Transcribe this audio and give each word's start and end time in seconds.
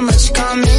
much 0.00 0.32
coming 0.32 0.77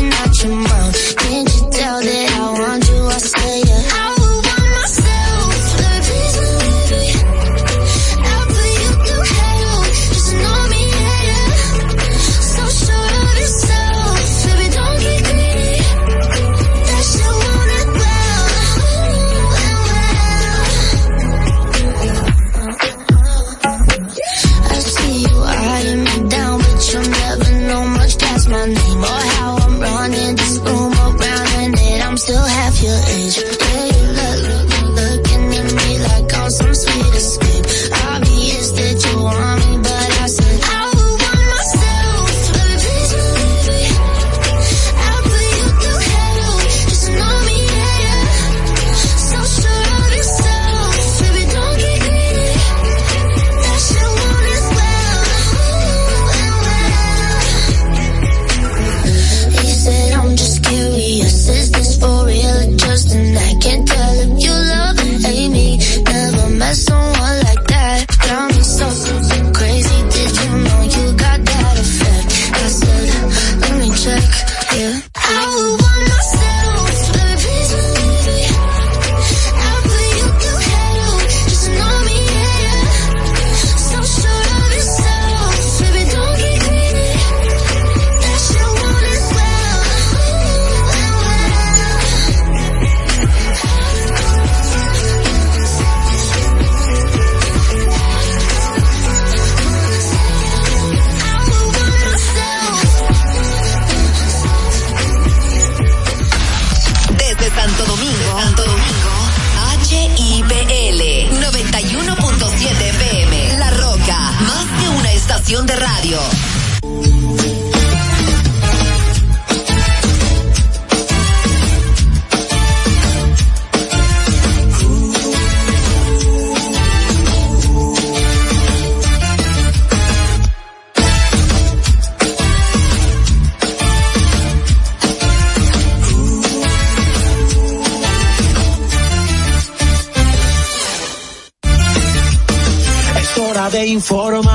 hora 144.12 144.49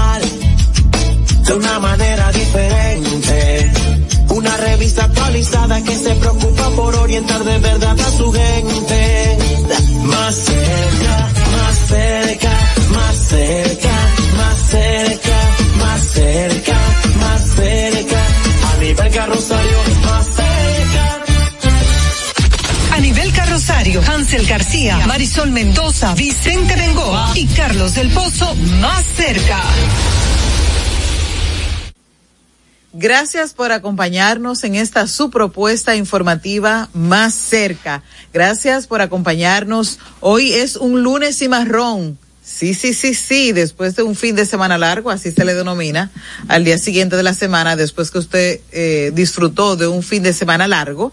Gracias 33.05 33.53
por 33.53 33.71
acompañarnos 33.71 34.65
en 34.65 34.77
esta 34.77 35.07
su 35.07 35.29
propuesta 35.29 35.95
informativa 35.95 36.89
más 36.95 37.35
cerca. 37.35 38.03
Gracias 38.33 38.87
por 38.87 39.03
acompañarnos. 39.03 39.99
Hoy 40.21 40.55
es 40.55 40.77
un 40.77 41.03
lunes 41.03 41.43
y 41.43 41.49
marrón. 41.49 42.19
Sí, 42.43 42.73
sí, 42.73 42.95
sí, 42.95 43.13
sí, 43.13 43.53
después 43.53 43.95
de 43.95 44.05
un 44.05 44.15
fin 44.15 44.37
de 44.37 44.47
semana 44.47 44.79
largo, 44.79 45.11
así 45.11 45.33
se 45.33 45.45
le 45.45 45.53
denomina, 45.53 46.13
al 46.49 46.65
día 46.65 46.79
siguiente 46.79 47.15
de 47.15 47.23
la 47.23 47.35
semana, 47.35 47.77
después 47.77 48.11
que 48.11 48.21
usted 48.21 48.61
eh, 48.73 49.13
disfrutó 49.13 49.77
de 49.77 49.87
un 49.87 50.03
fin 50.03 50.23
de 50.23 50.33
semana 50.33 50.67
largo, 50.67 51.13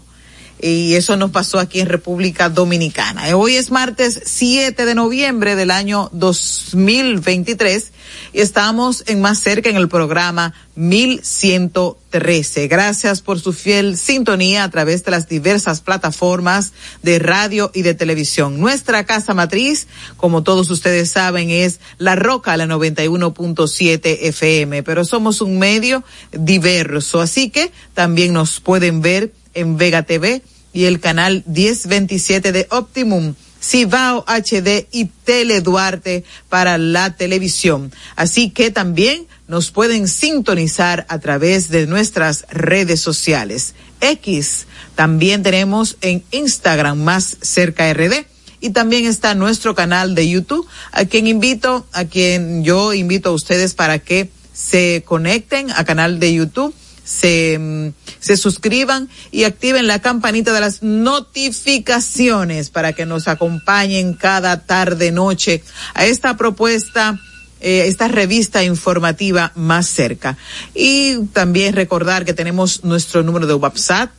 y 0.62 0.94
eso 0.94 1.16
nos 1.16 1.32
pasó 1.32 1.58
aquí 1.58 1.80
en 1.80 1.88
República 1.88 2.48
Dominicana. 2.48 3.36
Hoy 3.36 3.56
es 3.56 3.72
martes 3.72 4.22
7 4.24 4.86
de 4.86 4.94
noviembre 4.94 5.56
del 5.56 5.72
año 5.72 6.08
2023 6.12 7.92
y 8.32 8.40
estamos 8.40 9.02
en 9.08 9.20
más 9.20 9.40
cerca 9.40 9.70
en 9.70 9.76
el 9.76 9.88
programa 9.88 10.54
1113. 10.76 12.68
Gracias 12.68 13.22
por 13.22 13.40
su 13.40 13.52
fiel 13.52 13.98
sintonía 13.98 14.62
a 14.62 14.70
través 14.70 15.04
de 15.04 15.10
las 15.10 15.28
diversas 15.28 15.80
plataformas 15.80 16.72
de 17.02 17.18
radio 17.18 17.72
y 17.74 17.82
de 17.82 17.94
televisión. 17.94 18.60
Nuestra 18.60 19.04
casa 19.04 19.34
matriz, 19.34 19.88
como 20.16 20.44
todos 20.44 20.70
ustedes 20.70 21.10
saben, 21.10 21.50
es 21.50 21.80
La 21.98 22.14
Roca, 22.14 22.56
la 22.56 22.66
91.7 22.66 24.18
FM, 24.22 24.84
pero 24.84 25.04
somos 25.04 25.40
un 25.40 25.58
medio 25.58 26.04
diverso, 26.30 27.20
así 27.20 27.50
que 27.50 27.72
también 27.94 28.32
nos 28.32 28.60
pueden 28.60 29.00
ver 29.00 29.32
en 29.54 29.76
Vega 29.76 30.04
TV 30.04 30.42
y 30.72 30.84
el 30.84 31.00
canal 31.00 31.44
1027 31.46 32.52
de 32.52 32.66
Optimum, 32.70 33.34
Cibao 33.62 34.24
HD 34.26 34.88
y 34.90 35.04
Tele 35.24 35.60
Duarte 35.60 36.24
para 36.48 36.78
la 36.78 37.16
televisión. 37.16 37.92
Así 38.16 38.50
que 38.50 38.70
también 38.70 39.26
nos 39.46 39.70
pueden 39.70 40.08
sintonizar 40.08 41.06
a 41.08 41.18
través 41.18 41.68
de 41.68 41.86
nuestras 41.86 42.46
redes 42.50 43.00
sociales. 43.00 43.74
X, 44.00 44.66
también 44.94 45.42
tenemos 45.42 45.96
en 46.00 46.24
Instagram 46.32 46.98
más 46.98 47.36
cerca 47.40 47.92
RD 47.92 48.26
y 48.60 48.70
también 48.70 49.06
está 49.06 49.34
nuestro 49.34 49.74
canal 49.74 50.14
de 50.14 50.28
YouTube, 50.28 50.66
a 50.92 51.04
quien 51.04 51.26
invito, 51.26 51.86
a 51.92 52.04
quien 52.04 52.64
yo 52.64 52.94
invito 52.94 53.30
a 53.30 53.32
ustedes 53.32 53.74
para 53.74 53.98
que 53.98 54.30
se 54.52 55.02
conecten 55.06 55.70
a 55.70 55.84
canal 55.84 56.18
de 56.18 56.34
YouTube 56.34 56.74
se, 57.04 57.58
mm, 57.58 57.88
se 58.20 58.36
suscriban 58.36 59.08
y 59.30 59.44
activen 59.44 59.86
la 59.86 60.00
campanita 60.00 60.52
de 60.52 60.60
las 60.60 60.82
notificaciones 60.82 62.70
para 62.70 62.92
que 62.92 63.06
nos 63.06 63.28
acompañen 63.28 64.14
cada 64.14 64.64
tarde, 64.64 65.12
noche 65.12 65.62
a 65.94 66.06
esta 66.06 66.36
propuesta 66.36 67.18
eh, 67.64 67.86
esta 67.86 68.08
revista 68.08 68.64
informativa 68.64 69.52
más 69.54 69.86
cerca. 69.86 70.36
Y 70.74 71.26
también 71.26 71.76
recordar 71.76 72.24
que 72.24 72.34
tenemos 72.34 72.82
nuestro 72.82 73.22
número 73.22 73.46
de 73.46 73.54
WhatsApp, 73.54 74.10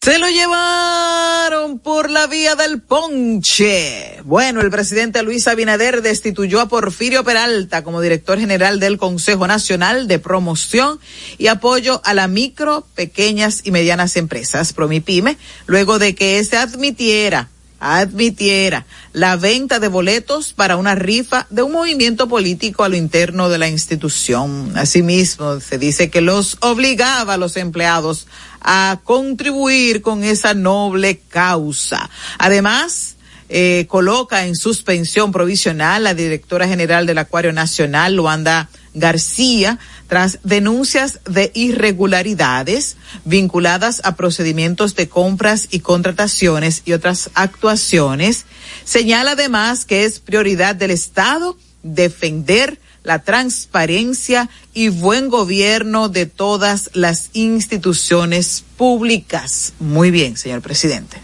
Se 0.01 0.19
lo 0.19 0.29
llevaron 0.29 1.81
por 1.81 2.09
la 2.09 2.29
vía 2.29 2.55
del 2.55 2.81
ponche. 2.81 4.23
Bueno, 4.25 4.61
el 4.61 4.71
presidente 4.71 5.23
Luis 5.25 5.49
Abinader 5.49 6.03
destituyó 6.03 6.61
a 6.61 6.69
Porfirio 6.69 7.25
Peralta 7.25 7.83
como 7.83 8.01
director 8.01 8.39
general 8.39 8.79
del 8.79 8.97
Consejo 8.97 9.49
Nacional 9.49 10.07
de 10.07 10.21
Promoción 10.21 11.01
y 11.37 11.49
Apoyo 11.49 12.01
a 12.05 12.15
la 12.15 12.29
Micro, 12.29 12.87
Pequeñas 12.95 13.63
y 13.65 13.73
Medianas 13.73 14.17
Empresas, 14.17 14.73
Promipyme, 14.73 15.37
luego 15.67 15.99
de 15.99 16.15
que 16.15 16.43
se 16.45 16.57
admitiera 16.57 17.49
admitiera 17.81 18.87
la 19.13 19.37
venta 19.37 19.81
de 19.81 19.89
boletos 19.89 20.53
para 20.53 20.77
una 20.77 20.95
rifa 20.95 21.47
de 21.51 21.63
un 21.63 21.73
movimiento 21.73 22.29
político 22.29 22.85
a 22.85 22.89
lo 22.89 22.97
interno 22.97 23.49
de 23.49 23.59
la 23.59 23.69
institución. 23.69 24.73
Asimismo, 24.77 25.59
se 25.61 25.79
dice 25.79 26.11
que 26.11 26.21
los 26.21 26.59
obligaba 26.61 27.35
a 27.35 27.39
los 27.39 27.57
empleados 27.57 28.29
a 28.61 29.01
contribuir 29.03 30.03
con 30.03 30.23
esa 30.23 30.55
noble 30.55 31.21
causa. 31.29 32.11
Además, 32.39 33.17
eh, 33.49 33.87
coloca 33.89 34.47
en 34.47 34.55
suspensión 34.55 35.33
provisional 35.33 36.05
la 36.05 36.15
directora 36.15 36.69
general 36.69 37.07
del 37.07 37.19
Acuario 37.19 37.53
Nacional, 37.53 38.15
Luanda 38.15 38.69
García, 38.95 39.79
tras 40.09 40.39
denuncias 40.43 41.21
de 41.25 41.53
irregularidades 41.55 42.97
vinculadas 43.25 44.01
a 44.05 44.17
procedimientos 44.17 44.97
de 44.97 45.09
compras 45.09 45.69
y 45.71 45.81
contrataciones 45.81 46.83
y 46.85 46.93
otras 46.93 47.31
actuaciones. 47.35 48.47
Señala 48.85 49.33
además 49.33 49.85
que 49.85 50.05
es 50.05 50.19
prioridad 50.19 50.75
del 50.75 50.91
Estado 50.91 51.57
defender 51.83 52.79
la 53.03 53.21
transparencia 53.21 54.51
y 54.75 54.89
buen 54.89 55.29
gobierno 55.29 56.09
de 56.09 56.27
todas 56.27 56.91
las 56.93 57.31
instituciones 57.33 58.65
públicas. 58.77 59.73
Muy 59.79 60.11
bien, 60.11 60.37
señor 60.37 60.61
presidente. 60.61 61.19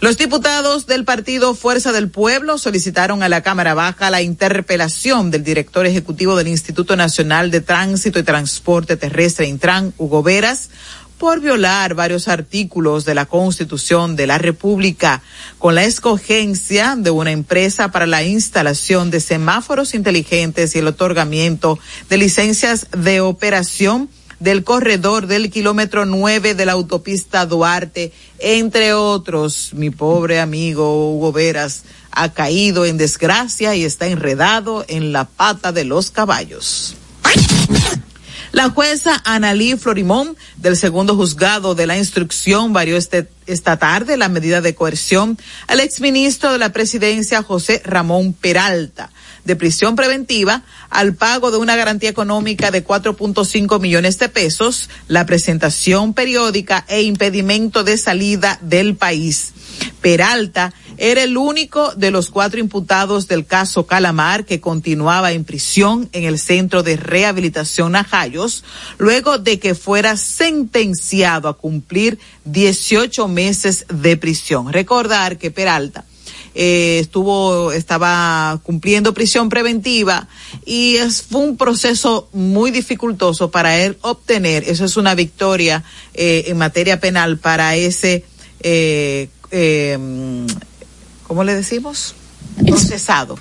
Los 0.00 0.16
diputados 0.16 0.86
del 0.86 1.04
partido 1.04 1.56
Fuerza 1.56 1.90
del 1.90 2.08
Pueblo 2.08 2.56
solicitaron 2.58 3.24
a 3.24 3.28
la 3.28 3.42
Cámara 3.42 3.74
Baja 3.74 4.10
la 4.10 4.22
interpelación 4.22 5.32
del 5.32 5.42
director 5.42 5.86
ejecutivo 5.86 6.36
del 6.36 6.46
Instituto 6.46 6.94
Nacional 6.94 7.50
de 7.50 7.60
Tránsito 7.62 8.20
y 8.20 8.22
Transporte 8.22 8.96
Terrestre, 8.96 9.48
Intran, 9.48 9.92
Hugo 9.98 10.22
Veras, 10.22 10.70
por 11.18 11.40
violar 11.40 11.94
varios 11.94 12.28
artículos 12.28 13.04
de 13.04 13.16
la 13.16 13.26
Constitución 13.26 14.14
de 14.14 14.28
la 14.28 14.38
República 14.38 15.20
con 15.58 15.74
la 15.74 15.82
escogencia 15.82 16.94
de 16.96 17.10
una 17.10 17.32
empresa 17.32 17.90
para 17.90 18.06
la 18.06 18.22
instalación 18.22 19.10
de 19.10 19.18
semáforos 19.18 19.94
inteligentes 19.94 20.76
y 20.76 20.78
el 20.78 20.86
otorgamiento 20.86 21.76
de 22.08 22.18
licencias 22.18 22.86
de 22.92 23.20
operación 23.20 24.08
del 24.40 24.64
corredor 24.64 25.26
del 25.26 25.50
kilómetro 25.50 26.04
nueve 26.04 26.54
de 26.54 26.66
la 26.66 26.72
autopista 26.72 27.46
Duarte, 27.46 28.12
entre 28.38 28.94
otros. 28.94 29.70
Mi 29.74 29.90
pobre 29.90 30.40
amigo 30.40 31.12
Hugo 31.12 31.32
Veras 31.32 31.84
ha 32.10 32.32
caído 32.32 32.84
en 32.84 32.96
desgracia 32.96 33.74
y 33.74 33.84
está 33.84 34.06
enredado 34.06 34.84
en 34.88 35.12
la 35.12 35.24
pata 35.24 35.72
de 35.72 35.84
los 35.84 36.10
caballos. 36.10 36.94
La 38.52 38.70
jueza 38.70 39.20
Analí 39.24 39.76
Florimón 39.76 40.36
del 40.56 40.76
segundo 40.76 41.14
juzgado 41.14 41.74
de 41.74 41.86
la 41.86 41.98
instrucción 41.98 42.72
varió 42.72 42.96
este, 42.96 43.28
esta 43.46 43.76
tarde 43.76 44.16
la 44.16 44.30
medida 44.30 44.62
de 44.62 44.74
coerción 44.74 45.38
al 45.66 45.80
exministro 45.80 46.50
de 46.52 46.58
la 46.58 46.72
presidencia 46.72 47.42
José 47.42 47.82
Ramón 47.84 48.32
Peralta 48.32 49.10
de 49.44 49.56
prisión 49.56 49.96
preventiva 49.96 50.62
al 50.90 51.14
pago 51.14 51.50
de 51.50 51.58
una 51.58 51.76
garantía 51.76 52.10
económica 52.10 52.70
de 52.70 52.84
4.5 52.84 53.80
millones 53.80 54.18
de 54.18 54.28
pesos, 54.28 54.88
la 55.08 55.26
presentación 55.26 56.14
periódica 56.14 56.84
e 56.88 57.02
impedimento 57.02 57.84
de 57.84 57.98
salida 57.98 58.58
del 58.62 58.96
país. 58.96 59.52
Peralta 60.00 60.72
era 60.96 61.22
el 61.22 61.36
único 61.36 61.94
de 61.94 62.10
los 62.10 62.28
cuatro 62.28 62.58
imputados 62.58 63.28
del 63.28 63.46
caso 63.46 63.86
Calamar 63.86 64.44
que 64.44 64.60
continuaba 64.60 65.32
en 65.32 65.44
prisión 65.44 66.08
en 66.12 66.24
el 66.24 66.38
centro 66.38 66.82
de 66.82 66.96
rehabilitación 66.96 67.92
Najayos, 67.92 68.64
luego 68.98 69.38
de 69.38 69.60
que 69.60 69.74
fuera 69.74 70.16
sentenciado 70.16 71.48
a 71.48 71.56
cumplir 71.56 72.18
18 72.44 73.28
meses 73.28 73.86
de 73.88 74.16
prisión. 74.16 74.72
Recordar 74.72 75.38
que 75.38 75.52
Peralta 75.52 76.04
eh, 76.54 76.98
estuvo, 77.00 77.72
estaba 77.72 78.60
cumpliendo 78.62 79.14
prisión 79.14 79.48
preventiva 79.48 80.28
y 80.64 80.96
es, 80.96 81.22
fue 81.22 81.42
un 81.42 81.56
proceso 81.56 82.28
muy 82.32 82.70
dificultoso 82.70 83.50
para 83.50 83.78
él 83.78 83.96
obtener, 84.02 84.64
eso 84.68 84.84
es 84.84 84.96
una 84.96 85.14
victoria 85.14 85.84
eh, 86.14 86.44
en 86.46 86.58
materia 86.58 87.00
penal 87.00 87.38
para 87.38 87.76
ese, 87.76 88.24
eh, 88.60 89.28
eh, 89.50 90.46
¿cómo 91.26 91.44
le 91.44 91.54
decimos? 91.54 92.14
Procesado. 92.66 93.38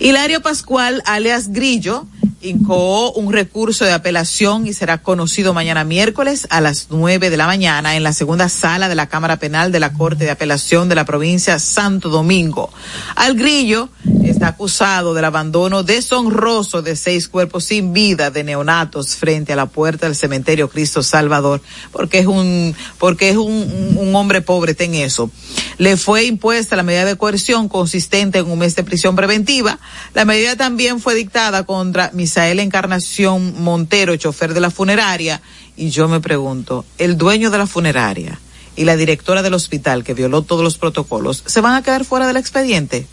Hilario 0.00 0.40
Pascual, 0.42 1.02
alias 1.06 1.48
Grillo, 1.52 2.06
incoó 2.40 3.12
un 3.12 3.32
recurso 3.32 3.84
de 3.84 3.92
apelación 3.92 4.66
y 4.66 4.72
será 4.72 4.98
conocido 4.98 5.54
mañana 5.54 5.84
miércoles 5.84 6.46
a 6.50 6.60
las 6.60 6.86
nueve 6.90 7.30
de 7.30 7.36
la 7.36 7.46
mañana 7.46 7.96
en 7.96 8.02
la 8.02 8.12
segunda 8.12 8.48
sala 8.48 8.88
de 8.88 8.94
la 8.94 9.08
Cámara 9.08 9.38
Penal 9.38 9.72
de 9.72 9.80
la 9.80 9.92
Corte 9.92 10.24
de 10.24 10.30
Apelación 10.30 10.88
de 10.88 10.94
la 10.94 11.04
provincia 11.04 11.58
Santo 11.58 12.08
Domingo. 12.08 12.70
Al 13.16 13.34
Grillo 13.34 13.88
está 14.24 14.48
acusado 14.48 15.14
del 15.14 15.24
abandono 15.24 15.82
deshonroso 15.82 16.82
de 16.82 16.96
seis 16.96 17.28
cuerpos 17.28 17.64
sin 17.64 17.92
vida 17.92 18.30
de 18.30 18.44
neonatos 18.44 19.16
frente 19.16 19.52
a 19.52 19.56
la 19.56 19.66
puerta 19.66 20.06
del 20.06 20.14
cementerio 20.14 20.68
Cristo 20.68 21.02
Salvador, 21.02 21.60
porque 21.92 22.20
es 22.20 22.26
un, 22.26 22.74
porque 22.98 23.30
es 23.30 23.36
un, 23.36 23.96
un 23.96 24.14
hombre 24.14 24.42
pobre, 24.42 24.74
ten 24.74 24.94
eso. 24.94 25.30
Le 25.78 25.96
fue 25.96 26.24
impuesta 26.24 26.76
la 26.76 26.82
medida 26.82 27.04
de 27.04 27.16
coerción 27.16 27.68
consistente 27.68 28.38
en 28.38 28.50
un 28.50 28.58
mes 28.58 28.76
de 28.76 28.84
prisión 28.84 29.16
preventiva. 29.16 29.78
La 30.14 30.24
medida 30.24 30.56
también 30.56 31.00
fue 31.00 31.14
dictada 31.14 31.64
contra 31.64 32.10
Misael 32.28 32.60
Encarnación 32.60 33.62
Montero, 33.62 34.14
chofer 34.16 34.52
de 34.52 34.60
la 34.60 34.70
funeraria, 34.70 35.40
y 35.78 35.88
yo 35.88 36.08
me 36.08 36.20
pregunto, 36.20 36.84
el 36.98 37.16
dueño 37.16 37.50
de 37.50 37.56
la 37.56 37.66
funeraria 37.66 38.38
y 38.76 38.84
la 38.84 38.96
directora 38.96 39.40
del 39.40 39.54
hospital 39.54 40.04
que 40.04 40.12
violó 40.12 40.42
todos 40.42 40.62
los 40.62 40.76
protocolos, 40.76 41.42
¿se 41.46 41.62
van 41.62 41.74
a 41.74 41.82
quedar 41.82 42.04
fuera 42.04 42.26
del 42.26 42.36
expediente? 42.36 43.06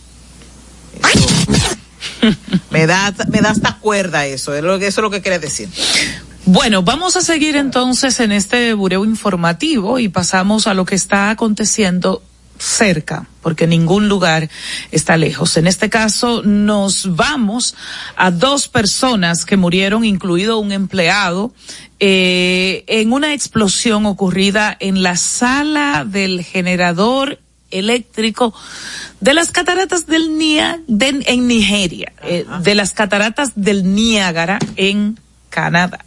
Eso, 1.13 1.27
me 2.71 2.87
da, 2.87 3.15
me 3.29 3.39
da 3.39 3.51
hasta 3.51 3.77
cuerda 3.77 4.25
eso, 4.25 4.53
eso 4.53 4.85
es 4.85 4.97
lo 4.97 5.09
que 5.09 5.21
quiere 5.21 5.39
decir. 5.39 5.69
Bueno, 6.43 6.83
vamos 6.83 7.15
a 7.15 7.21
seguir 7.21 7.55
entonces 7.55 8.19
en 8.19 8.33
este 8.33 8.73
bureo 8.73 9.05
informativo 9.05 9.97
y 9.97 10.09
pasamos 10.09 10.67
a 10.67 10.73
lo 10.73 10.83
que 10.83 10.95
está 10.95 11.29
aconteciendo 11.29 12.21
cerca, 12.57 13.27
porque 13.41 13.67
ningún 13.67 14.07
lugar 14.07 14.49
está 14.91 15.17
lejos. 15.17 15.57
En 15.57 15.67
este 15.67 15.89
caso, 15.89 16.41
nos 16.43 17.15
vamos 17.15 17.75
a 18.15 18.31
dos 18.31 18.67
personas 18.67 19.45
que 19.45 19.57
murieron, 19.57 20.03
incluido 20.03 20.59
un 20.59 20.71
empleado, 20.71 21.53
eh, 21.99 22.83
en 22.87 23.13
una 23.13 23.33
explosión 23.33 24.05
ocurrida 24.05 24.75
en 24.79 25.03
la 25.03 25.15
sala 25.15 26.05
del 26.05 26.43
generador 26.43 27.39
eléctrico 27.71 28.53
de 29.19 29.33
las 29.33 29.51
cataratas 29.51 30.05
del 30.05 30.37
Nia 30.37 30.81
de, 30.87 31.23
en 31.25 31.47
Nigeria, 31.47 32.13
eh, 32.23 32.45
de 32.61 32.75
las 32.75 32.93
cataratas 32.93 33.53
del 33.55 33.95
Niágara 33.95 34.59
en 34.75 35.19
Canadá. 35.49 36.05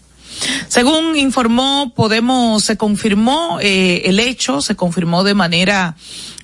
Según 0.69 1.17
informó 1.17 1.93
Podemos, 1.95 2.65
se 2.65 2.77
confirmó 2.77 3.59
eh, 3.61 4.03
el 4.05 4.21
hecho, 4.21 4.61
se 4.61 4.77
confirmó 4.77 5.25
de 5.25 5.35
manera 5.35 5.97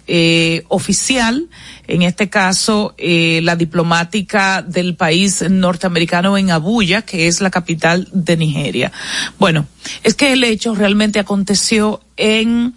eh, 0.06 0.64
oficial, 0.68 1.49
en 1.87 2.02
este 2.02 2.28
caso 2.28 2.94
eh, 2.99 3.40
la 3.42 3.56
diplomática 3.56 4.62
del 4.62 4.96
país 4.96 5.44
norteamericano 5.49 6.37
en 6.37 6.50
Abuya, 6.50 7.02
que 7.02 7.26
es 7.26 7.40
la 7.40 7.50
capital 7.50 8.08
de 8.12 8.37
Nigeria. 8.37 8.92
Bueno, 9.38 9.66
es 10.02 10.14
que 10.14 10.32
el 10.32 10.44
hecho 10.44 10.75
realmente 10.75 11.18
aconteció 11.18 12.00
en 12.16 12.75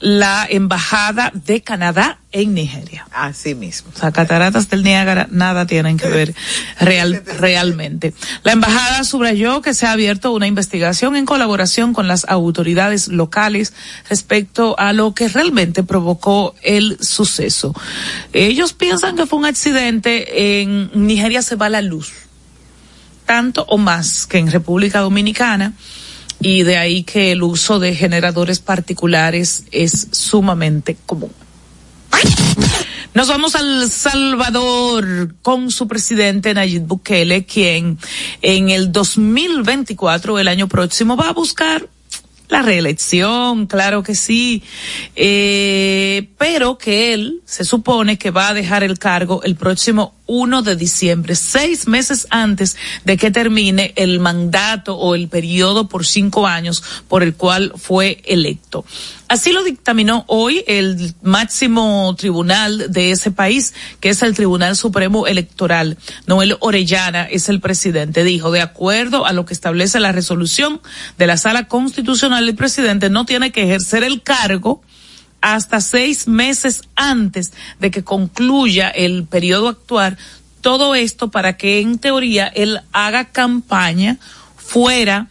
la 0.00 0.46
embajada 0.48 1.32
de 1.34 1.62
Canadá 1.62 2.18
en 2.34 2.52
Nigeria. 2.52 3.06
Así 3.12 3.54
mismo. 3.54 3.92
O 3.94 3.98
sea, 3.98 4.10
cataratas 4.10 4.68
del 4.68 4.82
Niágara 4.82 5.28
nada 5.30 5.66
tienen 5.66 5.96
que 5.96 6.08
ver 6.08 6.34
real, 6.80 7.22
realmente. 7.38 8.12
La 8.42 8.50
embajada 8.50 9.04
subrayó 9.04 9.62
que 9.62 9.72
se 9.72 9.86
ha 9.86 9.92
abierto 9.92 10.32
una 10.32 10.48
investigación 10.48 11.14
en 11.14 11.26
colaboración 11.26 11.94
con 11.94 12.08
las 12.08 12.26
autoridades 12.28 13.06
locales 13.06 13.72
respecto 14.10 14.76
a 14.80 14.92
lo 14.92 15.14
que 15.14 15.28
realmente 15.28 15.84
provocó 15.84 16.56
el 16.62 16.98
suceso. 17.00 17.72
Ellos 18.32 18.72
piensan 18.72 19.14
que 19.14 19.26
fue 19.26 19.38
un 19.38 19.46
accidente. 19.46 20.60
En 20.60 20.90
Nigeria 20.92 21.40
se 21.40 21.54
va 21.54 21.68
la 21.68 21.82
luz. 21.82 22.12
Tanto 23.26 23.64
o 23.68 23.78
más 23.78 24.26
que 24.26 24.38
en 24.38 24.50
República 24.50 24.98
Dominicana 24.98 25.72
y 26.40 26.64
de 26.64 26.78
ahí 26.78 27.04
que 27.04 27.30
el 27.30 27.44
uso 27.44 27.78
de 27.78 27.94
generadores 27.94 28.58
particulares 28.58 29.66
es 29.70 30.08
sumamente 30.10 30.96
común. 31.06 31.30
Nos 33.14 33.28
vamos 33.28 33.54
al 33.54 33.88
Salvador 33.92 35.36
con 35.40 35.70
su 35.70 35.86
presidente 35.86 36.52
Nayib 36.52 36.82
Bukele, 36.82 37.44
quien 37.44 37.96
en 38.42 38.70
el 38.70 38.90
2024, 38.90 40.40
el 40.40 40.48
año 40.48 40.66
próximo, 40.66 41.16
va 41.16 41.28
a 41.28 41.32
buscar 41.32 41.88
la 42.48 42.62
reelección, 42.62 43.66
claro 43.66 44.02
que 44.02 44.16
sí, 44.16 44.64
eh, 45.14 46.28
pero 46.38 46.76
que 46.76 47.14
él 47.14 47.40
se 47.44 47.64
supone 47.64 48.18
que 48.18 48.32
va 48.32 48.48
a 48.48 48.54
dejar 48.54 48.82
el 48.82 48.98
cargo 48.98 49.44
el 49.44 49.54
próximo 49.54 50.14
1 50.26 50.62
de 50.62 50.74
diciembre, 50.74 51.36
seis 51.36 51.86
meses 51.86 52.26
antes 52.30 52.76
de 53.04 53.16
que 53.16 53.30
termine 53.30 53.92
el 53.96 54.18
mandato 54.18 54.96
o 54.96 55.14
el 55.14 55.28
periodo 55.28 55.88
por 55.88 56.04
cinco 56.04 56.46
años 56.46 56.82
por 57.06 57.22
el 57.22 57.34
cual 57.34 57.72
fue 57.76 58.22
electo. 58.24 58.84
Así 59.34 59.50
lo 59.50 59.64
dictaminó 59.64 60.22
hoy 60.28 60.62
el 60.68 61.12
máximo 61.20 62.14
tribunal 62.16 62.92
de 62.92 63.10
ese 63.10 63.32
país, 63.32 63.74
que 63.98 64.10
es 64.10 64.22
el 64.22 64.32
Tribunal 64.32 64.76
Supremo 64.76 65.26
Electoral. 65.26 65.98
Noel 66.28 66.56
Orellana 66.60 67.24
es 67.24 67.48
el 67.48 67.58
presidente. 67.58 68.22
Dijo, 68.22 68.52
de 68.52 68.60
acuerdo 68.60 69.26
a 69.26 69.32
lo 69.32 69.44
que 69.44 69.52
establece 69.52 69.98
la 69.98 70.12
resolución 70.12 70.80
de 71.18 71.26
la 71.26 71.36
Sala 71.36 71.66
Constitucional, 71.66 72.48
el 72.48 72.54
presidente 72.54 73.10
no 73.10 73.26
tiene 73.26 73.50
que 73.50 73.64
ejercer 73.64 74.04
el 74.04 74.22
cargo 74.22 74.82
hasta 75.40 75.80
seis 75.80 76.28
meses 76.28 76.82
antes 76.94 77.52
de 77.80 77.90
que 77.90 78.04
concluya 78.04 78.88
el 78.88 79.24
periodo 79.24 79.66
actual, 79.66 80.16
todo 80.60 80.94
esto 80.94 81.32
para 81.32 81.56
que 81.56 81.80
en 81.80 81.98
teoría 81.98 82.46
él 82.46 82.82
haga 82.92 83.32
campaña 83.32 84.16
fuera 84.56 85.26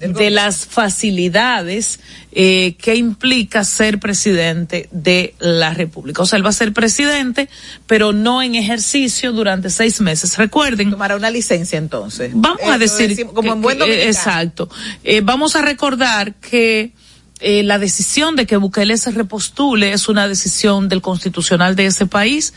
de 0.00 0.30
las 0.30 0.66
facilidades 0.66 1.98
eh, 2.32 2.76
que 2.78 2.94
implica 2.94 3.64
ser 3.64 3.98
presidente 3.98 4.88
de 4.92 5.34
la 5.38 5.74
República. 5.74 6.22
O 6.22 6.26
sea, 6.26 6.36
él 6.36 6.44
va 6.44 6.50
a 6.50 6.52
ser 6.52 6.72
presidente, 6.72 7.48
pero 7.86 8.12
no 8.12 8.42
en 8.42 8.54
ejercicio 8.54 9.32
durante 9.32 9.70
seis 9.70 10.00
meses. 10.00 10.36
Recuerden. 10.36 10.90
Tomará 10.90 11.16
una 11.16 11.30
licencia 11.30 11.78
entonces. 11.78 12.30
Vamos 12.34 12.62
a 12.64 12.78
decir. 12.78 13.26
como 13.26 13.54
en 13.54 13.60
buen 13.60 13.78
que, 13.78 14.06
Exacto. 14.06 14.68
Eh, 15.02 15.20
vamos 15.20 15.56
a 15.56 15.62
recordar 15.62 16.34
que 16.34 16.92
eh, 17.40 17.62
la 17.62 17.78
decisión 17.78 18.34
de 18.34 18.46
que 18.46 18.56
Bukele 18.56 18.96
se 18.98 19.12
repostule 19.12 19.92
es 19.92 20.08
una 20.08 20.26
decisión 20.26 20.88
del 20.88 21.00
constitucional 21.00 21.76
de 21.76 21.86
ese 21.86 22.06
país, 22.06 22.52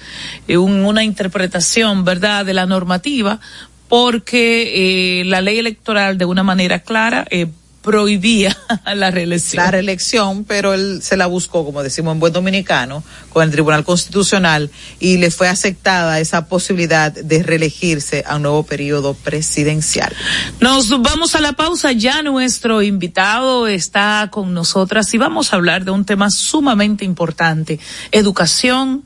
eh, 0.48 0.58
un, 0.58 0.86
una 0.86 1.04
interpretación, 1.04 2.04
¿verdad?, 2.04 2.46
de 2.46 2.56
la 2.56 2.66
normativa, 2.66 3.40
porque 3.92 5.20
eh, 5.20 5.26
la 5.26 5.42
ley 5.42 5.60
electoral 5.60 6.18
de 6.18 6.24
una 6.24 6.44
manera 6.44 6.80
clara 6.80 7.28
eh, 7.30 7.48
prohibía 7.82 8.56
la 8.96 9.12
reelección. 9.12 9.66
La 9.66 9.70
reelección, 9.70 10.46
pero 10.46 10.74
él 10.74 11.02
se 11.02 11.18
la 11.18 11.26
buscó, 11.26 11.66
como 11.66 11.84
decimos 11.84 12.14
en 12.14 12.22
buen 12.22 12.32
dominicano, 12.32 13.04
con 13.34 13.44
el 13.44 13.52
Tribunal 13.52 13.84
Constitucional 13.84 14.72
y 15.02 15.18
le 15.18 15.30
fue 15.30 15.50
aceptada 15.50 16.22
esa 16.22 16.48
posibilidad 16.48 17.12
de 17.12 17.44
reelegirse 17.44 18.24
a 18.26 18.38
un 18.38 18.44
nuevo 18.44 18.64
periodo 18.64 19.14
presidencial. 19.14 20.16
Nos 20.62 20.90
vamos 21.02 21.36
a 21.36 21.42
la 21.42 21.52
pausa, 21.52 21.92
ya 21.92 22.24
nuestro 22.24 22.82
invitado 22.82 23.68
está 23.68 24.30
con 24.32 24.54
nosotras 24.54 25.14
y 25.14 25.18
vamos 25.18 25.52
a 25.52 25.58
hablar 25.58 25.84
de 25.84 25.92
un 25.92 26.06
tema 26.06 26.32
sumamente 26.32 27.04
importante, 27.04 27.78
educación, 28.14 29.04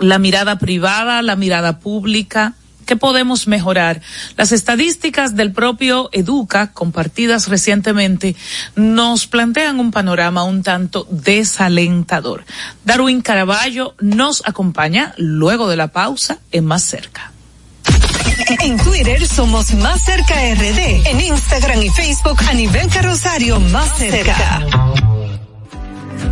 la 0.00 0.18
mirada 0.18 0.58
privada, 0.58 1.22
la 1.22 1.36
mirada 1.36 1.78
pública, 1.78 2.56
¿Qué 2.90 2.96
podemos 2.96 3.46
mejorar? 3.46 4.00
Las 4.36 4.50
estadísticas 4.50 5.36
del 5.36 5.52
propio 5.52 6.10
Educa, 6.10 6.72
compartidas 6.72 7.46
recientemente, 7.46 8.34
nos 8.74 9.28
plantean 9.28 9.78
un 9.78 9.92
panorama 9.92 10.42
un 10.42 10.64
tanto 10.64 11.06
desalentador. 11.08 12.44
Darwin 12.84 13.20
Caraballo 13.22 13.94
nos 14.00 14.42
acompaña 14.44 15.14
luego 15.18 15.68
de 15.68 15.76
la 15.76 15.86
pausa 15.92 16.38
en 16.50 16.64
Más 16.64 16.82
Cerca. 16.82 17.30
En 18.60 18.76
Twitter 18.78 19.24
somos 19.24 19.72
Más 19.74 20.04
Cerca 20.04 20.34
RD. 20.34 21.06
En 21.06 21.20
Instagram 21.20 21.82
y 21.82 21.90
Facebook 21.90 22.40
a 22.48 22.54
nivel 22.54 22.88
carrosario 22.88 23.60
Más 23.60 23.98
Cerca. 23.98 24.64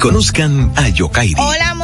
Conozcan 0.00 0.72
a 0.76 0.88
Yokairi. 0.88 1.34
Hola. 1.38 1.83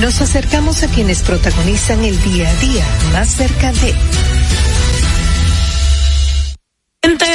Nos 0.00 0.20
acercamos 0.20 0.82
a 0.82 0.88
quienes 0.88 1.22
protagonizan 1.22 2.04
el 2.04 2.20
día 2.22 2.50
a 2.50 2.54
día 2.56 2.86
más 3.12 3.28
cerca 3.28 3.72
de. 3.72 3.94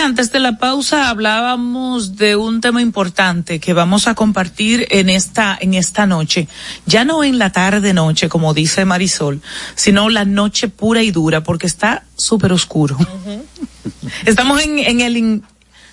Antes 0.04 0.32
de 0.32 0.40
la 0.40 0.58
pausa 0.58 1.10
hablábamos 1.10 2.18
de 2.18 2.36
un 2.36 2.60
tema 2.60 2.82
importante 2.82 3.60
que 3.60 3.72
vamos 3.72 4.08
a 4.08 4.16
compartir 4.16 4.88
en 4.90 5.10
esta 5.10 5.58
en 5.62 5.74
esta 5.74 6.06
noche, 6.06 6.48
ya 6.86 7.06
no 7.06 7.24
en 7.24 7.38
la 7.38 7.52
tarde 7.52 7.94
noche 7.94 8.28
como 8.28 8.54
dice 8.54 8.84
Marisol, 8.84 9.42
sino 9.76 10.10
la 10.10 10.26
noche 10.26 10.70
pura 10.70 11.04
y 11.04 11.12
dura 11.12 11.44
porque 11.44 11.68
está 11.68 12.04
súper 12.16 12.52
oscuro. 12.52 12.98
Estamos 14.26 14.62
en, 14.64 14.80
en 14.80 15.02
el 15.02 15.44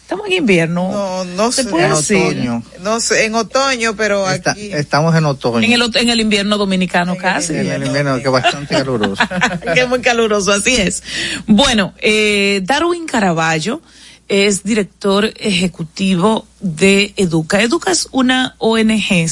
Estamos 0.09 0.27
en 0.29 0.33
invierno. 0.33 0.91
No, 0.91 1.25
no 1.27 1.53
sé. 1.53 1.69
En 1.69 1.93
otoño. 1.93 2.63
No 2.81 2.99
sé, 2.99 3.27
en 3.27 3.35
otoño, 3.35 3.95
pero 3.95 4.27
aquí. 4.27 4.73
Estamos 4.73 5.15
en 5.15 5.27
otoño. 5.27 5.61
En 5.63 5.71
el, 5.71 5.83
en 5.95 6.09
el 6.09 6.21
invierno 6.21 6.57
dominicano 6.57 7.15
casi. 7.15 7.55
en 7.55 7.71
el 7.71 7.87
invierno 7.87 8.17
que 8.17 8.23
es 8.23 8.31
bastante 8.31 8.75
caluroso. 8.75 9.23
que 9.75 9.81
es 9.83 9.87
muy 9.87 10.01
caluroso, 10.01 10.51
así 10.51 10.77
es. 10.77 11.03
Bueno, 11.47 11.93
eh, 11.99 12.63
Darwin 12.65 13.05
Caraballo 13.05 13.83
es 14.29 14.63
director 14.63 15.31
ejecutivo 15.37 16.47
de 16.61 17.15
Educa. 17.17 17.63
Educa 17.63 17.93
es 17.93 18.09
una 18.11 18.57
ONG 18.59 19.29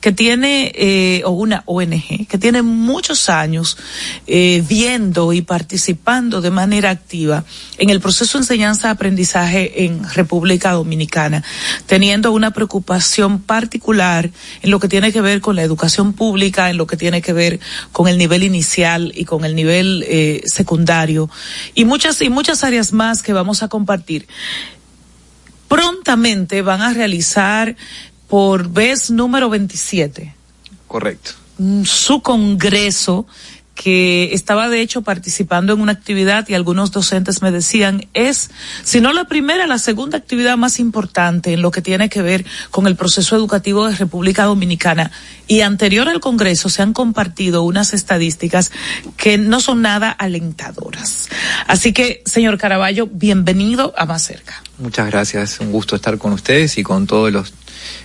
que 0.00 0.12
tiene, 0.12 0.72
eh, 0.74 1.22
o 1.24 1.30
una 1.30 1.62
ONG, 1.66 2.26
que 2.28 2.38
tiene 2.38 2.62
muchos 2.62 3.28
años 3.28 3.78
eh, 4.26 4.62
viendo 4.68 5.32
y 5.32 5.42
participando 5.42 6.40
de 6.40 6.50
manera 6.50 6.90
activa 6.90 7.44
en 7.78 7.90
el 7.90 8.00
proceso 8.00 8.38
de 8.38 8.42
enseñanza-aprendizaje 8.42 9.84
en 9.84 10.04
República 10.12 10.72
Dominicana, 10.72 11.42
teniendo 11.86 12.32
una 12.32 12.52
preocupación 12.52 13.40
particular 13.40 14.30
en 14.62 14.70
lo 14.70 14.78
que 14.78 14.88
tiene 14.88 15.12
que 15.12 15.20
ver 15.20 15.40
con 15.40 15.56
la 15.56 15.62
educación 15.62 16.12
pública, 16.12 16.70
en 16.70 16.76
lo 16.76 16.86
que 16.86 16.96
tiene 16.96 17.22
que 17.22 17.32
ver 17.32 17.60
con 17.92 18.08
el 18.08 18.18
nivel 18.18 18.42
inicial 18.42 19.12
y 19.14 19.24
con 19.24 19.44
el 19.44 19.54
nivel 19.54 20.04
eh, 20.06 20.42
secundario, 20.44 21.30
y 21.74 21.84
muchas, 21.84 22.20
y 22.20 22.28
muchas 22.28 22.62
áreas 22.62 22.92
más 22.92 23.22
que 23.22 23.32
vamos 23.32 23.62
a 23.62 23.68
compartir 23.68 24.26
van 26.62 26.82
a 26.82 26.92
realizar 26.92 27.76
por 28.28 28.68
vez 28.68 29.10
número 29.10 29.48
27. 29.48 30.34
Correcto. 30.86 31.32
Mm, 31.58 31.84
su 31.84 32.20
congreso 32.20 33.26
que 33.78 34.34
estaba 34.34 34.68
de 34.68 34.80
hecho 34.80 35.02
participando 35.02 35.72
en 35.72 35.80
una 35.80 35.92
actividad 35.92 36.48
y 36.48 36.54
algunos 36.54 36.90
docentes 36.90 37.42
me 37.42 37.52
decían 37.52 38.08
es, 38.12 38.50
si 38.82 39.00
no 39.00 39.12
la 39.12 39.26
primera, 39.26 39.68
la 39.68 39.78
segunda 39.78 40.18
actividad 40.18 40.56
más 40.56 40.80
importante 40.80 41.52
en 41.52 41.62
lo 41.62 41.70
que 41.70 41.80
tiene 41.80 42.08
que 42.08 42.20
ver 42.20 42.44
con 42.72 42.88
el 42.88 42.96
proceso 42.96 43.36
educativo 43.36 43.86
de 43.86 43.94
República 43.94 44.44
Dominicana. 44.46 45.12
Y 45.46 45.60
anterior 45.60 46.08
al 46.08 46.18
Congreso 46.18 46.68
se 46.68 46.82
han 46.82 46.92
compartido 46.92 47.62
unas 47.62 47.94
estadísticas 47.94 48.72
que 49.16 49.38
no 49.38 49.60
son 49.60 49.80
nada 49.80 50.10
alentadoras. 50.10 51.28
Así 51.68 51.92
que, 51.92 52.22
señor 52.26 52.58
Caraballo, 52.58 53.06
bienvenido 53.06 53.94
a 53.96 54.06
Más 54.06 54.24
Cerca. 54.24 54.60
Muchas 54.78 55.06
gracias, 55.06 55.60
un 55.60 55.70
gusto 55.70 55.94
estar 55.94 56.18
con 56.18 56.32
ustedes 56.32 56.78
y 56.78 56.82
con 56.82 57.06
todos 57.06 57.32
los 57.32 57.54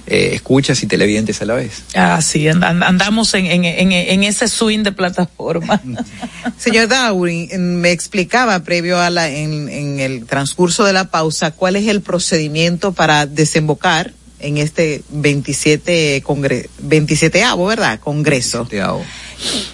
eh, 0.08 0.32
escuchas 0.34 0.82
y 0.84 0.88
televidentes 0.88 1.42
a 1.42 1.46
la 1.46 1.56
vez. 1.56 1.84
Ah, 1.96 2.22
sí, 2.22 2.48
andamos 2.48 3.34
en, 3.34 3.46
en, 3.46 3.66
en, 3.66 4.24
ese 4.24 4.48
swing 4.48 4.84
de 4.84 4.92
plataforma. 4.92 5.82
Señor 6.58 6.88
Darwin, 6.88 7.50
me 7.80 7.92
explicaba 7.92 8.60
previo 8.64 9.00
a 9.00 9.10
la, 9.10 9.30
en, 9.30 9.70
en 9.70 10.00
el 10.00 10.26
transcurso 10.26 10.86
de 10.86 10.94
la 10.94 11.10
pausa 11.10 11.52
cuál 11.52 11.76
es 11.76 11.88
el 11.88 12.02
procedimiento 12.02 12.94
para 12.94 13.26
desembocar 13.26 14.14
en 14.40 14.58
este 14.58 15.04
27 15.10 16.22
congre 16.24 16.70
27 16.80 17.44
avo, 17.44 17.66
¿verdad? 17.68 18.00
Congreso. 18.00 18.68
27 18.70 19.04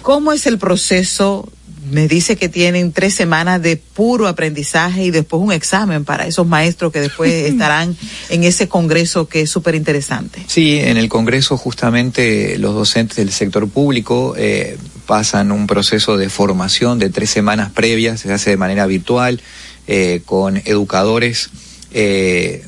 ¿Cómo 0.02 0.32
es 0.32 0.46
el 0.46 0.58
proceso 0.58 1.48
me 1.90 2.08
dice 2.08 2.36
que 2.36 2.48
tienen 2.48 2.92
tres 2.92 3.14
semanas 3.14 3.60
de 3.62 3.76
puro 3.76 4.28
aprendizaje 4.28 5.04
y 5.04 5.10
después 5.10 5.42
un 5.42 5.52
examen 5.52 6.04
para 6.04 6.26
esos 6.26 6.46
maestros 6.46 6.92
que 6.92 7.00
después 7.00 7.32
estarán 7.50 7.96
en 8.28 8.44
ese 8.44 8.68
congreso 8.68 9.28
que 9.28 9.42
es 9.42 9.50
súper 9.50 9.74
interesante. 9.74 10.42
Sí, 10.46 10.78
en 10.78 10.96
el 10.96 11.08
congreso 11.08 11.56
justamente 11.56 12.58
los 12.58 12.74
docentes 12.74 13.16
del 13.16 13.32
sector 13.32 13.68
público 13.68 14.34
eh, 14.36 14.78
pasan 15.06 15.52
un 15.52 15.66
proceso 15.66 16.16
de 16.16 16.28
formación 16.28 16.98
de 16.98 17.10
tres 17.10 17.30
semanas 17.30 17.70
previas, 17.70 18.20
se 18.20 18.32
hace 18.32 18.50
de 18.50 18.56
manera 18.56 18.86
virtual, 18.86 19.40
eh, 19.86 20.22
con 20.24 20.56
educadores 20.64 21.50
eh, 21.92 22.64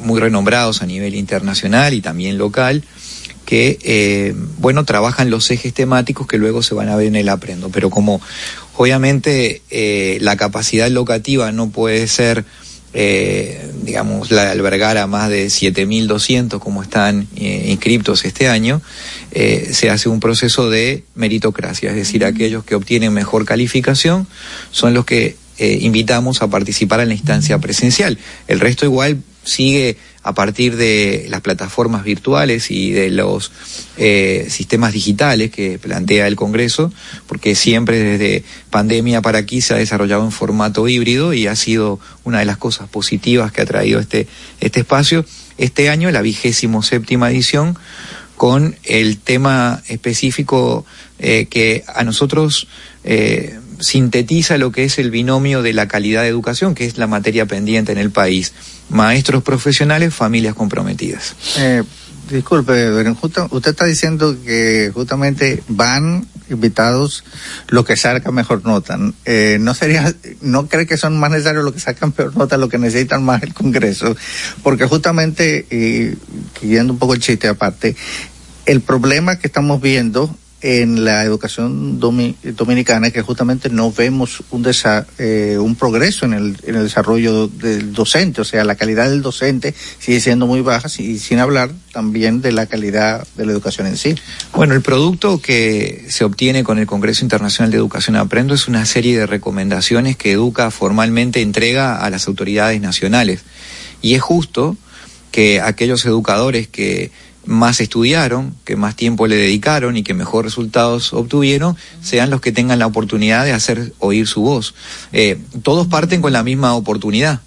muy 0.00 0.20
renombrados 0.20 0.82
a 0.82 0.86
nivel 0.86 1.14
internacional 1.14 1.94
y 1.94 2.00
también 2.00 2.38
local 2.38 2.84
que, 3.48 3.78
eh, 3.82 4.34
bueno, 4.58 4.84
trabajan 4.84 5.30
los 5.30 5.50
ejes 5.50 5.72
temáticos 5.72 6.26
que 6.26 6.36
luego 6.36 6.62
se 6.62 6.74
van 6.74 6.90
a 6.90 6.96
ver 6.96 7.06
en 7.06 7.16
el 7.16 7.30
aprendo. 7.30 7.70
Pero 7.70 7.88
como 7.88 8.20
obviamente 8.76 9.62
eh, 9.70 10.18
la 10.20 10.36
capacidad 10.36 10.90
locativa 10.90 11.50
no 11.50 11.70
puede 11.70 12.06
ser, 12.08 12.44
eh, 12.92 13.72
digamos, 13.84 14.30
la 14.30 14.44
de 14.44 14.50
albergar 14.50 14.98
a 14.98 15.06
más 15.06 15.30
de 15.30 15.46
7.200 15.46 16.58
como 16.58 16.82
están 16.82 17.26
eh, 17.36 17.68
inscriptos 17.68 18.26
este 18.26 18.48
año, 18.48 18.82
eh, 19.30 19.70
se 19.72 19.88
hace 19.88 20.10
un 20.10 20.20
proceso 20.20 20.68
de 20.68 21.04
meritocracia, 21.14 21.88
es 21.88 21.96
decir, 21.96 22.26
aquellos 22.26 22.64
que 22.64 22.74
obtienen 22.74 23.14
mejor 23.14 23.46
calificación 23.46 24.26
son 24.70 24.92
los 24.92 25.06
que 25.06 25.36
invitamos 25.60 26.40
a 26.42 26.48
participar 26.48 27.00
en 27.00 27.08
la 27.08 27.14
instancia 27.14 27.58
presencial. 27.58 28.16
El 28.46 28.60
resto 28.60 28.84
igual 28.84 29.22
sigue 29.42 29.96
a 30.28 30.34
partir 30.34 30.76
de 30.76 31.26
las 31.30 31.40
plataformas 31.40 32.04
virtuales 32.04 32.70
y 32.70 32.92
de 32.92 33.08
los 33.08 33.50
eh, 33.96 34.46
sistemas 34.50 34.92
digitales 34.92 35.50
que 35.50 35.78
plantea 35.78 36.26
el 36.26 36.36
Congreso, 36.36 36.92
porque 37.26 37.54
siempre 37.54 37.98
desde 37.98 38.44
pandemia 38.68 39.22
para 39.22 39.38
aquí 39.38 39.62
se 39.62 39.72
ha 39.72 39.78
desarrollado 39.78 40.24
en 40.24 40.30
formato 40.30 40.86
híbrido 40.86 41.32
y 41.32 41.46
ha 41.46 41.56
sido 41.56 41.98
una 42.24 42.40
de 42.40 42.44
las 42.44 42.58
cosas 42.58 42.90
positivas 42.90 43.52
que 43.52 43.62
ha 43.62 43.64
traído 43.64 44.00
este, 44.00 44.28
este 44.60 44.80
espacio. 44.80 45.24
Este 45.56 45.88
año, 45.88 46.10
la 46.10 46.20
vigésimo 46.20 46.82
séptima 46.82 47.30
edición, 47.30 47.78
con 48.36 48.76
el 48.84 49.16
tema 49.16 49.82
específico 49.88 50.84
eh, 51.18 51.46
que 51.48 51.84
a 51.86 52.04
nosotros 52.04 52.68
eh, 53.02 53.58
sintetiza 53.80 54.58
lo 54.58 54.72
que 54.72 54.84
es 54.84 54.98
el 54.98 55.10
binomio 55.10 55.62
de 55.62 55.72
la 55.72 55.88
calidad 55.88 56.20
de 56.20 56.28
educación, 56.28 56.74
que 56.74 56.84
es 56.84 56.98
la 56.98 57.06
materia 57.06 57.46
pendiente 57.46 57.92
en 57.92 57.98
el 57.98 58.10
país. 58.10 58.52
Maestros 58.90 59.42
profesionales, 59.42 60.14
familias 60.14 60.54
comprometidas. 60.54 61.34
Eh, 61.58 61.82
disculpe, 62.30 62.90
usted 63.50 63.70
está 63.70 63.84
diciendo 63.84 64.36
que 64.44 64.90
justamente 64.94 65.62
van 65.68 66.26
invitados 66.50 67.24
los 67.68 67.84
que 67.84 67.96
sacan 67.96 68.34
mejor 68.34 68.64
nota. 68.64 68.98
Eh, 69.24 69.58
¿No 69.60 69.74
sería, 69.74 70.14
no 70.40 70.66
cree 70.68 70.86
que 70.86 70.96
son 70.96 71.18
más 71.18 71.30
necesarios 71.30 71.64
los 71.64 71.74
que 71.74 71.80
sacan 71.80 72.12
peor 72.12 72.36
nota, 72.36 72.56
los 72.56 72.70
que 72.70 72.78
necesitan 72.78 73.22
más 73.24 73.42
el 73.42 73.54
Congreso? 73.54 74.16
Porque 74.62 74.86
justamente, 74.86 75.66
y 75.70 76.66
yendo 76.66 76.94
un 76.94 76.98
poco 76.98 77.14
el 77.14 77.20
chiste 77.20 77.48
aparte, 77.48 77.96
el 78.66 78.80
problema 78.80 79.38
que 79.38 79.46
estamos 79.46 79.80
viendo 79.80 80.34
en 80.60 81.04
la 81.04 81.22
educación 81.22 82.00
dominicana 82.00 83.12
que 83.12 83.22
justamente 83.22 83.70
no 83.70 83.92
vemos 83.92 84.42
un, 84.50 84.66
eh, 85.18 85.56
un 85.60 85.76
progreso 85.76 86.26
en 86.26 86.32
el, 86.32 86.56
en 86.64 86.74
el 86.74 86.82
desarrollo 86.82 87.46
del 87.46 87.92
docente, 87.92 88.40
o 88.40 88.44
sea, 88.44 88.64
la 88.64 88.74
calidad 88.74 89.08
del 89.08 89.22
docente 89.22 89.72
sigue 90.00 90.20
siendo 90.20 90.48
muy 90.48 90.60
baja 90.60 90.88
y 90.98 91.18
sin 91.18 91.38
hablar 91.38 91.70
también 91.92 92.40
de 92.42 92.50
la 92.50 92.66
calidad 92.66 93.26
de 93.36 93.46
la 93.46 93.52
educación 93.52 93.86
en 93.86 93.96
sí. 93.96 94.16
Bueno, 94.52 94.74
el 94.74 94.82
producto 94.82 95.40
que 95.40 96.06
se 96.08 96.24
obtiene 96.24 96.64
con 96.64 96.78
el 96.78 96.86
Congreso 96.86 97.24
Internacional 97.24 97.70
de 97.70 97.76
Educación 97.76 98.16
Aprendo 98.16 98.54
es 98.54 98.66
una 98.66 98.84
serie 98.84 99.16
de 99.16 99.26
recomendaciones 99.26 100.16
que 100.16 100.32
Educa 100.32 100.72
formalmente 100.72 101.40
entrega 101.40 101.98
a 101.98 102.10
las 102.10 102.26
autoridades 102.26 102.80
nacionales 102.80 103.42
y 104.02 104.14
es 104.14 104.22
justo 104.22 104.76
que 105.30 105.60
aquellos 105.60 106.04
educadores 106.04 106.68
que 106.68 107.10
más 107.48 107.80
estudiaron, 107.80 108.54
que 108.64 108.76
más 108.76 108.94
tiempo 108.94 109.26
le 109.26 109.36
dedicaron 109.36 109.96
y 109.96 110.02
que 110.02 110.12
mejor 110.12 110.44
resultados 110.44 111.14
obtuvieron, 111.14 111.76
sean 112.02 112.28
los 112.28 112.42
que 112.42 112.52
tengan 112.52 112.78
la 112.78 112.86
oportunidad 112.86 113.44
de 113.44 113.52
hacer 113.52 113.94
oír 113.98 114.26
su 114.26 114.42
voz. 114.42 114.74
Eh, 115.12 115.38
todos 115.62 115.86
parten 115.86 116.20
con 116.20 116.32
la 116.32 116.44
misma 116.44 116.74
oportunidad 116.74 117.40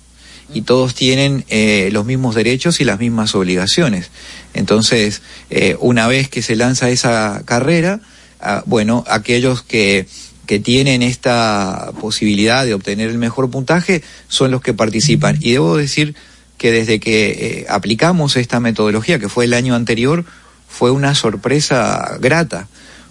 y 0.53 0.63
todos 0.63 0.95
tienen 0.95 1.45
eh, 1.49 1.89
los 1.91 2.05
mismos 2.05 2.33
derechos 2.33 2.81
y 2.81 2.83
las 2.83 2.99
mismas 2.99 3.35
obligaciones. 3.35 4.09
Entonces, 4.55 5.21
eh, 5.51 5.77
una 5.79 6.07
vez 6.07 6.29
que 6.29 6.41
se 6.41 6.55
lanza 6.55 6.89
esa 6.89 7.43
carrera, 7.45 8.01
ah, 8.41 8.63
bueno, 8.65 9.03
aquellos 9.07 9.61
que 9.61 10.07
que 10.51 10.59
tienen 10.59 11.01
esta 11.01 11.93
posibilidad 12.01 12.65
de 12.65 12.73
obtener 12.73 13.09
el 13.09 13.17
mejor 13.17 13.49
puntaje 13.49 14.03
son 14.27 14.51
los 14.51 14.61
que 14.61 14.73
participan. 14.73 15.37
Y 15.39 15.53
debo 15.53 15.77
decir 15.77 16.13
que 16.61 16.71
desde 16.71 16.99
que 16.99 17.31
eh, 17.31 17.65
aplicamos 17.69 18.35
esta 18.35 18.59
metodología, 18.59 19.17
que 19.17 19.29
fue 19.29 19.45
el 19.45 19.55
año 19.55 19.73
anterior, 19.73 20.25
fue 20.67 20.91
una 20.91 21.15
sorpresa 21.15 22.19
grata, 22.19 22.67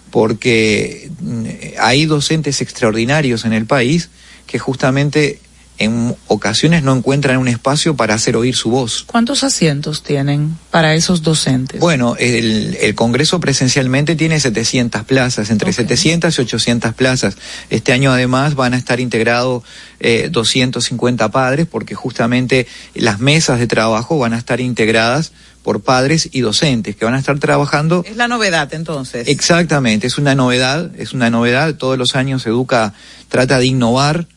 porque 0.09 1.11
mm, 1.19 1.45
hay 1.77 2.05
docentes 2.05 2.61
extraordinarios 2.61 3.43
en 3.43 3.51
el 3.51 3.65
país 3.65 4.09
que 4.47 4.57
justamente 4.57 5.41
en 5.81 6.15
ocasiones 6.27 6.83
no 6.83 6.95
encuentran 6.95 7.37
un 7.37 7.47
espacio 7.47 7.95
para 7.95 8.13
hacer 8.13 8.35
oír 8.35 8.55
su 8.55 8.69
voz. 8.69 9.03
¿Cuántos 9.07 9.43
asientos 9.43 10.03
tienen 10.03 10.57
para 10.69 10.93
esos 10.93 11.23
docentes? 11.23 11.79
Bueno, 11.79 12.15
el, 12.19 12.77
el 12.79 12.95
Congreso 12.95 13.39
presencialmente 13.39 14.15
tiene 14.15 14.39
700 14.39 15.03
plazas, 15.03 15.49
entre 15.49 15.73
700 15.73 16.37
y 16.37 16.41
800 16.41 16.93
plazas. 16.93 17.37
Este 17.69 17.93
año 17.93 18.11
además 18.11 18.55
van 18.55 18.73
a 18.73 18.77
estar 18.77 18.99
integrados 18.99 19.63
eh, 19.99 20.29
250 20.31 21.29
padres 21.29 21.67
porque 21.67 21.95
justamente 21.95 22.67
las 22.93 23.19
mesas 23.19 23.59
de 23.59 23.67
trabajo 23.67 24.17
van 24.19 24.33
a 24.33 24.37
estar 24.37 24.59
integradas 24.59 25.31
por 25.63 25.81
padres 25.81 26.29
y 26.31 26.41
docentes 26.41 26.95
que 26.95 27.05
van 27.05 27.13
a 27.13 27.19
estar 27.19 27.37
trabajando. 27.39 28.03
Es 28.07 28.17
la 28.17 28.27
novedad 28.27 28.73
entonces. 28.73 29.27
Exactamente, 29.27 30.07
es 30.07 30.17
una 30.17 30.35
novedad, 30.35 30.91
es 30.97 31.13
una 31.13 31.29
novedad. 31.29 31.75
Todos 31.75 31.97
los 31.97 32.15
años 32.15 32.45
Educa 32.45 32.93
trata 33.29 33.59
de 33.59 33.65
innovar 33.65 34.27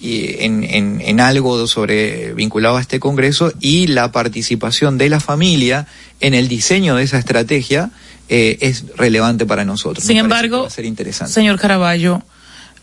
y 0.00 0.44
en, 0.44 0.62
en, 0.62 1.00
en, 1.00 1.20
algo 1.20 1.66
sobre 1.66 2.32
vinculado 2.34 2.76
a 2.76 2.80
este 2.80 3.00
congreso 3.00 3.52
y 3.60 3.88
la 3.88 4.12
participación 4.12 4.96
de 4.96 5.08
la 5.08 5.18
familia 5.18 5.86
en 6.20 6.34
el 6.34 6.46
diseño 6.46 6.94
de 6.94 7.02
esa 7.02 7.18
estrategia 7.18 7.90
eh, 8.28 8.58
es 8.60 8.84
relevante 8.96 9.46
para 9.46 9.64
nosotros. 9.64 10.04
Sin 10.04 10.18
embargo, 10.18 10.70
ser 10.70 10.84
interesante. 10.84 11.32
señor 11.32 11.58
Caraballo, 11.58 12.22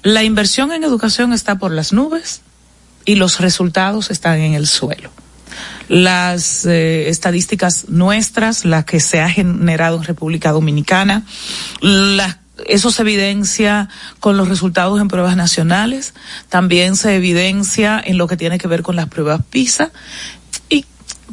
la 0.01 0.23
inversión 0.23 0.71
en 0.71 0.83
educación 0.83 1.33
está 1.33 1.57
por 1.57 1.71
las 1.71 1.93
nubes 1.93 2.41
y 3.05 3.15
los 3.15 3.39
resultados 3.39 4.11
están 4.11 4.39
en 4.39 4.53
el 4.53 4.67
suelo. 4.67 5.11
Las 5.87 6.65
eh, 6.65 7.09
estadísticas 7.09 7.87
nuestras, 7.87 8.65
las 8.65 8.85
que 8.85 8.99
se 8.99 9.21
ha 9.21 9.29
generado 9.29 9.97
en 9.97 10.03
República 10.03 10.51
Dominicana, 10.51 11.23
las 11.79 12.37
eso 12.67 12.91
se 12.91 13.01
evidencia 13.01 13.89
con 14.19 14.37
los 14.37 14.47
resultados 14.47 14.99
en 15.01 15.07
pruebas 15.07 15.35
nacionales, 15.35 16.13
también 16.49 16.95
se 16.95 17.15
evidencia 17.15 18.01
en 18.03 18.17
lo 18.17 18.27
que 18.27 18.37
tiene 18.37 18.57
que 18.57 18.67
ver 18.67 18.81
con 18.81 18.95
las 18.95 19.09
pruebas 19.09 19.41
PISA. 19.49 19.91
Y 20.69 20.85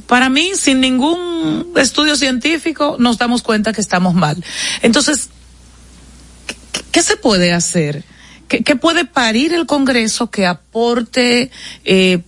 para 0.06 0.28
mí, 0.28 0.52
sin 0.56 0.80
ningún 0.80 1.72
estudio 1.76 2.16
científico, 2.16 2.96
nos 2.98 3.18
damos 3.18 3.42
cuenta 3.42 3.72
que 3.72 3.80
estamos 3.80 4.14
mal. 4.14 4.42
Entonces, 4.82 5.28
¿qué, 6.90 7.02
se 7.02 7.16
puede 7.16 7.52
hacer? 7.52 8.04
¿Qué, 8.48 8.62
¿Qué, 8.62 8.76
puede 8.76 9.04
parir 9.04 9.52
el 9.54 9.66
Congreso 9.66 10.30
que 10.30 10.46
aporte 10.46 11.50
eh, 11.84 12.20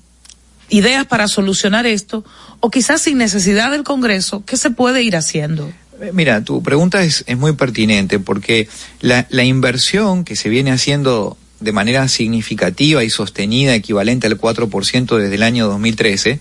ideas 0.68 1.06
para 1.06 1.28
solucionar 1.28 1.86
esto? 1.86 2.24
O 2.60 2.70
quizás 2.70 3.02
sin 3.02 3.18
necesidad 3.18 3.72
del 3.72 3.82
Congreso, 3.82 4.44
¿qué 4.46 4.56
se 4.56 4.70
puede 4.70 5.02
ir 5.02 5.16
haciendo? 5.16 5.70
Mira, 6.12 6.42
tu 6.44 6.62
pregunta 6.62 7.02
es, 7.02 7.24
es 7.26 7.38
muy 7.38 7.52
pertinente 7.52 8.18
porque 8.18 8.68
la, 9.00 9.26
la, 9.30 9.44
inversión 9.44 10.24
que 10.24 10.36
se 10.36 10.48
viene 10.48 10.70
haciendo 10.70 11.36
de 11.60 11.72
manera 11.72 12.06
significativa 12.08 13.04
y 13.04 13.10
sostenida, 13.10 13.74
equivalente 13.74 14.26
al 14.26 14.38
4% 14.38 15.16
desde 15.16 15.34
el 15.34 15.42
año 15.42 15.66
2013, 15.66 16.40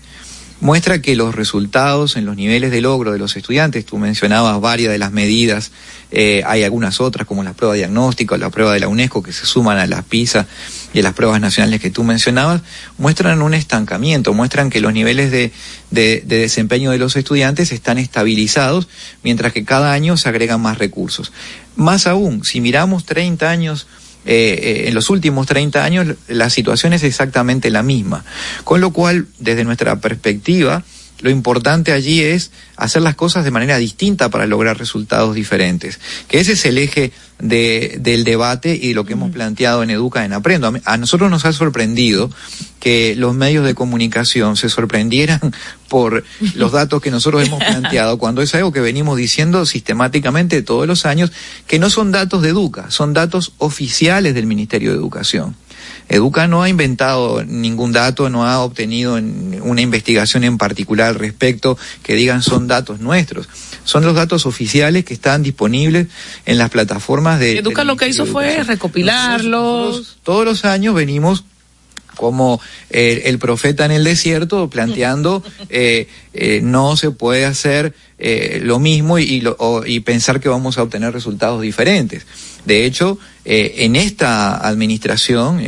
muestra 0.64 1.02
que 1.02 1.14
los 1.14 1.34
resultados 1.34 2.16
en 2.16 2.24
los 2.24 2.36
niveles 2.36 2.70
de 2.70 2.80
logro 2.80 3.12
de 3.12 3.18
los 3.18 3.36
estudiantes, 3.36 3.84
tú 3.84 3.98
mencionabas 3.98 4.58
varias 4.62 4.92
de 4.92 4.98
las 4.98 5.12
medidas, 5.12 5.72
eh, 6.10 6.42
hay 6.46 6.62
algunas 6.64 7.02
otras 7.02 7.26
como 7.26 7.42
las 7.42 7.54
pruebas 7.54 7.76
diagnósticas, 7.76 8.40
la 8.40 8.48
prueba 8.48 8.72
de 8.72 8.80
la 8.80 8.88
UNESCO 8.88 9.22
que 9.22 9.34
se 9.34 9.44
suman 9.44 9.76
a 9.76 9.86
las 9.86 10.04
PISA 10.04 10.46
y 10.94 11.00
a 11.00 11.02
las 11.02 11.12
pruebas 11.12 11.38
nacionales 11.42 11.82
que 11.82 11.90
tú 11.90 12.02
mencionabas, 12.02 12.62
muestran 12.96 13.42
un 13.42 13.52
estancamiento, 13.52 14.32
muestran 14.32 14.70
que 14.70 14.80
los 14.80 14.94
niveles 14.94 15.30
de, 15.30 15.52
de, 15.90 16.22
de 16.24 16.38
desempeño 16.38 16.92
de 16.92 16.98
los 16.98 17.14
estudiantes 17.16 17.70
están 17.70 17.98
estabilizados, 17.98 18.88
mientras 19.22 19.52
que 19.52 19.66
cada 19.66 19.92
año 19.92 20.16
se 20.16 20.30
agregan 20.30 20.62
más 20.62 20.78
recursos. 20.78 21.30
Más 21.76 22.06
aún, 22.06 22.42
si 22.42 22.62
miramos 22.62 23.04
30 23.04 23.50
años 23.50 23.86
eh, 24.26 24.84
en 24.86 24.94
los 24.94 25.10
últimos 25.10 25.46
30 25.46 25.84
años 25.84 26.16
la 26.28 26.50
situación 26.50 26.92
es 26.92 27.02
exactamente 27.02 27.70
la 27.70 27.82
misma. 27.82 28.24
Con 28.64 28.80
lo 28.80 28.90
cual, 28.90 29.26
desde 29.38 29.64
nuestra 29.64 29.96
perspectiva, 30.00 30.82
lo 31.24 31.30
importante 31.30 31.92
allí 31.92 32.20
es 32.20 32.50
hacer 32.76 33.00
las 33.00 33.14
cosas 33.14 33.44
de 33.44 33.50
manera 33.50 33.78
distinta 33.78 34.28
para 34.28 34.46
lograr 34.46 34.76
resultados 34.76 35.34
diferentes. 35.34 35.98
Que 36.28 36.38
ese 36.38 36.52
es 36.52 36.66
el 36.66 36.76
eje 36.76 37.12
de, 37.38 37.96
del 37.98 38.24
debate 38.24 38.78
y 38.80 38.92
lo 38.92 39.06
que 39.06 39.14
hemos 39.14 39.30
planteado 39.30 39.82
en 39.82 39.88
Educa 39.88 40.26
en 40.26 40.34
Aprendo. 40.34 40.70
A 40.84 40.96
nosotros 40.98 41.30
nos 41.30 41.46
ha 41.46 41.54
sorprendido 41.54 42.28
que 42.78 43.16
los 43.16 43.34
medios 43.34 43.64
de 43.64 43.74
comunicación 43.74 44.58
se 44.58 44.68
sorprendieran 44.68 45.40
por 45.88 46.24
los 46.56 46.72
datos 46.72 47.00
que 47.00 47.10
nosotros 47.10 47.46
hemos 47.46 47.58
planteado, 47.66 48.18
cuando 48.18 48.42
es 48.42 48.54
algo 48.54 48.70
que 48.70 48.80
venimos 48.80 49.16
diciendo 49.16 49.64
sistemáticamente 49.64 50.60
todos 50.60 50.86
los 50.86 51.06
años, 51.06 51.32
que 51.66 51.78
no 51.78 51.88
son 51.88 52.12
datos 52.12 52.42
de 52.42 52.50
Educa, 52.50 52.90
son 52.90 53.14
datos 53.14 53.54
oficiales 53.56 54.34
del 54.34 54.44
Ministerio 54.44 54.90
de 54.90 54.98
Educación. 54.98 55.56
Educa 56.08 56.46
no 56.46 56.62
ha 56.62 56.68
inventado 56.68 57.44
ningún 57.44 57.92
dato, 57.92 58.28
no 58.30 58.46
ha 58.46 58.60
obtenido 58.60 59.14
una 59.14 59.80
investigación 59.80 60.44
en 60.44 60.58
particular 60.58 61.08
al 61.08 61.14
respecto 61.14 61.78
que 62.02 62.14
digan 62.14 62.42
son 62.42 62.66
datos 62.66 63.00
nuestros. 63.00 63.48
Son 63.84 64.04
los 64.04 64.14
datos 64.14 64.46
oficiales 64.46 65.04
que 65.04 65.14
están 65.14 65.42
disponibles 65.42 66.08
en 66.46 66.58
las 66.58 66.70
plataformas 66.70 67.40
de... 67.40 67.58
Educa 67.58 67.84
lo 67.84 67.96
que 67.96 68.08
hizo 68.08 68.26
fue 68.26 68.62
recopilarlos. 68.62 69.86
Nosotros, 69.88 70.18
todos 70.22 70.44
los 70.44 70.64
años 70.64 70.94
venimos 70.94 71.44
como 72.16 72.60
eh, 72.90 73.22
el 73.26 73.38
profeta 73.38 73.84
en 73.84 73.90
el 73.90 74.04
desierto 74.04 74.68
planteando 74.70 75.42
eh, 75.68 76.08
eh, 76.32 76.60
no 76.62 76.96
se 76.96 77.10
puede 77.10 77.44
hacer 77.44 77.94
eh, 78.18 78.60
lo 78.62 78.78
mismo 78.78 79.18
y, 79.18 79.24
y, 79.24 79.40
lo, 79.40 79.56
o, 79.58 79.84
y, 79.84 80.00
pensar 80.00 80.40
que 80.40 80.48
vamos 80.48 80.78
a 80.78 80.82
obtener 80.82 81.12
resultados 81.12 81.62
diferentes. 81.62 82.26
De 82.64 82.86
hecho, 82.86 83.18
en 83.44 83.94
esta 83.94 84.56
administración 84.66 85.62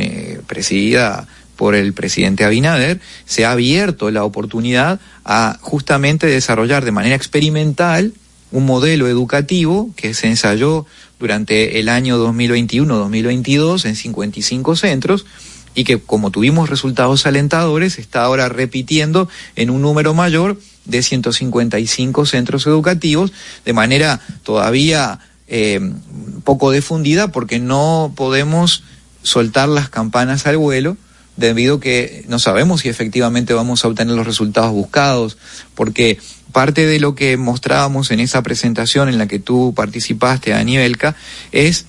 presidida 0.47 1.27
por 1.55 1.75
el 1.75 1.93
presidente 1.93 2.43
Abinader, 2.43 2.99
se 3.25 3.45
ha 3.45 3.51
abierto 3.51 4.09
la 4.09 4.23
oportunidad 4.23 4.99
a 5.23 5.59
justamente 5.61 6.25
desarrollar 6.25 6.85
de 6.85 6.91
manera 6.91 7.15
experimental 7.15 8.13
un 8.51 8.65
modelo 8.65 9.07
educativo 9.07 9.91
que 9.95 10.13
se 10.13 10.27
ensayó 10.27 10.85
durante 11.19 11.79
el 11.79 11.89
año 11.89 12.17
2021-2022 12.17 13.85
en 13.85 13.95
55 13.95 14.75
centros 14.75 15.25
y 15.77 15.83
que 15.83 15.99
como 15.99 16.31
tuvimos 16.31 16.71
resultados 16.71 17.27
alentadores 17.27 17.99
está 17.99 18.23
ahora 18.23 18.49
repitiendo 18.49 19.29
en 19.55 19.69
un 19.69 19.83
número 19.83 20.15
mayor 20.15 20.59
de 20.85 21.03
155 21.03 22.25
centros 22.25 22.65
educativos 22.65 23.31
de 23.63 23.73
manera 23.73 24.19
todavía 24.41 25.19
eh, 25.47 25.79
poco 26.43 26.71
difundida 26.71 27.31
porque 27.31 27.59
no 27.59 28.11
podemos 28.15 28.83
soltar 29.21 29.69
las 29.69 29.87
campanas 29.87 30.47
al 30.47 30.57
vuelo 30.57 30.97
debido 31.35 31.79
que 31.79 32.25
no 32.27 32.39
sabemos 32.39 32.81
si 32.81 32.89
efectivamente 32.89 33.53
vamos 33.53 33.85
a 33.85 33.87
obtener 33.87 34.15
los 34.15 34.25
resultados 34.25 34.71
buscados, 34.71 35.37
porque 35.75 36.17
parte 36.51 36.87
de 36.87 36.99
lo 36.99 37.13
que 37.13 37.37
mostrábamos 37.37 38.09
en 38.09 38.19
esa 38.19 38.41
presentación 38.41 39.07
en 39.07 39.19
la 39.19 39.27
que 39.27 39.37
tú 39.37 39.73
participaste, 39.75 40.55
Anielka, 40.55 41.15
es 41.51 41.85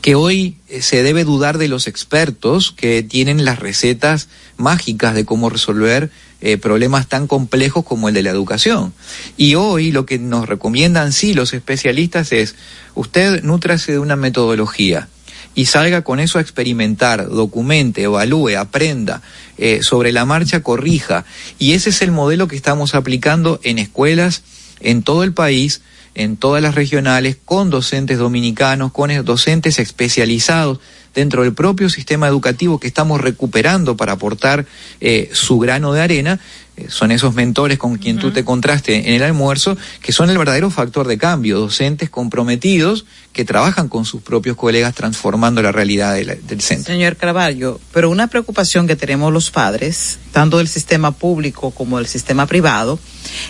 que 0.00 0.14
hoy 0.14 0.56
se 0.80 1.02
debe 1.02 1.24
dudar 1.24 1.58
de 1.58 1.68
los 1.68 1.86
expertos 1.86 2.72
que 2.72 3.02
tienen 3.02 3.44
las 3.44 3.58
recetas 3.58 4.28
mágicas 4.56 5.14
de 5.14 5.24
cómo 5.24 5.50
resolver 5.50 6.10
eh, 6.40 6.56
problemas 6.56 7.08
tan 7.08 7.26
complejos 7.26 7.84
como 7.84 8.08
el 8.08 8.14
de 8.14 8.22
la 8.22 8.30
educación. 8.30 8.92
Y 9.36 9.56
hoy 9.56 9.90
lo 9.90 10.06
que 10.06 10.18
nos 10.18 10.48
recomiendan 10.48 11.12
sí 11.12 11.34
los 11.34 11.52
especialistas 11.52 12.32
es, 12.32 12.54
usted 12.94 13.42
nútrase 13.42 13.92
de 13.92 13.98
una 13.98 14.14
metodología 14.14 15.08
y 15.56 15.66
salga 15.66 16.02
con 16.02 16.20
eso 16.20 16.38
a 16.38 16.40
experimentar, 16.40 17.28
documente, 17.28 18.04
evalúe, 18.04 18.56
aprenda, 18.56 19.22
eh, 19.56 19.80
sobre 19.82 20.12
la 20.12 20.24
marcha 20.24 20.62
corrija. 20.62 21.24
Y 21.58 21.72
ese 21.72 21.90
es 21.90 22.02
el 22.02 22.12
modelo 22.12 22.46
que 22.46 22.54
estamos 22.54 22.94
aplicando 22.94 23.58
en 23.64 23.80
escuelas 23.80 24.42
en 24.78 25.02
todo 25.02 25.24
el 25.24 25.32
país, 25.32 25.82
en 26.18 26.36
todas 26.36 26.60
las 26.60 26.74
regionales, 26.74 27.36
con 27.44 27.70
docentes 27.70 28.18
dominicanos, 28.18 28.90
con 28.90 29.24
docentes 29.24 29.78
especializados 29.78 30.80
dentro 31.14 31.44
del 31.44 31.54
propio 31.54 31.88
sistema 31.88 32.26
educativo 32.26 32.80
que 32.80 32.88
estamos 32.88 33.20
recuperando 33.20 33.96
para 33.96 34.14
aportar 34.14 34.66
eh, 35.00 35.30
su 35.32 35.60
grano 35.60 35.92
de 35.92 36.00
arena, 36.00 36.40
son 36.88 37.10
esos 37.10 37.34
mentores 37.34 37.78
con 37.78 37.96
quien 37.98 38.18
tú 38.18 38.30
te 38.32 38.44
contraste 38.44 39.08
en 39.08 39.14
el 39.14 39.22
almuerzo, 39.22 39.76
que 40.02 40.12
son 40.12 40.30
el 40.30 40.38
verdadero 40.38 40.70
factor 40.70 41.06
de 41.08 41.18
cambio, 41.18 41.58
docentes 41.58 42.10
comprometidos 42.10 43.04
que 43.32 43.44
trabajan 43.44 43.88
con 43.88 44.04
sus 44.04 44.22
propios 44.22 44.56
colegas 44.56 44.94
transformando 44.94 45.62
la 45.62 45.72
realidad 45.72 46.14
de 46.14 46.24
la- 46.24 46.34
del 46.34 46.60
centro. 46.60 46.92
Señor 46.92 47.16
Carvalho, 47.16 47.80
pero 47.92 48.10
una 48.10 48.26
preocupación 48.28 48.86
que 48.86 48.96
tenemos 48.96 49.32
los 49.32 49.50
padres, 49.50 50.18
tanto 50.32 50.58
del 50.58 50.68
sistema 50.68 51.10
público 51.12 51.70
como 51.70 51.98
del 51.98 52.06
sistema 52.06 52.46
privado, 52.46 52.98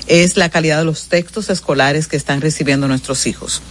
es 0.07 0.37
la 0.37 0.49
calidad 0.51 0.79
de 0.79 0.85
los 0.85 1.09
textos 1.09 1.51
escolares 1.51 2.09
que 2.09 2.17
están 2.17 2.41
recibiendo 2.41 2.89
nuestros 2.89 3.27
hijos. 3.27 3.63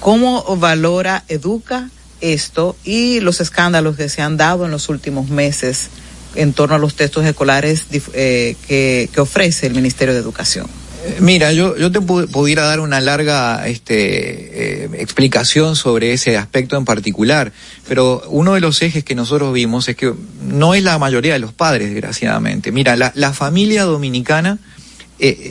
¿Cómo 0.00 0.56
valora, 0.56 1.24
educa 1.28 1.88
esto 2.20 2.76
y 2.84 3.20
los 3.20 3.40
escándalos 3.40 3.96
que 3.96 4.08
se 4.08 4.22
han 4.22 4.36
dado 4.36 4.64
en 4.64 4.70
los 4.70 4.88
últimos 4.88 5.28
meses 5.28 5.88
en 6.34 6.52
torno 6.52 6.74
a 6.74 6.78
los 6.78 6.94
textos 6.94 7.24
escolares 7.24 7.86
eh, 8.14 8.56
que, 8.66 9.08
ofrece 9.20 9.66
el 9.66 9.74
Ministerio 9.74 10.14
de 10.14 10.20
Educación? 10.20 10.66
Eh, 11.04 11.16
Mira, 11.20 11.52
yo, 11.52 11.76
yo 11.76 11.90
te 11.90 12.00
pu- 12.00 12.28
pudiera 12.30 12.62
dar 12.64 12.80
una 12.80 13.00
larga 13.00 13.66
este, 13.66 14.84
eh, 14.84 14.90
explicación 14.98 15.76
sobre 15.76 16.12
ese 16.12 16.36
aspecto 16.36 16.76
en 16.76 16.84
particular, 16.84 17.52
pero 17.88 18.22
uno 18.28 18.54
de 18.54 18.60
los 18.60 18.80
ejes 18.82 19.04
que 19.04 19.14
nosotros 19.14 19.52
vimos 19.52 19.88
es 19.88 19.96
que 19.96 20.12
no 20.46 20.74
es 20.74 20.82
la 20.82 20.98
mayoría 20.98 21.32
de 21.32 21.38
los 21.38 21.52
padres, 21.52 21.90
desgraciadamente. 21.90 22.72
Mira, 22.72 22.96
la, 22.96 23.32
familia 23.32 23.84
dominicana 23.84 24.58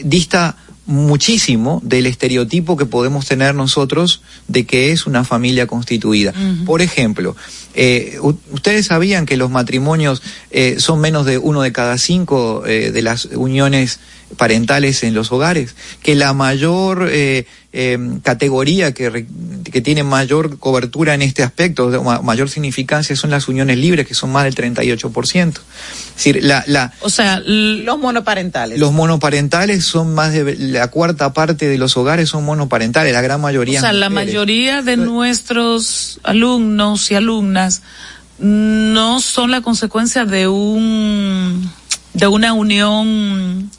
dista 0.03 0.57
muchísimo 0.91 1.81
del 1.83 2.05
estereotipo 2.05 2.77
que 2.77 2.85
podemos 2.85 3.25
tener 3.25 3.55
nosotros 3.55 4.21
de 4.47 4.65
que 4.65 4.91
es 4.91 5.07
una 5.07 5.23
familia 5.23 5.65
constituida. 5.65 6.33
Por 6.65 6.81
ejemplo, 6.81 7.35
eh, 7.73 8.19
ustedes 8.51 8.87
sabían 8.87 9.25
que 9.25 9.37
los 9.37 9.49
matrimonios 9.49 10.21
eh, 10.51 10.75
son 10.79 10.99
menos 10.99 11.25
de 11.25 11.37
uno 11.37 11.61
de 11.61 11.71
cada 11.71 11.97
cinco 11.97 12.65
eh, 12.65 12.91
de 12.91 13.01
las 13.01 13.25
uniones 13.25 13.99
parentales 14.37 15.03
en 15.03 15.13
los 15.13 15.31
hogares, 15.31 15.75
que 16.01 16.15
la 16.15 16.33
mayor 16.33 17.09
eh, 17.11 17.45
eh, 17.73 17.97
categoría 18.23 18.93
que, 18.93 19.09
re- 19.09 19.27
que 19.71 19.81
tiene 19.81 20.03
mayor 20.03 20.57
cobertura 20.59 21.13
en 21.13 21.21
este 21.21 21.43
aspecto, 21.43 21.91
de 21.91 21.99
ma- 21.99 22.21
mayor 22.21 22.49
significancia, 22.49 23.15
son 23.15 23.29
las 23.29 23.47
uniones 23.47 23.77
libres, 23.77 24.07
que 24.07 24.13
son 24.13 24.31
más 24.31 24.43
del 24.43 24.55
38%. 24.55 25.49
Es 25.49 26.15
decir, 26.15 26.43
la, 26.43 26.63
la, 26.67 26.91
O 27.01 27.09
sea, 27.09 27.39
los 27.45 27.97
monoparentales. 27.99 28.79
los 28.79 28.91
monoparentales 28.91 29.83
son 29.85 30.13
más 30.13 30.33
de 30.33 30.55
la 30.57 30.87
cuarta 30.89 31.33
parte 31.33 31.67
de 31.67 31.77
los 31.77 31.95
hogares 31.97 32.29
son 32.29 32.43
monoparentales, 32.45 33.13
la 33.13 33.21
gran 33.21 33.39
mayoría. 33.41 33.79
O 33.79 33.81
sea, 33.81 33.93
la 33.93 34.09
mujeres. 34.09 34.27
mayoría 34.33 34.81
de 34.81 34.97
nuestros 34.97 36.19
alumnos 36.23 37.09
y 37.11 37.15
alumnas 37.15 37.81
no 38.39 39.19
son 39.21 39.51
la 39.51 39.61
consecuencia 39.61 40.25
de 40.25 40.47
un 40.47 41.69
de 42.13 42.27
una 42.27 42.53
unión 42.53 43.69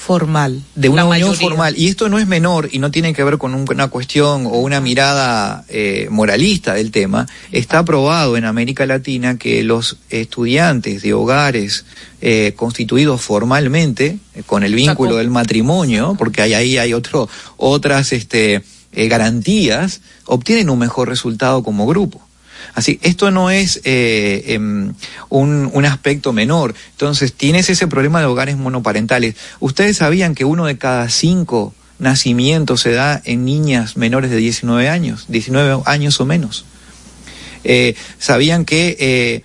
formal. 0.00 0.62
de 0.74 0.88
una 0.88 1.02
unión 1.04 1.28
formal. 1.50 1.74
Y 1.76 1.88
esto 1.88 2.08
no 2.08 2.18
es 2.18 2.26
menor 2.26 2.70
y 2.72 2.78
no 2.78 2.90
tiene 2.90 3.12
que 3.12 3.22
ver 3.22 3.36
con 3.36 3.54
un- 3.54 3.66
una 3.70 3.88
cuestión 3.88 4.46
o 4.46 4.58
una 4.60 4.80
mirada 4.80 5.64
eh, 5.68 6.08
moralista 6.10 6.72
del 6.74 6.90
tema. 6.90 7.26
Está 7.52 7.80
aprobado 7.80 8.36
en 8.38 8.46
América 8.46 8.86
Latina 8.86 9.36
que 9.36 9.62
los 9.62 9.98
estudiantes 10.08 11.02
de 11.02 11.12
hogares 11.12 11.84
eh, 12.22 12.54
constituidos 12.56 13.20
formalmente, 13.20 14.18
eh, 14.34 14.42
con 14.46 14.62
el 14.62 14.74
vínculo 14.74 15.16
del 15.16 15.30
matrimonio, 15.30 16.14
porque 16.18 16.40
hay, 16.42 16.54
ahí 16.54 16.78
hay 16.78 16.92
otro, 16.94 17.28
otras 17.58 18.12
este, 18.12 18.62
eh, 18.92 19.08
garantías, 19.08 20.00
obtienen 20.26 20.70
un 20.70 20.78
mejor 20.78 21.08
resultado 21.08 21.62
como 21.62 21.86
grupo. 21.86 22.20
Así, 22.74 22.98
esto 23.02 23.30
no 23.30 23.50
es 23.50 23.80
eh, 23.84 24.44
em, 24.48 24.94
un, 25.28 25.84
aspecto 25.84 26.32
menor. 26.32 26.74
Entonces, 26.92 27.32
tienes 27.32 27.70
ese 27.70 27.86
problema 27.86 28.20
de 28.20 28.26
hogares 28.26 28.56
monoparentales. 28.56 29.34
Ustedes 29.60 29.98
sabían 29.98 30.34
que 30.34 30.44
uno 30.44 30.66
de 30.66 30.78
cada 30.78 31.08
cinco 31.08 31.74
nacimientos 31.98 32.80
se 32.80 32.92
da 32.92 33.20
en 33.24 33.44
niñas 33.44 33.96
menores 33.96 34.30
de 34.30 34.36
19 34.36 34.88
años, 34.88 35.26
19 35.28 35.82
años 35.86 36.20
o 36.20 36.26
menos. 36.26 36.64
Eh, 37.64 37.94
sabían 38.18 38.64
que 38.64 38.96
eh, 38.98 39.42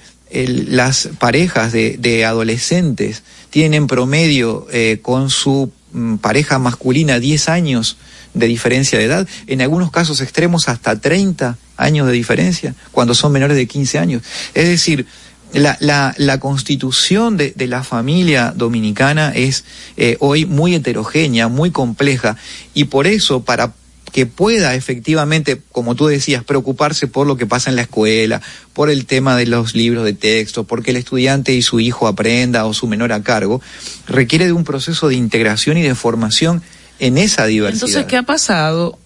las 0.68 1.10
parejas 1.20 1.74
de, 1.74 2.26
adolescentes 2.26 3.24
tienen 3.50 3.74
en 3.74 3.88
promedio 3.88 4.68
con 5.02 5.30
su 5.30 5.72
mm, 5.92 6.16
pareja 6.18 6.60
masculina 6.60 7.20
10 7.20 7.50
años 7.50 7.98
de 8.36 8.48
diferencia 8.48 9.00
de 9.00 9.06
edad, 9.06 9.28
en 9.48 9.62
algunos 9.62 9.92
casos 9.92 10.22
extremos 10.22 10.68
hasta 10.70 11.00
30 11.00 11.58
años 11.78 12.08
de 12.08 12.14
diferencia, 12.14 12.76
cuando 12.92 13.14
son 13.14 13.32
menores 13.32 13.58
de 13.58 13.68
15 13.68 14.00
años. 14.00 14.24
Es 14.54 14.68
decir, 14.68 15.06
la, 15.54 15.78
la, 15.80 16.14
la 16.18 16.40
constitución 16.40 17.38
de, 17.38 17.54
de 17.56 17.68
la 17.68 17.84
familia 17.84 18.54
dominicana 18.56 19.32
es 19.34 19.64
eh, 19.98 20.18
hoy 20.20 20.46
muy 20.46 20.76
heterogénea, 20.76 21.48
muy 21.48 21.72
compleja, 21.72 22.38
y 22.74 22.86
por 22.86 23.08
eso, 23.08 23.44
para 23.44 23.74
que 24.12 24.26
pueda 24.26 24.76
efectivamente, 24.76 25.62
como 25.74 25.94
tú 25.94 26.08
decías, 26.08 26.42
preocuparse 26.44 27.08
por 27.08 27.28
lo 27.28 27.36
que 27.36 27.46
pasa 27.46 27.70
en 27.70 27.76
la 27.76 27.82
escuela, 27.82 28.42
por 28.72 28.90
el 28.90 29.06
tema 29.06 29.36
de 29.36 29.46
los 29.46 29.76
libros 29.76 30.06
de 30.06 30.14
texto, 30.14 30.64
porque 30.64 30.92
el 30.92 30.98
estudiante 30.98 31.54
y 31.54 31.62
su 31.62 31.82
hijo 31.82 32.08
aprenda 32.08 32.66
o 32.66 32.74
su 32.74 32.88
menor 32.88 33.12
a 33.12 33.24
cargo, 33.24 33.62
requiere 34.08 34.46
de 34.46 34.54
un 34.54 34.64
proceso 34.64 35.10
de 35.10 35.16
integración 35.16 35.78
y 35.78 35.82
de 35.82 35.96
formación 35.96 36.62
en 37.00 37.18
esa 37.18 37.46
diversidad. 37.46 37.88
Entonces, 37.88 38.06
¿qué 38.06 38.16
ha 38.16 38.24
pasado? 38.24 38.98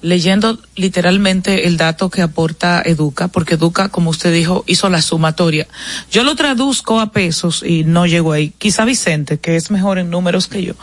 Leyendo 0.00 0.58
literalmente 0.76 1.66
el 1.66 1.76
dato 1.76 2.08
que 2.08 2.22
aporta 2.22 2.80
Educa, 2.84 3.26
porque 3.28 3.54
Educa, 3.54 3.88
como 3.88 4.10
usted 4.10 4.32
dijo, 4.32 4.62
hizo 4.68 4.88
la 4.88 5.02
sumatoria. 5.02 5.66
Yo 6.12 6.22
lo 6.22 6.36
traduzco 6.36 7.00
a 7.00 7.10
pesos 7.10 7.64
y 7.66 7.82
no 7.82 8.06
llego 8.06 8.32
ahí. 8.32 8.52
Quizá 8.58 8.84
Vicente, 8.84 9.38
que 9.38 9.56
es 9.56 9.70
mejor 9.72 9.98
en 9.98 10.08
números 10.10 10.46
que 10.46 10.62
yo. 10.62 10.74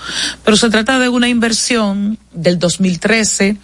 Pero 0.43 0.58
se 0.58 0.69
trata 0.69 0.99
de 0.99 1.08
una 1.08 1.30
inversión 1.30 2.17
del 2.34 2.60
2013 2.60 3.56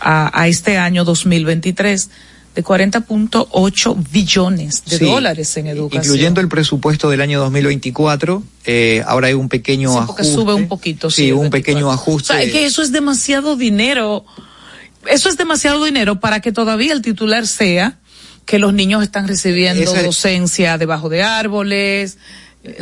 a, 0.00 0.40
a 0.40 0.48
este 0.48 0.76
año 0.78 1.04
2023 1.04 2.10
de 2.56 2.64
40.8 2.64 4.04
billones 4.10 4.82
de 4.86 4.98
Sí, 4.98 5.04
dólares 5.04 5.56
en 5.56 5.66
educación. 5.68 6.04
Incluyendo 6.04 6.40
el 6.40 6.48
presupuesto 6.48 7.10
del 7.10 7.20
año 7.20 7.38
2024, 7.40 8.42
eh, 8.64 9.02
ahora 9.06 9.28
hay 9.28 9.34
un 9.34 9.48
pequeño 9.48 9.92
Sí, 9.92 9.98
ajuste. 9.98 10.24
sube 10.24 10.54
un 10.54 10.66
poquito. 10.68 11.10
Sí, 11.10 11.28
el 11.28 11.34
un 11.34 11.50
24. 11.50 11.62
pequeño 11.62 11.88
O 11.88 11.92
ajuste. 11.92 12.28
sea, 12.32 12.42
es 12.42 12.50
que 12.52 12.64
eso 12.66 12.82
es 12.82 12.92
demasiado 12.92 13.56
dinero. 13.56 14.24
Eso 15.08 15.28
es 15.28 15.36
demasiado 15.36 15.84
dinero 15.84 16.20
para 16.20 16.40
que 16.40 16.52
todavía 16.52 16.92
el 16.92 17.02
titular 17.02 17.46
sea 17.46 17.98
que 18.44 18.58
los 18.58 18.72
niños 18.72 19.02
están 19.02 19.26
recibiendo 19.28 19.82
Esa- 19.82 20.02
docencia 20.02 20.78
debajo 20.78 21.08
de 21.08 21.22
árboles. 21.22 22.18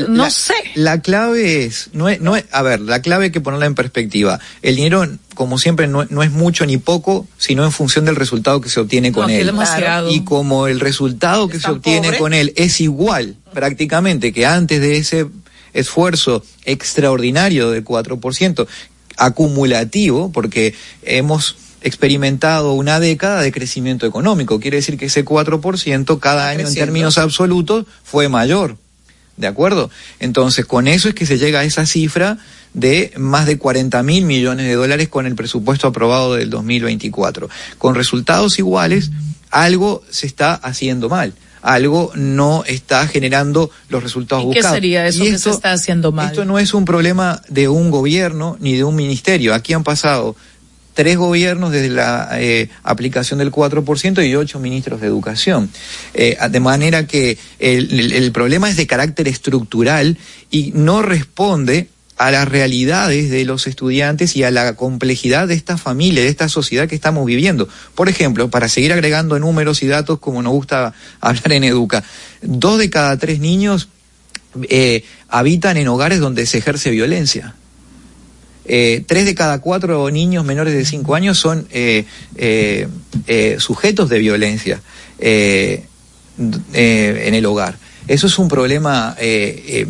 No 0.09 0.25
La- 0.25 0.31
sé. 0.31 0.55
La 0.77 1.01
clave 1.03 1.65
es, 1.65 1.91
no 1.93 2.09
es, 2.09 2.19
no 2.21 2.37
es, 2.37 2.45
a 2.53 2.63
ver, 2.63 2.81
la 2.81 3.03
clave 3.03 3.27
hay 3.27 3.31
que 3.33 3.43
ponerla 3.43 3.67
en 3.67 3.75
perspectiva. 3.75 4.41
El 4.63 4.77
dinero, 4.77 5.07
como 5.35 5.59
siempre, 5.59 5.87
no, 5.89 6.05
no 6.09 6.23
es 6.23 6.31
mucho 6.31 6.65
ni 6.65 6.79
poco, 6.79 7.27
sino 7.37 7.65
en 7.65 7.73
función 7.73 8.07
del 8.07 8.17
resultado 8.17 8.63
que 8.63 8.71
se 8.71 8.81
obtiene 8.81 9.13
con 9.13 9.29
él. 9.29 9.45
demasiado. 9.45 10.11
Y 10.11 10.25
como 10.25 10.69
el 10.69 10.81
resultado 10.81 11.49
que 11.49 11.61
se 11.61 11.71
obtiene 11.71 12.09
pobre. 12.09 12.19
con 12.19 12.33
él 12.33 12.55
es 12.57 12.81
igual 12.81 13.37
prácticamente 13.53 14.33
que 14.33 14.47
antes 14.47 14.81
de 14.81 14.97
ese 14.97 15.27
esfuerzo 15.75 16.43
extraordinario 16.65 17.71
del 17.71 17.85
4%, 17.85 18.67
acumulativo, 19.17 20.31
porque 20.33 20.75
hemos 21.03 21.57
experimentado 21.85 22.73
una 22.73 22.99
década 22.99 23.43
de 23.43 23.53
crecimiento 23.53 24.07
económico. 24.07 24.59
Quiere 24.59 24.79
decir 24.79 24.97
que 24.97 25.07
ese 25.07 25.25
4% 25.25 26.19
cada 26.19 26.49
año 26.49 26.67
en 26.67 26.75
términos 26.75 27.19
absolutos 27.19 27.85
fue 28.03 28.29
mayor. 28.29 28.79
¿De 29.37 29.47
acuerdo? 29.47 29.91
Entonces, 30.19 30.65
con 30.65 30.89
eso 30.89 31.09
es 31.09 31.15
que 31.15 31.27
se 31.27 31.39
llega 31.39 31.61
a 31.61 31.65
esa 31.65 31.87
cifra 31.87 32.39
de 32.73 33.13
más 33.17 33.47
de 33.47 33.59
40 33.59 34.03
mil 34.03 34.25
millones 34.25 34.67
de 34.67 34.75
dólares 34.75 35.09
con 35.09 35.27
el 35.27 35.35
presupuesto 35.35 35.87
aprobado 35.87 36.35
del 36.35 36.51
2024. 36.51 37.51
Con 37.77 37.95
resultados 37.95 38.59
iguales, 38.59 39.11
algo 39.51 40.03
se 40.09 40.27
está 40.27 40.55
haciendo 40.55 41.09
mal. 41.09 41.35
Algo 41.63 42.13
no 42.15 42.63
está 42.67 43.07
generando 43.09 43.71
los 43.89 44.03
resultados 44.03 44.45
¿Y 44.45 44.51
qué 44.51 44.59
buscados. 44.59 44.77
sería 44.77 45.07
eso 45.07 45.25
Y 45.25 45.31
que 45.31 45.39
se 45.39 45.51
está 45.51 45.73
haciendo 45.73 46.13
mal? 46.13 46.27
Esto 46.27 46.45
no 46.45 46.59
es 46.59 46.75
un 46.75 46.85
problema 46.85 47.41
de 47.49 47.69
un 47.69 47.91
gobierno 47.91 48.57
ni 48.61 48.75
de 48.75 48.85
un 48.85 48.95
ministerio. 48.95 49.55
Aquí 49.55 49.73
han 49.73 49.83
pasado 49.83 50.37
tres 50.95 51.17
gobiernos 51.17 51.73
desde 51.73 51.91
la 51.91 52.29
eh, 52.41 52.71
aplicación 52.85 53.39
del 53.41 53.51
4% 53.51 54.27
y 54.27 54.35
ocho 54.37 54.61
ministros 54.61 55.01
de 55.01 55.07
educación. 55.09 55.69
Eh, 56.15 56.37
de 56.51 56.61
manera 56.61 57.07
que 57.07 57.37
el, 57.59 58.13
el- 58.13 58.33
problema 58.33 58.71
es 58.71 58.77
de 58.77 58.87
carácter 58.87 59.29
estructural 59.29 60.17
y 60.51 60.73
no 60.75 61.03
responde 61.03 61.89
a 62.17 62.31
las 62.31 62.49
realidades 62.49 63.29
de 63.29 63.45
los 63.45 63.67
estudiantes 63.67 64.37
y 64.37 64.45
a 64.45 64.53
la 64.53 64.77
complejidad 64.77 65.49
de 65.49 65.55
esta 65.55 65.77
familia, 65.77 66.23
de 66.23 66.29
esta 66.29 66.49
sociedad 66.49 66.89
que 66.89 66.95
estamos 66.95 67.27
viviendo. 67.27 67.69
Por 67.97 68.09
ejemplo, 68.09 68.49
para 68.51 68.69
seguir 68.69 68.93
agregando 68.93 69.37
números 69.41 69.83
y 69.83 69.89
datos 69.89 70.21
como 70.21 70.41
nos 70.41 70.53
gusta 70.53 70.95
hablar 71.21 71.53
en 71.53 71.65
Educa, 71.65 72.05
dos 72.41 72.79
de 72.79 72.89
cada 72.89 73.19
tres 73.19 73.41
niños 73.41 73.89
eh, 74.69 75.03
habitan 75.29 75.77
en 75.77 75.89
hogares 75.89 76.21
donde 76.21 76.47
se 76.47 76.59
ejerce 76.59 76.91
violencia. 76.91 77.57
Eh, 78.67 79.05
tres 79.07 79.27
de 79.27 79.35
cada 79.35 79.61
cuatro 79.61 80.11
niños 80.11 80.45
menores 80.45 80.75
de 80.75 80.85
cinco 80.85 81.15
años 81.15 81.39
son 81.39 81.67
eh, 81.71 82.07
eh, 82.37 83.57
sujetos 83.59 84.09
de 84.09 84.19
violencia 84.19 84.81
en 85.19 85.85
el 87.35 87.47
hogar. 87.47 87.77
Eso 88.07 88.27
es 88.27 88.39
un 88.39 88.49
problema 88.49 89.17
que, 89.19 89.87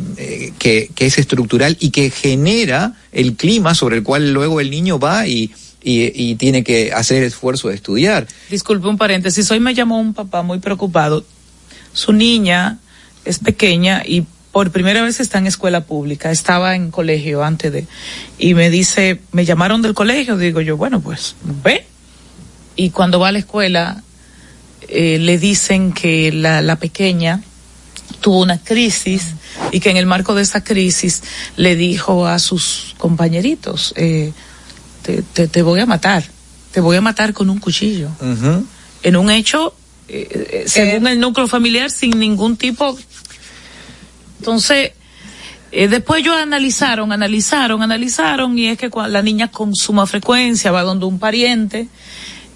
es 0.96 1.18
estructural 1.18 1.76
y 1.80 1.90
que 1.90 2.10
genera 2.10 2.94
el 3.12 3.34
clima 3.34 3.74
sobre 3.74 3.96
el 3.96 4.02
cual 4.02 4.32
luego 4.32 4.60
el 4.60 4.70
niño 4.70 4.98
va 4.98 5.26
y, 5.26 5.52
y, 5.82 6.34
tiene 6.36 6.62
que 6.62 6.92
hacer 6.92 7.22
esfuerzo 7.22 7.68
de 7.68 7.74
estudiar. 7.76 8.26
Disculpe 8.50 8.86
un 8.88 8.98
paréntesis, 8.98 9.50
hoy 9.50 9.60
me 9.60 9.74
llamó 9.74 9.98
un 9.98 10.14
papá 10.14 10.42
muy 10.42 10.58
preocupado. 10.58 11.24
Su 11.92 12.12
niña 12.12 12.78
es 13.24 13.38
pequeña 13.38 14.02
y 14.06 14.24
por 14.54 14.70
primera 14.70 15.02
vez 15.02 15.18
está 15.18 15.38
en 15.38 15.48
escuela 15.48 15.80
pública, 15.80 16.30
estaba 16.30 16.76
en 16.76 16.92
colegio 16.92 17.42
antes 17.42 17.72
de, 17.72 17.88
y 18.38 18.54
me 18.54 18.70
dice, 18.70 19.20
me 19.32 19.44
llamaron 19.44 19.82
del 19.82 19.94
colegio, 19.94 20.36
digo 20.36 20.60
yo, 20.60 20.76
bueno, 20.76 21.00
pues 21.00 21.34
ve. 21.64 21.84
Y 22.76 22.90
cuando 22.90 23.18
va 23.18 23.28
a 23.28 23.32
la 23.32 23.40
escuela, 23.40 24.04
eh, 24.86 25.18
le 25.18 25.38
dicen 25.38 25.92
que 25.92 26.30
la, 26.30 26.62
la 26.62 26.76
pequeña 26.76 27.42
tuvo 28.20 28.42
una 28.42 28.58
crisis 28.58 29.34
y 29.72 29.80
que 29.80 29.90
en 29.90 29.96
el 29.96 30.06
marco 30.06 30.36
de 30.36 30.42
esa 30.42 30.62
crisis 30.62 31.24
le 31.56 31.74
dijo 31.74 32.28
a 32.28 32.38
sus 32.38 32.94
compañeritos, 32.96 33.92
eh, 33.96 34.32
te, 35.02 35.22
te, 35.22 35.48
te, 35.48 35.62
voy 35.62 35.80
a 35.80 35.86
matar, 35.86 36.22
te 36.70 36.80
voy 36.80 36.96
a 36.96 37.00
matar 37.00 37.34
con 37.34 37.50
un 37.50 37.58
cuchillo. 37.58 38.10
Uh 38.20 38.24
-huh. 38.24 38.64
En 39.02 39.16
un 39.16 39.32
hecho, 39.32 39.74
eh, 40.06 40.62
según 40.68 41.08
el 41.08 41.18
núcleo 41.18 41.48
familiar, 41.48 41.90
sin 41.90 42.20
ningún 42.20 42.56
tipo 42.56 42.96
entonces, 44.38 44.92
eh, 45.72 45.88
después 45.88 46.20
ellos 46.20 46.36
analizaron, 46.36 47.12
analizaron, 47.12 47.82
analizaron, 47.82 48.58
y 48.58 48.68
es 48.68 48.78
que 48.78 48.90
la 49.08 49.22
niña 49.22 49.50
con 49.50 49.74
suma 49.74 50.06
frecuencia 50.06 50.70
va 50.70 50.82
donde 50.82 51.06
un 51.06 51.18
pariente, 51.18 51.88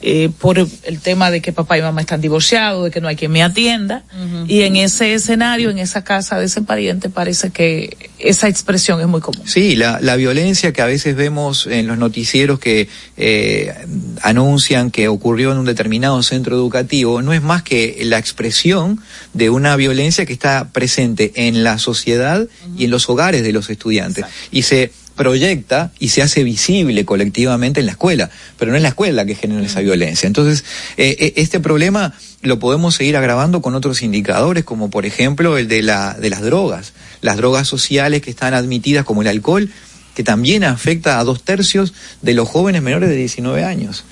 eh, 0.00 0.30
por 0.38 0.58
el 0.58 1.00
tema 1.00 1.30
de 1.30 1.40
que 1.40 1.52
papá 1.52 1.76
y 1.76 1.82
mamá 1.82 2.00
están 2.00 2.20
divorciados, 2.20 2.84
de 2.84 2.90
que 2.90 3.00
no 3.00 3.08
hay 3.08 3.16
quien 3.16 3.32
me 3.32 3.42
atienda, 3.42 4.04
uh 4.12 4.16
-huh. 4.16 4.44
y 4.48 4.62
en 4.62 4.76
ese 4.76 5.14
escenario, 5.14 5.70
en 5.70 5.78
esa 5.78 6.04
casa 6.04 6.38
de 6.38 6.46
ese 6.46 6.62
pariente, 6.62 7.10
parece 7.10 7.50
que 7.50 7.96
esa 8.18 8.48
expresión 8.48 9.00
es 9.00 9.06
muy 9.06 9.20
común. 9.20 9.42
Sí, 9.46 9.76
la, 9.76 9.98
la 10.00 10.16
violencia 10.16 10.72
que 10.72 10.82
a 10.82 10.86
veces 10.86 11.16
vemos 11.16 11.66
en 11.66 11.86
los 11.86 11.98
noticieros 11.98 12.58
que 12.58 12.88
eh, 13.16 13.74
anuncian 14.22 14.90
que 14.90 15.08
ocurrió 15.08 15.52
en 15.52 15.58
un 15.58 15.64
determinado 15.64 16.22
centro 16.22 16.56
educativo, 16.56 17.22
no 17.22 17.32
es 17.32 17.42
más 17.42 17.62
que 17.62 17.98
la 18.02 18.18
expresión 18.18 19.00
de 19.34 19.50
una 19.50 19.76
violencia 19.76 20.26
que 20.26 20.32
está 20.32 20.68
presente 20.72 21.32
en 21.34 21.64
la 21.64 21.78
sociedad 21.78 22.42
uh 22.42 22.44
-huh. 22.44 22.80
y 22.80 22.84
en 22.84 22.90
los 22.90 23.08
hogares 23.08 23.42
de 23.42 23.52
los 23.52 23.68
estudiantes. 23.70 24.24
Exacto. 24.24 24.48
Y 24.52 24.62
se 24.62 24.92
proyecta 25.18 25.92
y 25.98 26.08
se 26.08 26.22
hace 26.22 26.42
visible 26.44 27.04
colectivamente 27.04 27.80
en 27.80 27.86
la 27.86 27.92
escuela, 27.92 28.30
pero 28.58 28.70
no 28.70 28.78
es 28.78 28.82
la 28.82 28.88
escuela 28.88 29.26
que 29.26 29.34
genera 29.34 29.66
esa 29.66 29.80
violencia. 29.80 30.26
Entonces, 30.26 30.64
eh, 30.96 31.34
este 31.36 31.60
problema 31.60 32.14
lo 32.40 32.58
podemos 32.58 32.94
seguir 32.94 33.18
agravando 33.18 33.60
con 33.60 33.74
otros 33.74 34.00
indicadores, 34.00 34.64
como 34.64 34.88
por 34.88 35.04
ejemplo 35.04 35.58
el 35.58 35.68
de, 35.68 35.82
la, 35.82 36.14
de 36.14 36.30
las 36.30 36.40
drogas, 36.40 36.94
las 37.20 37.36
drogas 37.36 37.68
sociales 37.68 38.22
que 38.22 38.30
están 38.30 38.54
admitidas 38.54 39.04
como 39.04 39.20
el 39.20 39.28
alcohol, 39.28 39.68
que 40.14 40.24
también 40.24 40.64
afecta 40.64 41.18
a 41.18 41.24
dos 41.24 41.42
tercios 41.42 41.92
de 42.22 42.34
los 42.34 42.48
jóvenes 42.48 42.82
menores 42.82 43.10
de 43.10 43.16
19 43.16 43.64
años. 43.64 44.04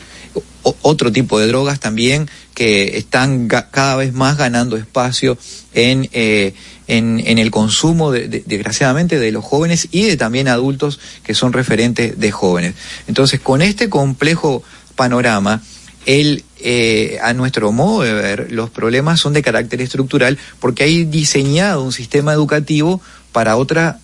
O, 0.63 0.77
otro 0.83 1.13
tipo 1.13 1.39
de 1.39 1.47
drogas 1.47 1.81
también 1.81 2.29
que 2.55 2.99
están 2.99 3.49
cada 3.49 3.97
vez 3.97 4.13
más 4.13 4.37
ganando 4.37 4.77
espacio 4.77 5.39
en, 5.73 6.09
eh, 6.13 6.53
en, 6.89 7.39
el 7.39 7.51
consumo, 7.51 8.13
de, 8.13 8.29
de, 8.29 8.45
desgraciadamente, 8.47 9.19
de 9.19 9.33
los 9.33 9.45
jóvenes 9.45 9.89
y 9.91 10.05
de 10.05 10.17
también 10.17 10.49
adultos 10.49 11.01
que 11.23 11.35
son 11.35 11.53
referentes 11.53 12.19
de 12.19 12.31
jóvenes. 12.31 12.75
Entonces, 13.09 13.41
con 13.41 13.63
este 13.63 13.89
complejo 13.89 14.63
panorama, 14.95 15.63
el, 16.07 16.45
eh, 16.61 17.19
a 17.23 17.35
nuestro 17.35 17.73
modo 17.73 18.03
de 18.03 18.15
ver, 18.15 18.53
los 18.53 18.71
problemas 18.71 19.21
son 19.21 19.33
de 19.33 19.43
carácter 19.43 19.81
estructural 19.83 20.39
porque 20.61 20.85
hay 20.85 21.05
diseñado 21.05 21.83
un 21.83 21.93
sistema 21.93 22.33
educativo 22.33 23.01
para 23.33 23.57
otra 23.57 23.99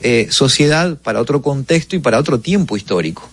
eh, 0.00 0.28
sociedad, 0.30 0.96
para 0.96 1.20
otro 1.20 1.42
contexto 1.42 1.96
y 1.96 1.98
para 1.98 2.18
otro 2.18 2.38
tiempo 2.38 2.76
histórico. 2.76 3.28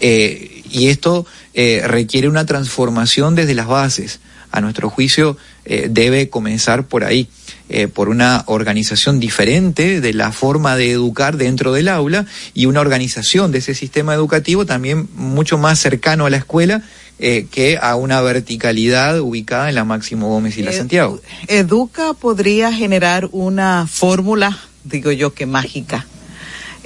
Eh, 0.00 0.62
y 0.70 0.88
esto 0.88 1.26
eh, 1.54 1.82
requiere 1.84 2.28
una 2.28 2.46
transformación 2.46 3.34
desde 3.34 3.54
las 3.54 3.66
bases. 3.66 4.20
A 4.52 4.60
nuestro 4.60 4.88
juicio 4.88 5.36
debe 5.66 6.30
comenzar 6.30 6.86
por 6.86 7.04
ahí, 7.04 7.28
eh, 7.68 7.88
por 7.88 8.08
una 8.08 8.44
organización 8.46 9.20
diferente 9.20 10.00
de 10.00 10.12
la 10.14 10.32
forma 10.32 10.76
de 10.76 10.90
educar 10.90 11.36
dentro 11.36 11.72
del 11.72 11.88
aula 11.88 12.26
y 12.54 12.66
una 12.66 12.80
organización 12.80 13.52
de 13.52 13.58
ese 13.58 13.74
sistema 13.74 14.14
educativo 14.14 14.66
también 14.66 15.08
mucho 15.14 15.58
más 15.58 15.78
cercano 15.78 16.26
a 16.26 16.30
la 16.30 16.38
escuela 16.38 16.82
eh, 17.18 17.46
que 17.50 17.78
a 17.80 17.96
una 17.96 18.20
verticalidad 18.20 19.20
ubicada 19.20 19.68
en 19.68 19.74
la 19.74 19.84
Máximo 19.84 20.28
Gómez 20.28 20.56
y 20.56 20.62
la 20.62 20.72
Santiago. 20.72 21.20
Educa 21.48 22.14
podría 22.14 22.72
generar 22.72 23.28
una 23.32 23.88
fórmula, 23.88 24.56
digo 24.84 25.10
yo 25.10 25.34
que 25.34 25.44
mágica, 25.44 26.06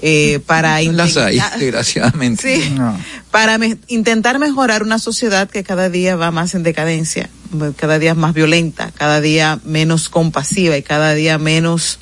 eh, 0.03 0.41
para 0.45 0.83
las 0.83 1.17
hay, 1.17 1.41
desgraciadamente. 1.59 2.61
Sí, 2.61 2.71
no. 2.71 2.99
para 3.31 3.57
me 3.57 3.79
intentar 3.87 4.39
mejorar 4.39 4.83
una 4.83 4.99
sociedad 4.99 5.49
que 5.49 5.63
cada 5.63 5.89
día 5.89 6.17
va 6.17 6.31
más 6.31 6.55
en 6.55 6.65
decadencia, 6.65 7.31
cada 7.77 7.99
día 7.99 8.15
más 8.15 8.35
violenta, 8.35 8.91
cada 8.97 9.21
día 9.21 9.61
menos 9.65 10.09
compasiva 10.09 10.77
y 10.77 10.83
cada 10.83 11.15
día 11.15 11.39
menos 11.39 12.01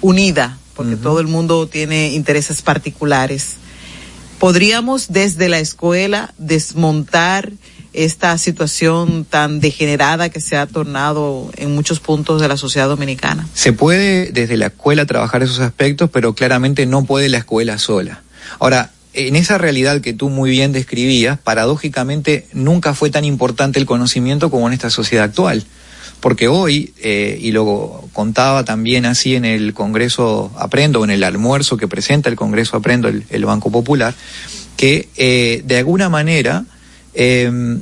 unida, 0.00 0.58
porque 0.74 0.94
uh 0.94 0.98
-huh. 0.98 1.02
todo 1.02 1.20
el 1.20 1.26
mundo 1.26 1.66
tiene 1.66 2.14
intereses 2.14 2.62
particulares. 2.62 3.56
Podríamos 4.38 5.12
desde 5.12 5.48
la 5.48 5.58
escuela 5.58 6.32
desmontar 6.38 7.52
esta 7.92 8.36
situación 8.38 9.24
tan 9.24 9.60
degenerada 9.60 10.28
que 10.28 10.40
se 10.40 10.56
ha 10.56 10.66
tornado 10.66 11.50
en 11.56 11.74
muchos 11.74 12.00
puntos 12.00 12.40
de 12.40 12.48
la 12.48 12.56
sociedad 12.56 12.88
dominicana? 12.88 13.48
Se 13.54 13.72
puede 13.72 14.32
desde 14.32 14.56
la 14.56 14.66
escuela 14.66 15.06
trabajar 15.06 15.42
esos 15.42 15.60
aspectos, 15.60 16.10
pero 16.10 16.34
claramente 16.34 16.86
no 16.86 17.04
puede 17.04 17.28
la 17.28 17.38
escuela 17.38 17.78
sola. 17.78 18.22
Ahora, 18.58 18.90
en 19.12 19.36
esa 19.36 19.58
realidad 19.58 20.00
que 20.00 20.12
tú 20.12 20.28
muy 20.28 20.50
bien 20.50 20.72
describías, 20.72 21.38
paradójicamente 21.38 22.46
nunca 22.52 22.94
fue 22.94 23.10
tan 23.10 23.24
importante 23.24 23.78
el 23.78 23.86
conocimiento 23.86 24.50
como 24.50 24.68
en 24.68 24.72
esta 24.72 24.90
sociedad 24.90 25.24
actual. 25.24 25.64
Porque 26.20 26.48
hoy, 26.48 26.92
eh, 26.98 27.38
y 27.40 27.50
lo 27.50 28.04
contaba 28.12 28.64
también 28.64 29.06
así 29.06 29.34
en 29.36 29.46
el 29.46 29.72
Congreso 29.72 30.52
Aprendo, 30.58 31.02
en 31.02 31.10
el 31.10 31.24
almuerzo 31.24 31.78
que 31.78 31.88
presenta 31.88 32.28
el 32.28 32.36
Congreso 32.36 32.76
Aprendo, 32.76 33.08
el, 33.08 33.24
el 33.30 33.44
Banco 33.46 33.72
Popular, 33.72 34.14
que 34.76 35.08
eh, 35.16 35.62
de 35.64 35.78
alguna 35.78 36.08
manera 36.08 36.64
eh, 37.14 37.78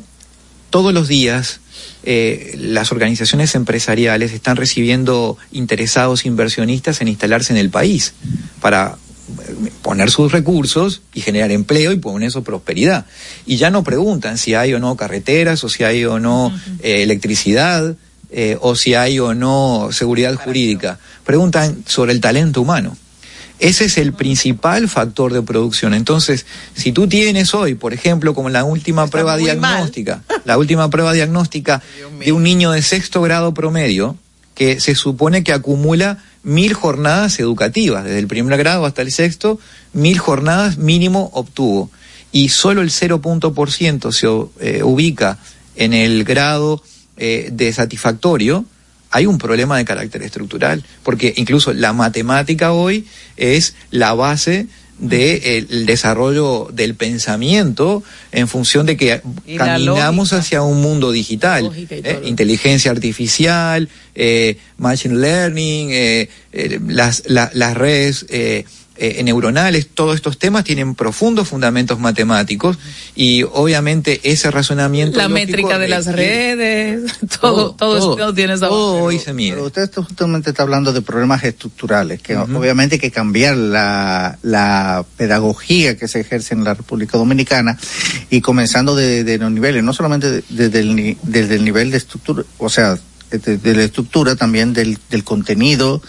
todos 0.71 0.93
los 0.93 1.09
días 1.09 1.61
eh, 2.05 2.55
las 2.59 2.93
organizaciones 2.93 3.55
empresariales 3.55 4.33
están 4.33 4.57
recibiendo 4.57 5.37
interesados 5.53 6.27
inversionistas 6.27 7.01
en 7.01 7.09
instalarse 7.09 7.53
en 7.53 7.59
el 7.59 7.71
país 7.71 8.15
para 8.61 8.97
poner 9.83 10.11
sus 10.11 10.33
recursos 10.33 11.03
y 11.13 11.21
generar 11.21 11.51
empleo 11.51 11.93
y 11.93 11.99
poner 11.99 12.31
su 12.31 12.43
prosperidad. 12.43 13.07
Y 13.47 13.57
ya 13.57 13.71
no 13.71 13.85
preguntan 13.85 14.39
si 14.39 14.55
hay 14.55 14.75
o 14.75 14.79
no 14.79 14.97
carreteras 14.97 15.65
o 15.65 15.69
si 15.69 15.85
hay 15.85 16.05
o 16.05 16.19
no 16.19 16.47
uh 16.47 16.51
-huh. 16.51 16.81
eh, 16.83 17.03
electricidad 17.03 17.97
eh, 18.31 18.57
o 18.61 18.75
si 18.75 18.95
hay 18.95 19.19
o 19.19 19.35
no 19.35 19.89
seguridad 19.93 20.35
jurídica. 20.35 20.99
Preguntan 21.25 21.85
sobre 21.87 22.13
el 22.13 22.21
talento 22.21 22.63
humano. 22.63 22.97
Ese 23.59 23.87
es 23.87 23.99
el 23.99 24.13
principal 24.13 24.89
factor 24.89 25.33
de 25.33 25.43
producción. 25.43 25.95
Entonces, 25.95 26.47
si 26.75 26.93
tú 26.93 27.09
tienes 27.09 27.55
hoy, 27.55 27.75
por 27.75 27.93
ejemplo, 27.93 28.35
como 28.35 28.51
la 28.51 28.65
última 28.65 29.05
Está 29.05 29.13
prueba 29.13 29.37
diagnóstica, 29.37 30.23
la 30.45 30.59
última 30.59 30.91
prueba 30.91 31.13
diagnóstica 31.13 31.83
de 32.25 32.33
un 32.33 32.43
niño 32.43 32.71
de 32.71 32.83
sexto 32.83 33.21
grado 33.23 33.55
promedio, 33.55 34.17
que 34.55 34.81
se 34.81 34.95
supone 34.95 35.45
que 35.45 35.53
acumula 35.53 36.19
mil 36.43 36.75
jornadas 36.75 37.39
educativas, 37.41 38.05
desde 38.05 38.19
el 38.19 38.27
primer 38.27 38.59
grado 38.59 38.87
hasta 38.87 39.03
el 39.03 39.13
sexto, 39.13 39.59
mil 39.93 40.19
jornadas 40.19 40.79
mínimo 40.79 41.31
obtuvo. 41.33 41.91
Y 42.33 42.51
solo 42.51 42.83
el 42.83 42.91
0.% 42.91 44.13
se 44.13 44.27
eh, 44.67 44.83
ubica 44.83 45.39
en 45.77 45.95
el 45.95 46.25
grado 46.25 46.83
eh, 47.17 47.51
de 47.53 47.73
satisfactorio, 47.73 48.65
hay 49.11 49.27
un 49.27 49.39
problema 49.39 49.79
de 49.79 49.85
carácter 49.85 50.23
estructural, 50.23 50.85
porque 51.03 51.35
incluso 51.37 51.73
la 51.73 51.93
matemática 51.93 52.73
hoy 52.73 53.07
es 53.37 53.75
la 53.91 54.15
base 54.15 54.67
del 54.99 55.69
de 55.69 55.85
desarrollo 55.87 56.69
del 56.73 56.97
pensamiento 56.97 58.03
en 58.33 58.49
función 58.49 58.85
de 58.85 58.97
que 58.97 59.23
y 59.47 59.57
caminamos 59.57 60.33
hacia 60.33 60.63
un 60.63 60.83
mundo 60.83 61.13
digital, 61.13 61.71
eh, 61.89 62.23
inteligencia 62.25 62.91
artificial, 62.91 63.89
eh, 64.17 64.59
machine 64.77 65.15
learning, 65.15 65.91
eh, 65.93 66.29
las, 66.89 67.23
la, 67.27 67.51
las 67.55 67.77
redes 67.77 68.27
eh, 68.99 69.23
neuronales, 69.23 69.89
todos 69.89 70.17
estos 70.17 70.39
temas 70.39 70.65
tienen 70.65 70.95
profundos 70.95 71.49
fundamentos 71.49 71.99
matemáticos 71.99 72.79
y 73.15 73.45
obviamente 73.45 74.21
ese 74.25 74.51
razonamiento... 74.51 75.19
La 75.19 75.29
métrica 75.29 75.79
de 75.79 75.89
las 75.89 76.07
redes, 76.07 77.13
todo, 77.41 77.73
todo, 77.73 77.99
todo, 77.99 78.17
todo 78.17 78.35
tiene 78.35 78.55
esa 78.55 78.69
todo 78.69 79.03
hoy 79.03 79.19
se 79.19 79.33
mide. 79.33 79.55
Pero 79.55 79.67
usted 79.67 79.91
justamente 79.95 80.51
está 80.51 80.63
hablando 80.63 80.93
de 80.93 81.03
problemas 81.03 81.45
estructurales, 81.45 82.21
que 82.21 82.37
uh 82.37 82.41
-huh. 82.41 82.57
obviamente 82.59 82.97
hay 82.97 83.01
que 83.01 83.11
cambiar 83.11 83.57
la, 83.57 84.39
la 84.43 85.05
pedagogía 85.17 85.97
que 85.97 86.09
se 86.09 86.21
ejerce 86.21 86.55
en 86.55 86.65
la 86.65 86.75
República 86.75 87.19
Dominicana 87.19 87.79
y 88.31 88.41
comenzando 88.41 88.95
de, 88.95 89.25
de 89.25 89.39
los 89.39 89.51
niveles, 89.51 89.83
no 89.85 89.93
solamente 89.93 90.43
desde 90.49 90.81
el, 90.81 91.17
desde 91.23 91.55
el 91.57 91.65
nivel 91.65 91.91
de 91.91 91.99
estructura, 91.99 92.43
o 92.59 92.69
sea, 92.69 92.99
de, 93.31 93.59
de 93.59 93.75
la 93.75 93.85
estructura, 93.85 94.37
también 94.37 94.73
del, 94.73 94.99
del 95.11 95.23
contenido, 95.25 96.03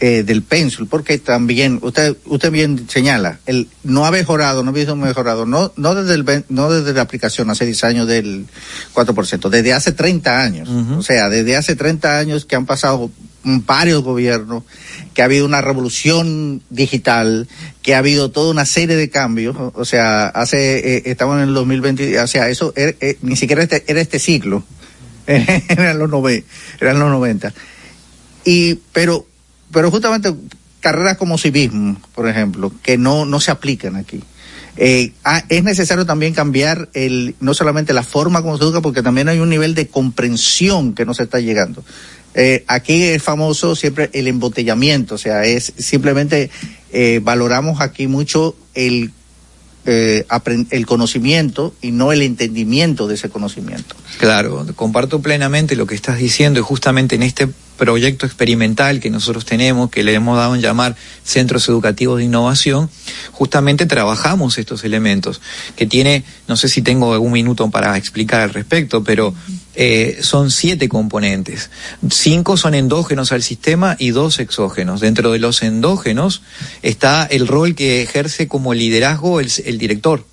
eh, 0.00 0.22
del 0.22 0.42
pénsul, 0.42 0.86
porque 0.86 1.18
también 1.18 1.80
usted 1.82 2.16
usted 2.26 2.52
bien 2.52 2.88
señala, 2.88 3.40
el 3.46 3.68
no 3.82 4.06
ha 4.06 4.10
mejorado, 4.10 4.62
no 4.62 4.70
ha 4.70 4.72
visto 4.72 4.94
mejorado, 4.94 5.44
no 5.44 5.72
no 5.76 5.94
desde 5.94 6.14
el 6.14 6.44
no 6.48 6.70
desde 6.70 6.92
la 6.94 7.02
aplicación 7.02 7.50
hace 7.50 7.64
10 7.66 7.84
años 7.84 8.06
del 8.06 8.46
4%, 8.94 9.48
desde 9.48 9.72
hace 9.72 9.92
30 9.92 10.40
años. 10.40 10.68
O 10.68 11.02
sea, 11.02 11.28
desde 11.28 11.56
hace 11.56 11.74
30 11.74 12.18
años 12.18 12.44
que 12.44 12.54
han 12.56 12.66
pasado 12.66 13.10
varios 13.42 14.02
gobiernos, 14.02 14.64
que 15.14 15.22
ha 15.22 15.24
habido 15.24 15.46
una 15.46 15.60
revolución 15.60 16.62
digital, 16.70 17.48
que 17.82 17.94
ha 17.94 17.98
habido 17.98 18.30
toda 18.30 18.50
una 18.50 18.66
serie 18.66 18.96
de 18.96 19.10
cambios, 19.10 19.56
o, 19.58 19.84
sea, 19.84 20.26
hace 20.26 20.96
eh, 20.96 21.02
estamos 21.06 21.36
en 21.36 21.48
el 21.48 21.54
2020, 21.54 22.20
o 22.20 22.26
sea, 22.26 22.48
eso 22.48 22.72
era- 22.76 22.94
eh, 23.00 23.16
ni 23.22 23.36
siquiera 23.36 23.62
este, 23.62 23.84
era 23.86 24.00
este 24.00 24.18
ciclo. 24.18 24.64
eran 25.26 25.98
los 25.98 26.08
nove, 26.08 26.44
eran 26.80 26.98
los 26.98 27.10
90. 27.10 27.52
Y 28.44 28.76
pero 28.92 29.26
pero 29.72 29.90
justamente 29.90 30.34
carreras 30.80 31.16
como 31.16 31.38
civismo, 31.38 32.00
por 32.14 32.28
ejemplo, 32.28 32.72
que 32.82 32.98
no, 32.98 33.24
no 33.24 33.40
se 33.40 33.50
aplican 33.50 33.96
aquí. 33.96 34.22
Eh, 34.80 35.12
ah, 35.24 35.42
es 35.48 35.64
necesario 35.64 36.06
también 36.06 36.34
cambiar 36.34 36.88
el, 36.94 37.34
no 37.40 37.52
solamente 37.52 37.92
la 37.92 38.04
forma 38.04 38.42
como 38.42 38.56
se 38.56 38.64
educa, 38.64 38.80
porque 38.80 39.02
también 39.02 39.28
hay 39.28 39.40
un 39.40 39.48
nivel 39.48 39.74
de 39.74 39.88
comprensión 39.88 40.94
que 40.94 41.04
no 41.04 41.14
se 41.14 41.24
está 41.24 41.40
llegando. 41.40 41.84
Eh, 42.34 42.64
aquí 42.68 43.02
es 43.02 43.22
famoso 43.22 43.74
siempre 43.74 44.08
el 44.12 44.28
embotellamiento, 44.28 45.16
o 45.16 45.18
sea, 45.18 45.44
es 45.44 45.72
simplemente 45.78 46.50
eh, 46.92 47.20
valoramos 47.22 47.80
aquí 47.80 48.06
mucho 48.06 48.54
el, 48.74 49.10
el 49.84 50.86
conocimiento 50.86 51.74
y 51.80 51.90
no 51.90 52.12
el 52.12 52.22
entendimiento 52.22 53.08
de 53.08 53.14
ese 53.14 53.30
conocimiento. 53.30 53.96
Claro, 54.16 54.66
comparto 54.74 55.20
plenamente 55.20 55.76
lo 55.76 55.86
que 55.86 55.94
estás 55.94 56.18
diciendo 56.18 56.58
y 56.58 56.62
justamente 56.62 57.14
en 57.14 57.22
este 57.22 57.48
proyecto 57.76 58.26
experimental 58.26 58.98
que 58.98 59.10
nosotros 59.10 59.44
tenemos, 59.44 59.90
que 59.90 60.02
le 60.02 60.12
hemos 60.12 60.36
dado 60.36 60.56
en 60.56 60.60
llamar 60.60 60.96
Centros 61.22 61.68
Educativos 61.68 62.18
de 62.18 62.24
Innovación, 62.24 62.90
justamente 63.30 63.86
trabajamos 63.86 64.58
estos 64.58 64.82
elementos, 64.82 65.40
que 65.76 65.86
tiene, 65.86 66.24
no 66.48 66.56
sé 66.56 66.68
si 66.68 66.82
tengo 66.82 67.12
algún 67.12 67.32
minuto 67.32 67.70
para 67.70 67.96
explicar 67.96 68.40
al 68.40 68.50
respecto, 68.50 69.04
pero 69.04 69.32
eh, 69.76 70.18
son 70.20 70.50
siete 70.50 70.88
componentes. 70.88 71.70
Cinco 72.10 72.56
son 72.56 72.74
endógenos 72.74 73.30
al 73.30 73.44
sistema 73.44 73.94
y 73.98 74.10
dos 74.10 74.40
exógenos. 74.40 75.00
Dentro 75.00 75.30
de 75.30 75.38
los 75.38 75.62
endógenos 75.62 76.42
está 76.82 77.24
el 77.24 77.46
rol 77.46 77.76
que 77.76 78.02
ejerce 78.02 78.48
como 78.48 78.74
liderazgo 78.74 79.38
el 79.38 79.78
director. 79.78 80.24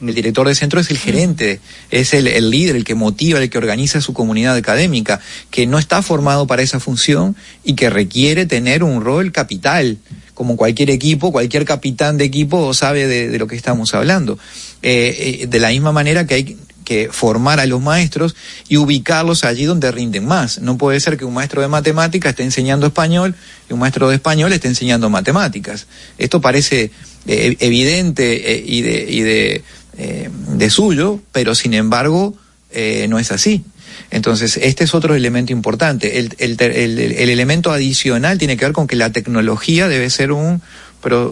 El 0.00 0.14
director 0.14 0.46
de 0.46 0.54
centro 0.54 0.80
es 0.80 0.90
el 0.90 0.98
gerente, 0.98 1.60
es 1.90 2.12
el, 2.14 2.26
el 2.26 2.50
líder, 2.50 2.76
el 2.76 2.84
que 2.84 2.94
motiva, 2.94 3.40
el 3.40 3.50
que 3.50 3.58
organiza 3.58 4.00
su 4.00 4.12
comunidad 4.12 4.56
académica, 4.56 5.20
que 5.50 5.66
no 5.66 5.78
está 5.78 6.02
formado 6.02 6.46
para 6.46 6.62
esa 6.62 6.80
función 6.80 7.36
y 7.64 7.74
que 7.74 7.90
requiere 7.90 8.46
tener 8.46 8.82
un 8.82 9.02
rol 9.02 9.32
capital. 9.32 9.98
Como 10.34 10.56
cualquier 10.56 10.90
equipo, 10.90 11.32
cualquier 11.32 11.64
capitán 11.64 12.18
de 12.18 12.24
equipo 12.24 12.74
sabe 12.74 13.06
de, 13.06 13.28
de 13.28 13.38
lo 13.38 13.46
que 13.46 13.56
estamos 13.56 13.94
hablando. 13.94 14.38
Eh, 14.82 15.40
eh, 15.40 15.46
de 15.46 15.60
la 15.60 15.70
misma 15.70 15.92
manera 15.92 16.26
que 16.26 16.34
hay 16.34 16.56
que 16.86 17.08
formar 17.10 17.58
a 17.58 17.66
los 17.66 17.82
maestros 17.82 18.36
y 18.68 18.78
ubicarlos 18.78 19.44
allí 19.44 19.64
donde 19.64 19.90
rinden 19.90 20.24
más. 20.24 20.60
No 20.60 20.78
puede 20.78 21.00
ser 21.00 21.18
que 21.18 21.24
un 21.26 21.34
maestro 21.34 21.60
de 21.60 21.68
matemáticas 21.68 22.30
esté 22.30 22.44
enseñando 22.44 22.86
español 22.86 23.34
y 23.68 23.72
un 23.74 23.80
maestro 23.80 24.08
de 24.08 24.14
español 24.14 24.52
esté 24.52 24.68
enseñando 24.68 25.10
matemáticas. 25.10 25.86
Esto 26.16 26.40
parece 26.40 26.92
eh, 27.26 27.56
evidente 27.58 28.52
eh, 28.52 28.64
y 28.64 28.82
de, 28.82 29.06
y 29.10 29.20
de, 29.20 29.64
eh, 29.98 30.30
de 30.52 30.70
suyo, 30.70 31.20
pero 31.32 31.54
sin 31.54 31.74
embargo 31.74 32.34
eh, 32.70 33.06
no 33.08 33.18
es 33.18 33.32
así. 33.32 33.64
Entonces, 34.10 34.58
este 34.58 34.84
es 34.84 34.94
otro 34.94 35.14
elemento 35.14 35.52
importante. 35.52 36.18
El, 36.18 36.34
elemento 36.38 37.72
adicional 37.72 38.38
tiene 38.38 38.56
que 38.56 38.66
ver 38.66 38.72
con 38.72 38.86
que 38.86 38.96
la 38.96 39.10
tecnología 39.10 39.88
debe 39.88 40.10
ser 40.10 40.32
un, 40.32 40.62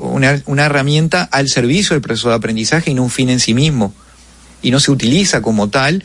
una, 0.01 0.43
una 0.47 0.65
herramienta 0.65 1.23
al 1.25 1.49
servicio 1.49 1.95
del 1.95 2.03
proceso 2.03 2.31
de 2.31 2.37
aprendizaje 2.37 2.91
y 2.91 2.95
no 2.95 3.03
un 3.03 3.11
fin 3.11 3.29
en 3.29 3.41
sí 3.41 3.55
mismo. 3.55 3.93
Y 4.63 4.71
no 4.71 4.81
se 4.81 4.91
utiliza 4.91 5.43
como 5.43 5.69
tal 5.69 6.05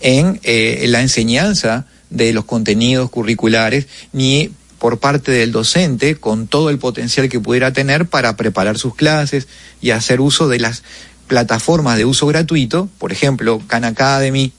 en 0.00 0.40
eh, 0.44 0.84
la 0.88 1.00
enseñanza 1.00 1.86
de 2.10 2.32
los 2.32 2.44
contenidos 2.44 3.10
curriculares 3.10 3.86
ni 4.12 4.50
por 4.78 4.98
parte 4.98 5.32
del 5.32 5.52
docente 5.52 6.14
con 6.14 6.46
todo 6.46 6.70
el 6.70 6.78
potencial 6.78 7.28
que 7.28 7.40
pudiera 7.40 7.72
tener 7.72 8.06
para 8.06 8.36
preparar 8.36 8.78
sus 8.78 8.94
clases 8.94 9.48
y 9.80 9.90
hacer 9.90 10.20
uso 10.20 10.48
de 10.48 10.60
las 10.60 10.84
plataformas 11.28 11.96
de 11.96 12.04
uso 12.04 12.26
gratuito, 12.26 12.88
por 12.98 13.12
ejemplo, 13.12 13.62
Khan 13.68 13.84
Academy 13.84 14.52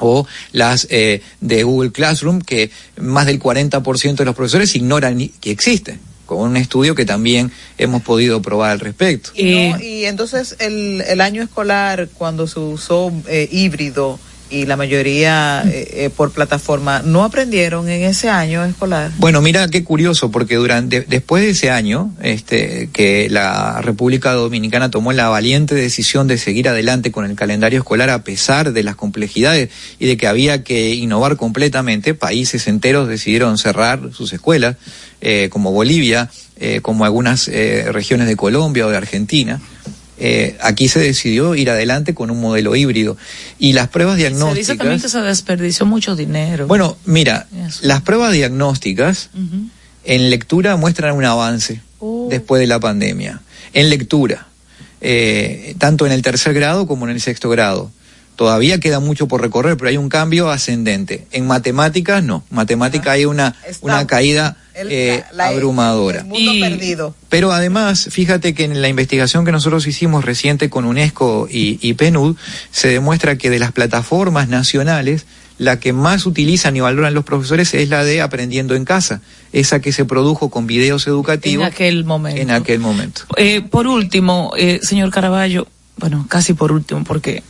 o 0.00 0.26
las 0.52 0.86
eh, 0.90 1.22
de 1.40 1.62
Google 1.62 1.92
Classroom, 1.92 2.40
que 2.40 2.70
más 2.96 3.26
del 3.26 3.40
40% 3.40 4.16
de 4.16 4.24
los 4.24 4.34
profesores 4.34 4.74
ignoran 4.74 5.30
que 5.40 5.50
existen, 5.50 6.00
con 6.26 6.38
un 6.38 6.56
estudio 6.56 6.94
que 6.94 7.04
también 7.04 7.52
hemos 7.78 8.02
podido 8.02 8.42
probar 8.42 8.70
al 8.70 8.80
respecto. 8.80 9.30
Y, 9.34 9.70
no, 9.70 9.80
y 9.80 10.04
entonces 10.04 10.56
el, 10.58 11.02
el 11.06 11.20
año 11.20 11.42
escolar, 11.42 12.08
cuando 12.14 12.46
se 12.46 12.58
usó 12.60 13.12
eh, 13.28 13.48
híbrido 13.50 14.18
y 14.50 14.66
la 14.66 14.76
mayoría 14.76 15.62
eh, 15.66 16.04
eh, 16.04 16.10
por 16.10 16.32
plataforma, 16.32 17.02
¿no 17.04 17.24
aprendieron 17.24 17.88
en 17.88 18.02
ese 18.02 18.28
año 18.28 18.64
escolar? 18.64 19.10
Bueno, 19.18 19.40
mira 19.42 19.68
qué 19.68 19.84
curioso, 19.84 20.30
porque 20.30 20.56
durante 20.56 21.02
después 21.02 21.42
de 21.42 21.50
ese 21.50 21.70
año, 21.70 22.12
este, 22.22 22.90
que 22.92 23.28
la 23.30 23.80
República 23.82 24.32
Dominicana 24.32 24.90
tomó 24.90 25.12
la 25.12 25.28
valiente 25.28 25.74
decisión 25.74 26.26
de 26.26 26.38
seguir 26.38 26.68
adelante 26.68 27.12
con 27.12 27.24
el 27.24 27.36
calendario 27.36 27.78
escolar 27.78 28.10
a 28.10 28.24
pesar 28.24 28.72
de 28.72 28.82
las 28.82 28.96
complejidades 28.96 29.70
y 29.98 30.06
de 30.06 30.16
que 30.16 30.26
había 30.26 30.64
que 30.64 30.94
innovar 30.94 31.36
completamente, 31.36 32.14
países 32.14 32.66
enteros 32.68 33.08
decidieron 33.08 33.58
cerrar 33.58 34.10
sus 34.12 34.32
escuelas, 34.32 34.76
eh, 35.20 35.48
como 35.50 35.72
Bolivia, 35.72 36.30
eh, 36.60 36.80
como 36.80 37.04
algunas 37.04 37.48
eh, 37.48 37.86
regiones 37.92 38.26
de 38.26 38.36
Colombia 38.36 38.86
o 38.86 38.90
de 38.90 38.96
Argentina. 38.96 39.60
Eh, 40.20 40.56
aquí 40.60 40.88
se 40.88 40.98
decidió 40.98 41.54
ir 41.54 41.70
adelante 41.70 42.12
con 42.14 42.30
un 42.30 42.40
modelo 42.40 42.74
híbrido 42.74 43.16
y 43.58 43.72
las 43.72 43.88
pruebas 43.88 44.14
Se 44.16 44.20
diagnósticas. 44.22 44.58
dice 44.58 44.76
también 44.76 45.00
que 45.00 45.08
se 45.08 45.20
desperdició 45.20 45.86
mucho 45.86 46.16
dinero. 46.16 46.66
Bueno, 46.66 46.96
mira, 47.04 47.46
Eso. 47.66 47.80
las 47.82 48.02
pruebas 48.02 48.32
diagnósticas 48.32 49.30
en 50.04 50.30
lectura 50.30 50.76
muestran 50.76 51.14
un 51.16 51.24
avance 51.24 51.82
Oh. 52.00 52.28
después 52.30 52.60
de 52.60 52.66
la 52.68 52.78
pandemia. 52.78 53.40
En 53.72 53.90
lectura, 53.90 54.46
eh, 55.00 55.74
tanto 55.78 56.06
en 56.06 56.12
el 56.12 56.22
tercer 56.22 56.54
grado 56.54 56.86
como 56.86 57.06
en 57.06 57.12
el 57.12 57.20
sexto 57.20 57.48
grado. 57.50 57.90
Todavía 58.36 58.78
queda 58.78 59.00
mucho 59.00 59.26
por 59.26 59.40
recorrer, 59.40 59.76
pero 59.76 59.88
hay 59.90 59.96
un 59.96 60.08
cambio 60.08 60.48
ascendente. 60.48 61.26
En 61.32 61.46
matemáticas 61.48 62.22
no. 62.22 62.44
Matemática 62.50 63.10
hay 63.12 63.24
una, 63.24 63.56
una 63.80 64.06
caída 64.06 64.56
El- 64.78 64.92
eh, 64.92 65.24
la- 65.32 65.44
la- 65.44 65.48
abrumadora. 65.48 66.20
El 66.20 66.26
mundo 66.26 66.52
perdido. 66.60 67.14
Pero 67.28 67.52
además, 67.52 68.08
fíjate 68.10 68.54
que 68.54 68.64
en 68.64 68.80
la 68.80 68.88
investigación 68.88 69.44
que 69.44 69.52
nosotros 69.52 69.86
hicimos 69.86 70.24
reciente 70.24 70.70
con 70.70 70.84
UNESCO 70.84 71.48
y, 71.50 71.78
y 71.82 71.94
PNUD, 71.94 72.36
se 72.70 72.88
demuestra 72.88 73.36
que 73.36 73.50
de 73.50 73.58
las 73.58 73.72
plataformas 73.72 74.48
nacionales, 74.48 75.26
la 75.58 75.80
que 75.80 75.92
más 75.92 76.24
utilizan 76.26 76.76
y 76.76 76.80
valoran 76.80 77.14
los 77.14 77.24
profesores 77.24 77.74
es 77.74 77.88
la 77.88 78.04
de 78.04 78.20
Aprendiendo 78.20 78.76
en 78.76 78.84
Casa, 78.84 79.20
esa 79.52 79.80
que 79.80 79.90
se 79.90 80.04
produjo 80.04 80.50
con 80.50 80.68
videos 80.68 81.06
en 81.08 81.12
educativos 81.14 81.66
aquel 81.66 82.04
momento. 82.04 82.40
en 82.40 82.50
aquel 82.52 82.78
momento. 82.78 83.22
Eh, 83.36 83.62
por 83.62 83.88
último, 83.88 84.52
eh, 84.56 84.78
señor 84.82 85.10
Caraballo, 85.10 85.66
bueno, 85.98 86.26
casi 86.28 86.54
por 86.54 86.72
último, 86.72 87.04
porque 87.04 87.42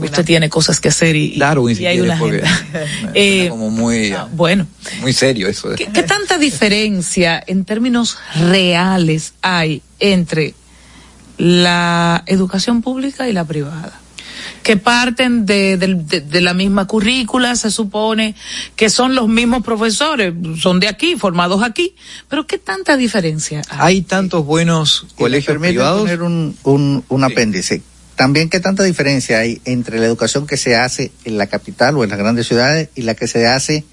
usted 0.00 0.24
tiene 0.24 0.48
cosas 0.48 0.78
que 0.80 0.88
hacer 0.88 1.16
y, 1.16 1.34
y- 1.34 1.38
Darwin, 1.38 1.72
y 1.72 1.76
si 1.76 1.86
hay 1.86 1.96
quiere, 1.98 2.10
una 2.10 2.18
porque 2.18 2.42
Eh, 3.14 3.48
como 3.48 3.70
muy, 3.70 4.14
bueno, 4.32 4.66
muy 5.00 5.12
serio 5.12 5.48
eso. 5.48 5.70
¿qué, 5.76 5.86
qué 5.92 6.02
tanta 6.02 6.38
diferencia 6.38 7.42
en 7.46 7.64
términos 7.64 8.18
reales 8.36 9.34
hay 9.42 9.82
entre 10.00 10.54
la 11.36 12.22
educación 12.26 12.82
pública 12.82 13.28
y 13.28 13.32
la 13.32 13.44
privada? 13.44 13.92
Que 14.62 14.76
parten 14.76 15.46
de, 15.46 15.76
del- 15.76 16.06
de- 16.06 16.20
de 16.20 16.40
la 16.40 16.54
misma 16.54 16.86
currícula, 16.86 17.56
se 17.56 17.70
supone 17.70 18.34
que 18.76 18.90
son 18.90 19.14
los 19.14 19.28
mismos 19.28 19.62
profesores, 19.64 20.34
son 20.60 20.80
de 20.80 20.88
aquí, 20.88 21.16
formados 21.16 21.62
aquí, 21.62 21.94
pero 22.28 22.46
¿qué 22.46 22.58
tanta 22.58 22.96
diferencia 22.96 23.62
hay? 23.68 23.96
Hay 23.98 24.02
tantos 24.02 24.44
buenos 24.44 25.06
colegios 25.16 25.56
privados. 25.58 26.00
poner 26.02 26.22
un, 26.22 26.56
un, 26.64 27.04
un 27.08 27.24
apéndice. 27.24 27.82
También, 28.16 28.48
¿qué 28.50 28.58
tanta 28.60 28.82
diferencia 28.82 29.38
hay 29.38 29.60
entre 29.64 30.00
la 30.00 30.06
educación 30.06 30.46
que 30.46 30.56
se 30.56 30.74
hace 30.74 31.12
en 31.24 31.38
la 31.38 31.46
capital 31.46 31.96
o 31.96 32.04
en 32.04 32.10
las 32.10 32.18
grandes 32.18 32.46
ciudades 32.48 32.88
y 32.96 33.02
la 33.02 33.14
que 33.14 33.28
se 33.28 33.46
hace 33.46 33.84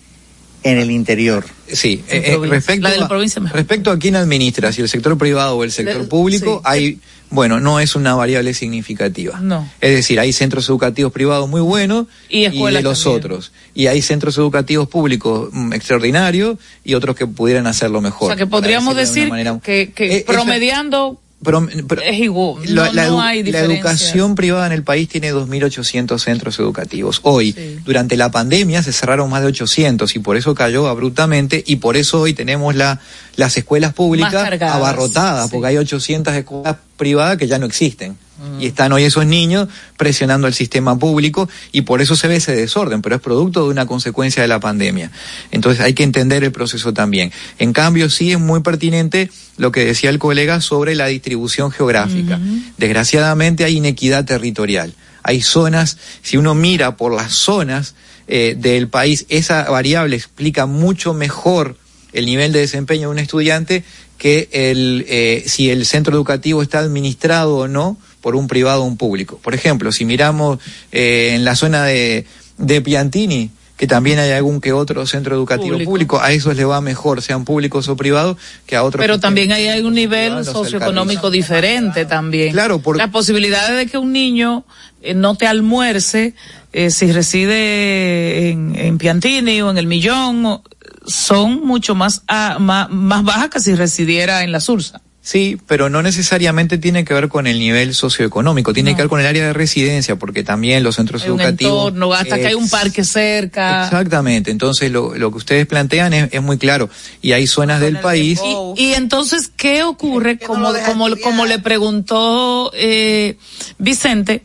en 0.65 0.77
el 0.79 0.91
interior? 0.91 1.45
Sí, 1.71 2.03
eh, 2.09 2.23
eh, 2.25 2.37
respecto, 2.47 2.81
La 2.83 2.91
de 2.91 2.97
la 2.97 3.05
a, 3.05 3.07
provincia 3.07 3.41
mejor. 3.41 3.55
respecto 3.57 3.91
a 3.91 3.97
quién 3.99 4.15
administra, 4.15 4.71
si 4.73 4.81
el 4.81 4.89
sector 4.89 5.17
privado 5.17 5.55
o 5.57 5.63
el 5.63 5.71
sector 5.71 6.07
público, 6.09 6.55
sí. 6.57 6.61
hay, 6.65 6.99
bueno, 7.29 7.59
no 7.59 7.79
es 7.79 7.95
una 7.95 8.13
variable 8.15 8.53
significativa. 8.53 9.39
No. 9.39 9.69
Es 9.81 9.91
decir, 9.95 10.19
hay 10.19 10.33
centros 10.33 10.67
educativos 10.69 11.11
privados 11.13 11.47
muy 11.49 11.61
buenos 11.61 12.07
Y 12.29 12.41
de 12.49 12.81
los 12.81 13.03
también. 13.03 13.17
otros. 13.25 13.51
Y 13.73 13.87
hay 13.87 14.01
centros 14.01 14.37
educativos 14.37 14.87
públicos 14.89 15.49
mm, 15.51 15.73
extraordinarios 15.73 16.57
y 16.83 16.93
otros 16.95 17.15
que 17.15 17.25
pudieran 17.27 17.67
hacerlo 17.67 18.01
mejor. 18.01 18.25
O 18.25 18.27
sea, 18.29 18.35
que 18.35 18.47
podríamos 18.47 18.95
de 18.95 19.01
decir 19.01 19.29
manera- 19.29 19.59
que, 19.63 19.91
que 19.93 20.05
Eh, 20.05 20.17
eso- 20.17 20.25
promediando 20.33 21.19
pero, 21.45 21.65
pero 21.87 22.01
es 22.01 22.19
igual. 22.19 22.63
la, 22.65 22.87
no, 22.87 22.93
la 22.93 23.07
no 23.07 23.21
hay 23.21 23.43
la 23.43 23.59
educación 23.59 24.35
privada 24.35 24.65
en 24.65 24.73
el 24.73 24.83
país 24.83 25.07
tiene 25.07 25.31
2.800 25.31 26.19
centros 26.19 26.59
educativos. 26.59 27.19
Hoy, 27.23 27.53
Sí. 27.53 27.77
durante 27.85 28.17
la 28.17 28.31
pandemia, 28.31 28.83
se 28.83 28.91
cerraron 28.91 29.29
más 29.29 29.41
de 29.41 29.47
800 29.47 30.13
y 30.15 30.19
por 30.19 30.35
eso 30.35 30.53
cayó 30.55 30.87
abruptamente 30.87 31.63
y 31.65 31.77
por 31.77 31.95
eso 31.95 32.21
hoy 32.21 32.33
tenemos 32.33 32.75
la, 32.75 32.99
las 33.35 33.55
escuelas 33.55 33.93
públicas 33.93 34.61
abarrotadas, 34.61 35.45
sí. 35.45 35.51
porque 35.53 35.67
hay 35.67 35.77
800 35.77 36.33
escuelas 36.33 36.75
privadas 36.97 37.37
que 37.37 37.47
ya 37.47 37.59
no 37.59 37.65
existen. 37.65 38.17
Mm. 38.37 38.61
Y 38.61 38.65
están 38.67 38.91
hoy 38.91 39.03
esos 39.03 39.25
niños 39.25 39.69
presionando 39.97 40.47
al 40.47 40.53
sistema 40.53 40.97
público 40.97 41.47
y 41.71 41.81
por 41.81 42.01
eso 42.01 42.15
se 42.15 42.27
ve 42.27 42.37
ese 42.37 42.55
desorden, 42.55 43.01
pero 43.01 43.15
es 43.15 43.21
producto 43.21 43.63
de 43.63 43.69
una 43.69 43.85
consecuencia 43.85 44.41
de 44.41 44.47
la 44.47 44.59
pandemia. 44.59 45.11
Entonces 45.51 45.81
hay 45.81 45.93
que 45.93 46.03
entender 46.03 46.43
el 46.43 46.51
proceso 46.51 46.93
también. 46.93 47.31
En 47.59 47.73
cambio, 47.73 48.09
sí 48.09 48.31
es 48.31 48.39
muy 48.39 48.61
pertinente 48.61 49.29
lo 49.57 49.71
que 49.71 49.85
decía 49.85 50.09
el 50.09 50.19
colega 50.19 50.59
sobre 50.61 50.95
la 50.95 51.07
distribución 51.07 51.71
geográfica. 51.71 52.39
Desgraciadamente 52.77 53.63
hay 53.63 53.77
inequidad 53.77 54.25
territorial. 54.25 54.93
Hay 55.23 55.41
zonas, 55.41 55.97
si 56.21 56.37
uno 56.37 56.53
mira 56.53 56.97
por 56.97 57.13
las 57.13 57.33
zonas 57.33 57.95
eh, 58.27 58.55
del 58.57 58.89
país, 58.89 59.25
esa 59.29 59.63
variable 59.69 60.15
explica 60.15 60.65
mucho 60.65 61.13
mejor 61.13 61.77
el 62.13 62.25
nivel 62.25 62.51
de 62.51 62.59
desempeño 62.59 63.07
de 63.07 63.13
un 63.13 63.19
estudiante 63.19 63.83
que 64.17 64.49
el, 64.51 65.05
eh, 65.07 65.43
si 65.47 65.69
el 65.69 65.85
centro 65.85 66.15
educativo 66.15 66.61
está 66.61 66.79
administrado 66.79 67.57
o 67.57 67.67
no 67.67 67.97
por 68.25 68.35
un 68.35 68.47
privado 68.47 68.81
o 68.81 68.85
un 68.85 68.97
público. 68.97 69.37
Por 69.43 69.53
ejemplo, 69.53 69.91
si 69.91 70.03
miramos 70.03 70.57
eh, 70.91 71.33
en 71.35 71.45
la 71.45 71.55
zona 71.55 71.83
de, 71.83 72.25
de 72.57 72.81
Piantini, 72.81 73.51
que 73.77 73.85
también 73.85 74.17
hay 74.17 74.31
algún 74.31 74.61
que 74.61 74.73
otro 74.73 75.05
centro 75.05 75.35
educativo 75.35 75.73
Público. 75.73 75.91
público, 75.91 76.19
a 76.19 76.31
esos 76.31 76.55
le 76.55 76.65
va 76.65 76.81
mejor, 76.81 77.21
sean 77.21 77.45
públicos 77.45 77.87
o 77.87 77.95
privados, 77.95 78.37
que 78.65 78.75
a 78.75 78.81
otros. 78.83 78.99
Pero 78.99 79.19
también 79.19 79.51
hay 79.51 79.79
un 79.81 79.93
nivel 79.93 80.43
socioeconómico 80.43 81.29
diferente 81.29 82.05
también. 82.05 82.51
Claro, 82.51 82.79
por- 82.79 82.97
Las 82.97 83.11
posibilidades 83.11 83.77
de 83.77 83.85
que 83.85 83.99
un 83.99 84.11
niño 84.11 84.65
eh, 85.03 85.13
no 85.13 85.35
te 85.35 85.45
almuerce 85.45 86.33
eh, 86.73 86.89
si 86.89 87.11
reside 87.11 88.49
en, 88.49 88.75
en 88.75 88.97
Piantini 88.97 89.61
o 89.61 89.69
en 89.69 89.77
El 89.77 89.85
Millón 89.85 90.63
son 91.05 91.63
mucho 91.63 91.93
más, 91.93 92.23
ah, 92.27 92.57
más, 92.59 92.89
más 92.89 93.23
bajas 93.23 93.51
que 93.51 93.59
si 93.59 93.75
residiera 93.75 94.43
en 94.43 94.51
la 94.51 94.59
Sursa. 94.61 94.99
Sí, 95.25 95.57
pero 95.65 95.89
no 95.89 96.03
necesariamente 96.03 96.77
tiene 96.77 97.03
que 97.03 97.11
ver 97.15 97.29
con 97.29 97.47
el 97.47 97.57
nivel 97.57 97.95
socioeconómico, 97.95 98.73
tiene 98.73 98.95
que 98.95 99.01
ver 99.01 99.09
con 99.09 99.19
el 99.19 99.25
área 99.25 99.43
de 99.47 99.53
residencia, 99.53 100.17
porque 100.17 100.43
también 100.43 100.83
los 100.83 100.97
centros 100.97 101.23
Hay 101.23 101.31
un 101.31 101.41
educativos. 101.41 101.87
entorno, 101.87 102.13
hasta 102.13 102.37
que 102.37 102.45
hay 102.45 102.53
un 102.53 102.69
parque 102.69 103.03
cerca. 103.03 103.85
Exactamente, 103.85 104.51
entonces 104.51 104.91
lo, 104.91 105.15
lo 105.15 105.31
que 105.31 105.37
ustedes 105.37 105.65
plantean 105.65 106.13
es, 106.13 106.29
es 106.31 106.43
muy 106.43 106.59
claro. 106.59 106.91
Y 107.23 107.31
hay 107.31 107.47
zonas 107.47 107.81
del 107.81 107.99
país. 108.01 108.39
Y, 108.77 108.83
y 108.89 108.93
entonces, 108.93 109.47
¿qué 109.47 109.81
ocurre? 109.81 110.37
Como, 110.37 110.71
como, 110.85 111.07
como 111.23 111.47
le 111.47 111.57
preguntó 111.57 112.69
eh, 112.75 113.35
Vicente, 113.79 114.43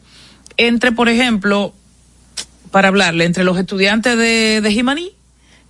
entre, 0.57 0.93
por 0.93 1.11
ejemplo, 1.11 1.75
para 2.71 2.89
hablarle, 2.89 3.27
entre 3.27 3.45
los 3.45 3.59
estudiantes 3.59 4.17
de, 4.17 4.63
de 4.63 4.73
Jimaní 4.73 5.13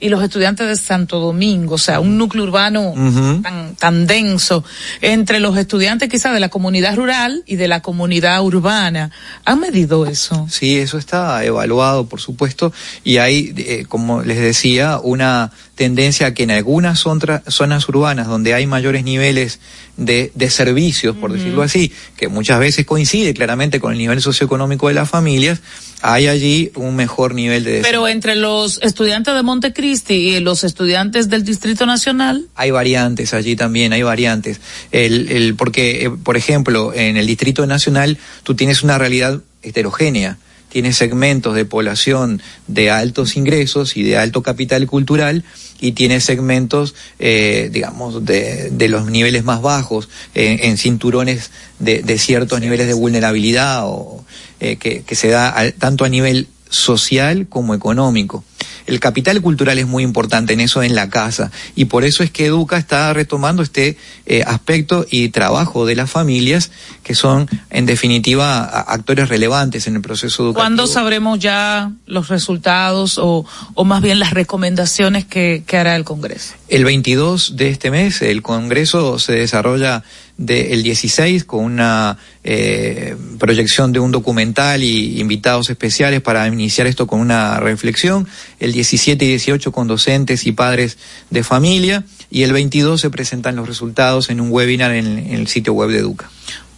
y 0.01 0.09
los 0.09 0.23
estudiantes 0.23 0.67
de 0.67 0.77
Santo 0.77 1.21
Domingo, 1.21 1.75
o 1.75 1.79
sea, 1.79 2.01
un 2.01 2.17
núcleo 2.17 2.45
urbano 2.45 2.95
tan, 3.43 3.75
tan 3.77 4.07
denso, 4.07 4.65
entre 5.03 5.41
los 5.41 5.57
estudiantes 5.57 6.09
quizás 6.09 6.33
de 6.33 6.41
la 6.41 6.49
comunidad 6.49 6.97
rural 6.97 7.45
y 7.47 7.57
de 7.57 7.69
la 7.69 7.83
comunidad 7.83 8.43
urbana. 8.43 9.11
¿Han 9.45 9.61
medido 9.61 10.07
eso? 10.07 10.47
Sí, 10.51 10.79
eso 10.79 10.97
está 10.97 11.45
evaluado, 11.45 12.07
por 12.07 12.21
supuesto, 12.21 12.73
y 13.05 13.19
hay, 13.19 13.53
eh, 13.57 13.85
como 13.89 14.23
les 14.23 14.39
decía, 14.39 14.99
una 15.03 15.53
tendencia 15.75 16.29
a 16.29 16.35
que 16.35 16.43
en 16.43 16.51
algunas 16.51 16.99
zonas 17.01 17.89
urbanas 17.89 18.27
donde 18.27 18.55
hay 18.55 18.67
mayores 18.67 19.05
niveles 19.05 19.61
de, 20.01 20.33
de 20.35 20.51
servicios, 20.51 21.15
por 21.17 21.33
decirlo 21.33 21.63
así, 21.63 21.93
que 22.17 22.29
muchas 22.29 22.59
veces 22.59 22.87
coincide 22.87 23.35
claramente 23.35 23.79
con 23.79 23.93
el 23.93 23.99
nivel 23.99 24.21
socioeconómico 24.21 24.89
de 24.89 24.95
las 24.95 25.09
familias, 25.09 25.61
hay 26.01 26.27
allí 26.27 26.73
un 26.75 26.97
mejor 26.97 27.35
nivel 27.35 27.63
de 27.65 27.83
Pero 27.83 28.09
entre 28.09 28.35
los 28.35 28.81
estudiantes 28.83 29.35
de 29.35 29.43
Montecristi 29.43 30.15
y 30.15 30.41
los 30.41 30.65
estudiantes 30.65 31.29
del 31.29 31.45
Distrito 31.45 31.85
Nacional, 31.85 32.47
Hay 32.55 32.71
variantes 32.71 33.35
allí 33.35 33.55
también, 33.57 33.93
hay 33.93 34.03
variantes. 34.03 34.61
El, 34.91 35.29
el, 35.29 35.55
porque, 35.55 36.07
eh, 36.07 36.11
por 36.11 36.39
ejemplo, 36.39 36.95
en 36.95 37.19
el 37.19 37.27
Distrito 37.27 37.67
Nacional 37.67 38.17
tú 38.43 38.55
tienes 38.55 38.83
una 38.83 38.97
realidad 38.97 39.41
heterogénea. 39.63 40.39
Tienes 40.71 40.97
segmentos 40.97 41.55
de 41.55 41.65
población 41.65 42.41
de 42.69 42.91
altos 42.91 43.37
ingresos 43.37 43.97
y 43.97 44.03
de 44.05 44.17
alto 44.17 44.43
capital 44.43 44.87
cultural 44.87 45.45
y 45.81 45.93
tienes 45.93 46.25
segmentos, 46.25 46.95
eh, 47.19 47.69
digamos, 47.73 48.25
de, 48.25 48.71
de 48.71 48.89
los 48.89 49.11
niveles 49.11 49.45
más 49.45 49.61
bajos, 49.63 50.09
eh, 50.35 50.61
en 50.63 50.79
cinturones 50.79 51.51
de, 51.81 52.03
de 52.03 52.19
ciertos 52.19 52.61
niveles 52.61 52.87
de 52.87 52.95
vulnerabilidad 52.95 53.83
o 53.85 54.25
eh, 54.61 54.77
que, 54.77 55.03
que 55.03 55.15
se 55.17 55.29
da 55.29 55.49
al- 55.49 55.73
tanto 55.75 56.05
a 56.05 56.09
nivel 56.09 56.47
social 56.69 57.47
como 57.49 57.75
económico. 57.75 58.45
El 58.91 58.99
capital 58.99 59.41
cultural 59.41 59.79
es 59.79 59.87
muy 59.87 60.03
importante 60.03 60.53
en 60.53 60.61
eso 60.61 60.83
en 60.83 60.97
la 60.97 61.09
casa 61.09 61.53
y 61.77 61.85
por 61.85 62.05
eso 62.05 62.25
es 62.25 62.33
que 62.33 62.47
Educa 62.47 62.77
está 62.77 63.13
retomando 63.13 63.63
este 63.63 63.97
eh, 64.27 64.43
aspecto 64.45 65.07
y 65.09 65.29
trabajo 65.29 65.87
de 65.87 65.95
las 65.95 66.11
familias 66.11 66.73
que 67.05 67.15
son 67.15 67.49
en 67.71 67.87
definitiva 67.87 68.65
actores 68.65 69.29
relevantes 69.29 69.87
en 69.87 69.95
el 69.95 70.03
proceso 70.03 70.43
educativo. 70.43 70.61
¿cuándo 70.61 70.89
sabremos 70.89 71.39
ya 71.39 71.93
los 72.07 72.29
resultados 72.29 73.17
o, 73.19 73.47
o 73.75 73.85
más 73.85 74.03
bien 74.03 74.19
las 74.19 74.33
recomendaciones 74.33 75.25
que, 75.25 75.63
que 75.65 75.77
hará 75.77 75.95
el 75.95 76.03
Congreso? 76.03 76.55
El 76.69 76.85
22 76.85 77.55
de 77.55 77.71
este 77.71 77.93
mes 77.93 78.23
el 78.23 78.43
Congreso 78.43 79.21
se 79.21 79.35
desarrolla 79.35 80.03
del 80.41 80.83
16 80.83 81.45
con 81.45 81.65
una 81.65 82.17
eh, 82.45 83.15
proyección 83.39 83.93
de 83.93 84.01
un 84.01 84.11
documental 84.11 84.83
y 84.83 85.21
invitados 85.21 85.69
especiales 85.69 86.23
para 86.23 86.49
iniciar 86.49 86.87
esto 86.87 87.07
con 87.07 87.21
una 87.21 87.61
reflexión. 87.61 88.27
El 88.59 88.73
17 88.73 89.23
y 89.23 89.29
18 89.29 89.71
con 89.71 89.87
docentes 89.87 90.47
y 90.47 90.53
padres 90.53 90.97
de 91.29 91.45
familia. 91.45 92.05
Y 92.31 92.45
el 92.45 92.55
22 92.55 93.03
se 93.03 93.11
presentan 93.11 93.55
los 93.55 93.69
resultados 93.69 94.31
en 94.31 94.41
un 94.41 94.51
webinar 94.51 94.93
en, 94.93 95.19
en 95.19 95.35
el 95.35 95.47
sitio 95.47 95.75
web 95.75 95.91
de 95.91 95.99
Educa. 95.99 96.31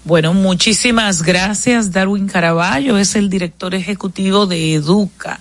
Bueno, 0.04 0.34
muchísimas 0.34 1.22
gracias. 1.22 1.92
Darwin 1.92 2.26
Caraballo 2.26 2.98
es 2.98 3.14
el 3.14 3.30
director 3.30 3.76
ejecutivo 3.76 4.46
de 4.46 4.74
Educa. 4.74 5.38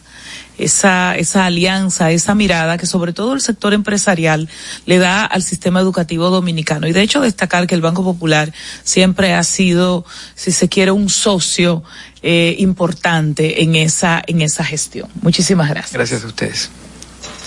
Esa, 0.62 1.16
esa 1.16 1.46
alianza, 1.46 2.12
esa 2.12 2.36
mirada 2.36 2.78
que 2.78 2.86
sobre 2.86 3.14
todo 3.14 3.34
el 3.34 3.42
sector 3.42 3.74
empresarial 3.74 4.50
le 4.86 4.98
da 5.00 5.26
al 5.26 5.44
sistema 5.44 5.80
educativo 5.80 6.30
dominicano. 6.30 6.88
Y 6.88 6.94
de 6.94 7.02
hecho 7.02 7.22
destacar 7.22 7.68
que 7.68 7.76
el 7.76 7.82
Banco 7.82 8.04
Popular 8.04 8.54
siempre 8.84 9.34
ha 9.34 9.44
sido, 9.44 10.06
si 10.36 10.52
se 10.52 10.70
quiere, 10.70 10.92
un 10.92 11.10
socio 11.10 11.84
eh, 12.22 12.56
importante 12.60 13.64
en 13.64 13.76
esa, 13.76 14.22
en 14.28 14.42
esa 14.42 14.64
gestión. 14.64 15.10
Muchísimas 15.22 15.70
gracias. 15.70 15.94
Gracias 15.94 16.24
a 16.24 16.28
ustedes. 16.28 16.70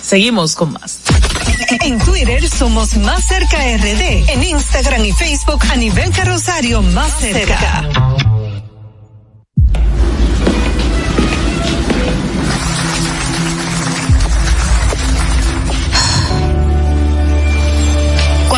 Seguimos 0.03 0.55
con 0.55 0.73
más. 0.73 0.99
En 1.83 1.99
Twitter 1.99 2.47
somos 2.49 2.97
Más 2.97 3.27
Cerca 3.27 3.57
RD. 3.57 4.29
En 4.29 4.45
Instagram 4.45 5.05
y 5.05 5.13
Facebook 5.13 5.63
a 5.71 5.77
nivel 5.77 6.11
carrosario 6.11 6.83
Más 6.83 7.19
Cerca. 7.21 8.34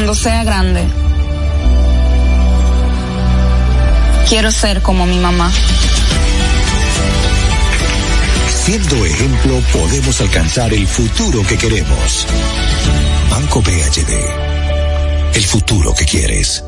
Cuando 0.00 0.14
sea 0.14 0.42
grande, 0.44 0.82
quiero 4.30 4.50
ser 4.50 4.80
como 4.80 5.04
mi 5.04 5.18
mamá. 5.18 5.52
Siendo 8.48 9.04
ejemplo, 9.04 9.60
podemos 9.70 10.18
alcanzar 10.22 10.72
el 10.72 10.86
futuro 10.86 11.42
que 11.46 11.58
queremos. 11.58 12.26
Banco 13.28 13.60
BHD. 13.60 15.34
El 15.34 15.44
futuro 15.44 15.94
que 15.94 16.06
quieres. 16.06 16.64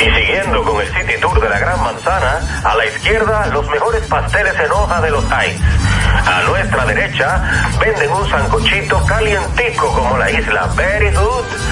Y 0.00 0.04
siguiendo 0.04 0.64
con 0.64 0.80
el 0.80 0.88
City 0.88 1.20
Tour 1.20 1.38
de 1.38 1.50
la 1.50 1.58
Gran 1.58 1.82
Manzana, 1.82 2.62
a 2.64 2.74
la 2.74 2.86
izquierda 2.86 3.46
los 3.48 3.68
mejores 3.68 4.06
pasteles 4.06 4.54
en 4.58 4.72
hoja 4.72 5.02
de 5.02 5.10
los 5.10 5.24
Heights. 5.30 5.60
A 6.26 6.42
nuestra 6.48 6.86
derecha 6.86 7.76
venden 7.78 8.10
un 8.10 8.28
sancochito 8.30 9.04
calientico 9.04 9.92
como 9.92 10.16
la 10.16 10.30
isla 10.30 10.66
Very 10.74 11.10
Good. 11.10 11.71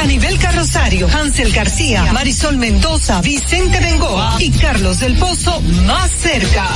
A 0.00 0.06
nivel 0.06 0.38
carrosario, 0.38 1.06
Hansel 1.08 1.52
García, 1.52 2.10
Marisol 2.14 2.56
Mendoza, 2.56 3.20
Vicente 3.20 3.80
Bengoa 3.80 4.36
y 4.38 4.50
Carlos 4.50 4.98
del 5.00 5.14
Pozo 5.18 5.60
más 5.84 6.10
cerca. 6.10 6.66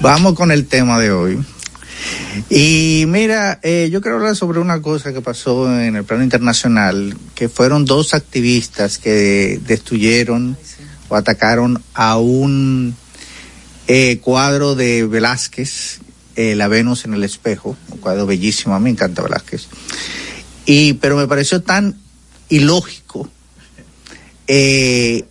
Vamos 0.00 0.34
con 0.34 0.50
el 0.50 0.66
tema 0.66 0.98
de 0.98 1.12
hoy. 1.12 1.38
Y 2.50 3.04
mira, 3.06 3.60
eh, 3.62 3.88
yo 3.92 4.00
quiero 4.00 4.16
hablar 4.16 4.34
sobre 4.34 4.58
una 4.58 4.82
cosa 4.82 5.12
que 5.12 5.20
pasó 5.20 5.72
en 5.80 5.94
el 5.94 6.02
plano 6.02 6.24
internacional, 6.24 7.16
que 7.36 7.48
fueron 7.48 7.84
dos 7.84 8.12
activistas 8.12 8.98
que 8.98 9.60
destruyeron 9.64 10.58
o 11.08 11.14
atacaron 11.14 11.80
a 11.94 12.16
un 12.18 12.96
eh, 13.86 14.18
cuadro 14.20 14.74
de 14.74 15.06
Velázquez, 15.06 16.00
eh, 16.36 16.54
La 16.54 16.68
Venus 16.68 17.04
en 17.04 17.14
el 17.14 17.24
espejo, 17.24 17.76
un 17.90 17.98
cuadro 17.98 18.26
bellísimo, 18.26 18.74
a 18.74 18.78
mí 18.78 18.84
me 18.84 18.90
encanta 18.90 19.22
Velázquez. 19.22 19.66
Y, 20.66 20.94
pero 20.94 21.16
me 21.16 21.26
pareció 21.26 21.62
tan 21.62 21.98
ilógico, 22.48 23.28
eh, 24.46 25.24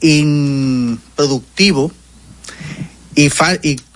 improductivo 0.00 1.90
y, 3.14 3.30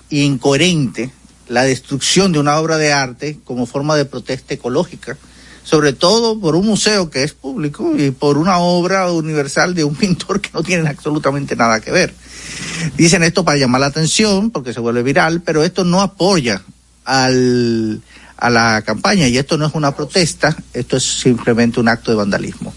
y 0.09 0.21
incoherente 0.21 1.11
la 1.47 1.63
destrucción 1.63 2.31
de 2.31 2.39
una 2.39 2.59
obra 2.59 2.77
de 2.77 2.93
arte 2.93 3.39
como 3.43 3.65
forma 3.65 3.95
de 3.95 4.05
protesta 4.05 4.53
ecológica, 4.53 5.17
sobre 5.69 5.93
todo 5.93 6.39
por 6.39 6.55
un 6.55 6.65
museo 6.65 7.11
que 7.11 7.21
es 7.21 7.33
público 7.33 7.93
y 7.95 8.09
por 8.09 8.39
una 8.39 8.57
obra 8.57 9.11
universal 9.11 9.75
de 9.75 9.83
un 9.83 9.95
pintor 9.95 10.41
que 10.41 10.49
no 10.51 10.63
tienen 10.63 10.87
absolutamente 10.87 11.55
nada 11.55 11.79
que 11.79 11.91
ver. 11.91 12.11
Dicen 12.97 13.21
esto 13.21 13.45
para 13.45 13.59
llamar 13.59 13.81
la 13.81 13.87
atención 13.87 14.49
porque 14.49 14.73
se 14.73 14.79
vuelve 14.79 15.03
viral, 15.03 15.41
pero 15.41 15.63
esto 15.63 15.83
no 15.83 16.01
apoya 16.01 16.63
al, 17.05 18.01
a 18.37 18.49
la 18.49 18.81
campaña 18.81 19.27
y 19.27 19.37
esto 19.37 19.57
no 19.57 19.67
es 19.67 19.75
una 19.75 19.95
protesta, 19.95 20.57
esto 20.73 20.97
es 20.97 21.03
simplemente 21.03 21.79
un 21.79 21.87
acto 21.87 22.09
de 22.09 22.17
vandalismo. 22.17 22.73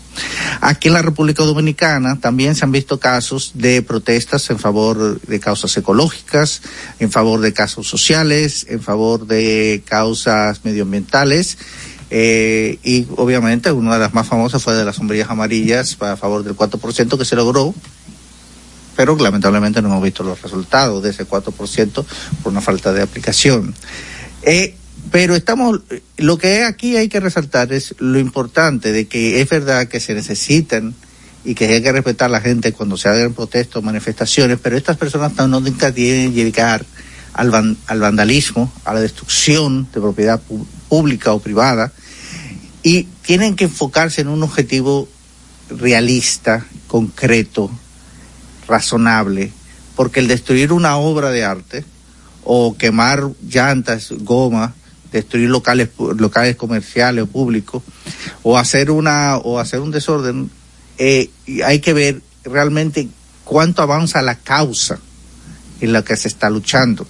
Aquí 0.61 0.89
en 0.89 0.95
la 0.95 1.01
República 1.03 1.45
Dominicana 1.45 2.21
también 2.21 2.55
se 2.55 2.67
han 2.67 2.73
visto 2.73 3.01
casos 3.01 3.53
de 3.55 3.81
protestas 3.81 4.51
en 4.51 4.59
favor 4.59 5.19
de 5.19 5.41
causas 5.41 5.75
ecológicas, 5.79 6.61
en 6.99 7.11
favor 7.11 7.41
de 7.41 7.55
causas 7.55 7.87
sociales, 7.87 8.67
en 8.69 8.83
favor 8.83 9.27
de 9.27 9.83
causas 9.87 10.63
medioambientales. 10.63 11.57
Eh, 12.15 12.79
y 12.83 13.07
obviamente 13.17 13.73
una 13.73 13.95
de 13.95 14.01
las 14.01 14.13
más 14.13 14.29
famosas 14.29 14.63
fue 14.63 14.75
de 14.75 14.85
las 14.85 14.97
sombrillas 14.97 15.31
amarillas 15.31 15.97
a 15.99 16.15
favor 16.19 16.45
del 16.45 16.55
4% 16.55 17.17
que 17.17 17.25
se 17.25 17.37
logró, 17.37 17.75
pero 18.95 19.17
lamentablemente 19.17 19.81
no 19.81 19.89
hemos 19.89 20.03
visto 20.03 20.23
los 20.23 20.43
resultados 20.43 21.03
de 21.03 21.09
ese 21.09 21.27
4% 21.27 22.05
por 22.43 22.53
una 22.53 22.61
falta 22.61 22.93
de 22.93 23.01
aplicación. 23.01 23.75
Eh, 24.43 24.75
pero 25.11 25.35
estamos, 25.35 25.81
lo 26.19 26.37
que 26.37 26.65
aquí 26.65 26.99
hay 26.99 27.09
que 27.09 27.19
resaltar 27.19 27.73
es 27.73 27.95
lo 27.99 28.19
importante 28.19 28.93
de 28.93 29.07
que 29.07 29.41
es 29.41 29.49
verdad 29.49 29.89
que 29.89 29.99
se 29.99 30.13
necesitan 30.13 30.95
y 31.47 31.55
que 31.55 31.67
hay 31.67 31.83
que 31.83 31.93
respetar 31.93 32.27
a 32.27 32.33
la 32.33 32.43
gente 32.43 32.75
cuando 32.75 32.99
se 32.99 33.09
hagan 33.09 33.33
protestos, 33.33 33.83
manifestaciones, 33.83 34.59
pero 34.63 34.77
estas 34.77 34.99
personas 34.99 35.35
no 35.49 35.63
tienen 35.63 36.35
que 36.35 36.45
llegar 36.45 36.85
al, 37.33 37.77
al 37.87 38.01
vandalismo, 38.01 38.73
a 38.85 38.95
la 38.95 39.01
destrucción 39.01 39.89
de 39.93 40.01
propiedad 40.01 40.41
pública 40.89 41.33
o 41.33 41.41
privada, 41.41 41.93
y 42.83 43.05
tienen 43.23 43.57
que 43.57 43.65
enfocarse 43.65 44.21
en 44.21 44.29
un 44.29 44.43
objetivo 44.43 45.09
realista, 45.71 46.67
concreto, 46.89 47.71
razonable, 48.67 49.53
porque 49.97 50.21
el 50.21 50.29
destruir 50.29 50.73
una 50.73 50.97
obra 50.97 51.31
de 51.31 51.45
arte 51.45 51.85
o 52.45 52.77
quemar 52.77 53.31
llantas, 53.49 54.11
goma, 54.11 54.75
destruir 55.13 55.51
locales 55.51 55.91
locales 56.17 56.57
comerciales 56.57 57.25
o 57.25 57.27
públicos 57.27 57.83
o 58.43 58.57
hacer 58.59 58.91
una 58.91 59.37
o 59.37 59.59
hacer 59.59 59.81
un 59.81 59.91
desorden, 59.91 60.51
eh, 60.99 61.31
hay 61.65 61.81
que 61.81 61.93
ver 61.93 62.23
realmente 62.45 63.09
cuánto 63.45 63.83
avanza 63.83 64.23
la 64.23 64.37
causa 64.37 64.99
en 65.81 65.93
la 65.93 66.03
que 66.03 66.17
se 66.17 66.29
está 66.29 66.49
luchando. 66.49 67.07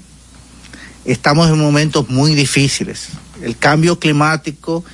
Estamos 1.05 1.48
en 1.48 1.59
momentos 1.59 2.09
muy 2.09 2.34
difíciles. 2.34 3.09
El 3.42 3.57
cambio 3.57 3.98
climático 3.98 4.84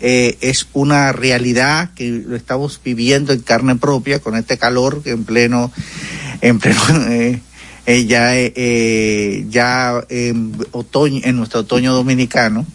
eh, 0.00 0.36
es 0.40 0.68
una 0.74 1.12
realidad 1.12 1.92
que 1.94 2.10
lo 2.10 2.36
estamos 2.36 2.78
viviendo 2.84 3.32
en 3.32 3.40
carne 3.40 3.76
propia 3.76 4.20
con 4.20 4.36
este 4.36 4.58
calor 4.58 5.02
que 5.02 5.10
en 5.10 5.24
pleno 5.24 5.72
en 6.42 6.58
pleno 6.58 6.80
eh, 7.08 7.40
eh, 7.86 8.04
ya 8.04 8.34
ya 9.48 10.04
otoño 10.72 11.20
en 11.24 11.36
nuestro 11.36 11.60
otoño 11.60 11.94
dominicano 11.94 12.66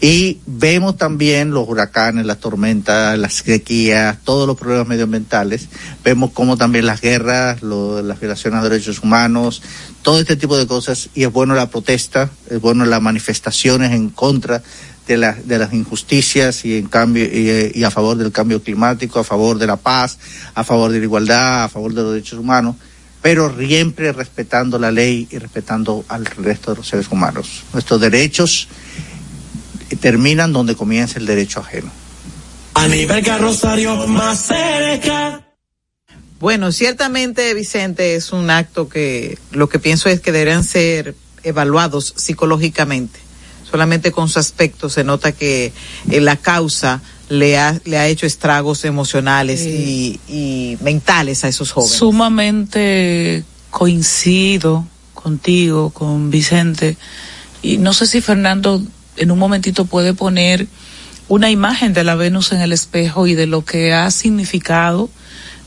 y 0.00 0.38
vemos 0.46 0.96
también 0.96 1.50
los 1.50 1.68
huracanes, 1.68 2.24
las 2.26 2.38
tormentas, 2.38 3.18
las 3.18 3.34
sequías, 3.34 4.18
todos 4.24 4.46
los 4.46 4.56
problemas 4.56 4.86
medioambientales. 4.88 5.68
Vemos 6.02 6.30
como 6.32 6.56
también 6.56 6.86
las 6.86 7.00
guerras, 7.00 7.62
lo- 7.62 8.02
las 8.02 8.18
violaciones 8.20 8.62
de 8.62 8.68
derechos 8.70 9.00
humanos, 9.02 9.62
todo 10.02 10.20
este 10.20 10.36
tipo 10.36 10.56
de 10.56 10.66
cosas. 10.66 11.10
Y 11.14 11.24
es 11.24 11.32
bueno 11.32 11.54
la 11.54 11.68
protesta, 11.70 12.30
es 12.50 12.60
bueno 12.60 12.84
las 12.86 13.02
manifestaciones 13.02 13.92
en 13.92 14.08
contra 14.10 14.62
de, 15.06 15.16
la- 15.18 15.34
de 15.44 15.58
las 15.58 15.72
injusticias 15.74 16.64
y 16.64 16.78
en 16.78 16.86
cambio 16.86 17.24
y, 17.24 17.72
y 17.74 17.84
a 17.84 17.90
favor 17.90 18.16
del 18.16 18.32
cambio 18.32 18.62
climático, 18.62 19.18
a 19.20 19.24
favor 19.24 19.58
de 19.58 19.66
la 19.66 19.76
paz, 19.76 20.18
a 20.54 20.64
favor 20.64 20.90
de 20.92 20.98
la 20.98 21.04
igualdad, 21.04 21.64
a 21.64 21.68
favor 21.68 21.92
de 21.92 22.02
los 22.02 22.12
derechos 22.14 22.38
humanos, 22.38 22.76
pero 23.20 23.54
siempre 23.58 24.12
respetando 24.12 24.78
la 24.78 24.90
ley 24.90 25.28
y 25.30 25.38
respetando 25.38 26.04
al 26.08 26.24
resto 26.26 26.70
de 26.70 26.78
los 26.78 26.88
seres 26.88 27.08
humanos. 27.10 27.62
Nuestros 27.72 28.00
derechos 28.00 28.68
terminan 30.00 30.52
donde 30.52 30.74
comienza 30.74 31.18
el 31.18 31.26
derecho 31.26 31.60
ajeno. 31.60 31.90
A 32.74 32.88
nivel 32.88 33.24
carrosario 33.24 34.06
más 34.06 34.46
cerca. 34.46 35.46
Bueno, 36.40 36.72
ciertamente, 36.72 37.54
Vicente, 37.54 38.16
es 38.16 38.32
un 38.32 38.50
acto 38.50 38.88
que 38.88 39.38
lo 39.52 39.68
que 39.68 39.78
pienso 39.78 40.08
es 40.08 40.20
que 40.20 40.32
deberían 40.32 40.64
ser 40.64 41.14
evaluados 41.42 42.12
psicológicamente. 42.16 43.20
Solamente 43.70 44.12
con 44.12 44.28
su 44.28 44.38
aspecto 44.38 44.88
se 44.88 45.04
nota 45.04 45.32
que 45.32 45.72
eh, 46.10 46.20
la 46.20 46.36
causa 46.36 47.00
le 47.28 47.58
ha, 47.58 47.80
le 47.84 47.98
ha 47.98 48.08
hecho 48.08 48.26
estragos 48.26 48.84
emocionales 48.84 49.62
y, 49.62 50.20
y 50.28 50.76
mentales 50.82 51.44
a 51.44 51.48
esos 51.48 51.72
jóvenes. 51.72 51.96
Sumamente 51.96 53.44
coincido 53.70 54.86
contigo, 55.14 55.90
con 55.90 56.30
Vicente, 56.30 56.96
y 57.62 57.78
no 57.78 57.94
sé 57.94 58.06
si 58.06 58.20
Fernando 58.20 58.82
en 59.16 59.30
un 59.30 59.38
momentito 59.38 59.84
puede 59.84 60.14
poner 60.14 60.66
una 61.28 61.50
imagen 61.50 61.92
de 61.94 62.04
la 62.04 62.14
Venus 62.16 62.52
en 62.52 62.60
el 62.60 62.72
espejo 62.72 63.26
y 63.26 63.34
de 63.34 63.46
lo 63.46 63.64
que 63.64 63.92
ha 63.94 64.10
significado. 64.10 65.08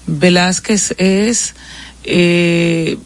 Velázquez 0.05 0.93
es 0.97 1.55
eh, 2.03 2.97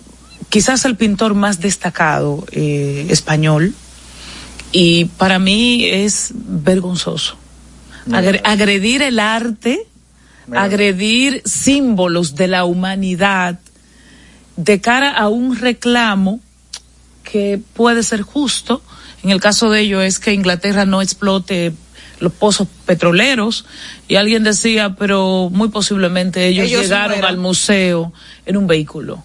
quizás 0.49 0.85
el 0.85 0.95
pintor 0.97 1.33
más 1.33 1.59
destacado 1.59 2.45
eh, 2.51 3.07
español 3.09 3.73
y 4.71 5.05
para 5.05 5.39
mí 5.39 5.85
es 5.85 6.31
vergonzoso. 6.33 7.37
Agre- 8.11 8.41
agredir 8.43 9.01
el 9.01 9.19
arte, 9.19 9.87
agredir 10.53 11.41
símbolos 11.45 12.35
de 12.35 12.47
la 12.47 12.65
humanidad 12.65 13.59
de 14.57 14.81
cara 14.81 15.11
a 15.11 15.29
un 15.29 15.55
reclamo 15.57 16.39
que 17.23 17.59
puede 17.73 18.03
ser 18.03 18.21
justo. 18.21 18.81
En 19.23 19.29
el 19.29 19.39
caso 19.39 19.69
de 19.69 19.81
ello 19.81 20.01
es 20.01 20.19
que 20.19 20.33
Inglaterra 20.33 20.85
no 20.85 21.01
explote 21.01 21.73
los 22.19 22.31
pozos 22.31 22.67
petroleros 22.85 23.65
y 24.07 24.15
alguien 24.15 24.43
decía, 24.43 24.95
pero 24.97 25.49
muy 25.51 25.69
posiblemente 25.69 26.47
ellos, 26.47 26.67
Ellos 26.67 26.83
llegaron 26.83 27.23
al 27.25 27.37
museo 27.37 28.13
en 28.45 28.57
un 28.57 28.67
vehículo. 28.67 29.23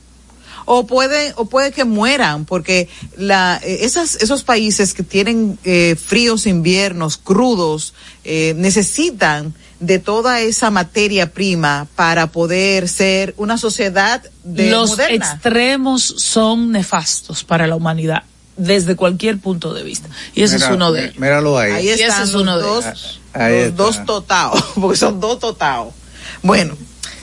o 0.64 0.86
puede 0.86 1.32
o 1.36 1.44
puede 1.44 1.70
que 1.70 1.84
mueran 1.84 2.44
porque 2.44 2.88
la 3.16 3.60
eh, 3.62 3.78
esas 3.82 4.16
esos 4.16 4.42
países 4.42 4.94
que 4.94 5.04
tienen 5.04 5.58
eh, 5.62 5.94
fríos 5.94 6.46
inviernos 6.46 7.18
crudos 7.18 7.94
eh, 8.24 8.52
necesitan 8.56 9.54
de 9.78 9.98
toda 10.00 10.40
esa 10.40 10.70
materia 10.70 11.30
prima 11.32 11.86
para 11.94 12.26
poder 12.32 12.88
ser 12.88 13.34
una 13.36 13.58
sociedad 13.58 14.22
de 14.42 14.70
los 14.70 14.90
moderna. 14.90 15.14
extremos 15.14 16.02
son 16.02 16.72
nefastos 16.72 17.44
para 17.44 17.66
la 17.66 17.76
humanidad 17.76 18.24
desde 18.56 18.96
cualquier 18.96 19.38
punto 19.38 19.74
de 19.74 19.82
vista 19.82 20.08
y 20.34 20.42
ese 20.42 20.56
Mira, 20.56 20.66
es 20.66 20.74
uno 20.74 20.92
de 20.92 21.04
ellos. 21.04 21.18
Míralo 21.18 21.58
ahí. 21.58 21.72
Ahí 21.72 21.86
Y 21.86 21.88
ese 21.90 22.04
están 22.04 22.22
es 22.22 22.32
los 22.32 22.42
uno 22.42 22.58
de 22.58 22.64
dos. 22.64 23.20
Ahí 23.32 23.64
los 23.66 23.76
dos 23.76 24.04
totaos, 24.04 24.64
porque 24.80 24.96
son 24.96 25.20
dos 25.20 25.38
totaos. 25.38 25.94
Bueno, 26.42 26.76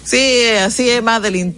sí, 0.03 0.45
así 0.59 0.89
es 0.89 1.01
Madeline. 1.01 1.55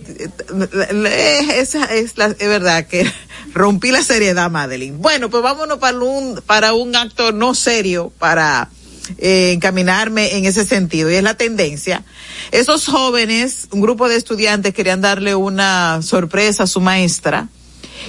Esa 1.56 1.86
es 1.86 2.18
la, 2.18 2.28
es 2.28 2.48
verdad 2.48 2.88
que 2.88 3.12
rompí 3.54 3.92
la 3.92 4.04
seriedad, 4.04 4.50
Madeline. 4.50 4.98
Bueno, 5.00 5.30
pues 5.30 5.44
vámonos 5.44 5.80
para 5.80 5.98
un, 5.98 6.42
para 6.46 6.74
un 6.74 6.96
acto 6.96 7.32
no 7.32 7.56
serio, 7.56 8.12
para 8.20 8.70
eh, 9.18 9.52
encaminarme 9.54 10.38
en 10.38 10.46
ese 10.46 10.66
sentido, 10.66 11.12
y 11.12 11.16
es 11.16 11.24
la 11.24 11.36
tendencia. 11.36 12.04
Esos 12.52 12.88
jóvenes, 12.88 13.68
un 13.72 13.82
grupo 13.82 14.08
de 14.08 14.16
estudiantes 14.16 14.74
querían 14.74 15.02
darle 15.02 15.36
una 15.36 16.02
sorpresa 16.02 16.64
a 16.64 16.68
su 16.68 16.82
maestra 16.82 17.50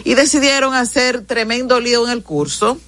y 0.05 0.14
decidieron 0.14 0.74
hacer 0.74 1.24
tremendo 1.26 1.80
lío 1.80 2.05
en 2.07 2.12
el 2.12 2.22
curso. 2.22 2.78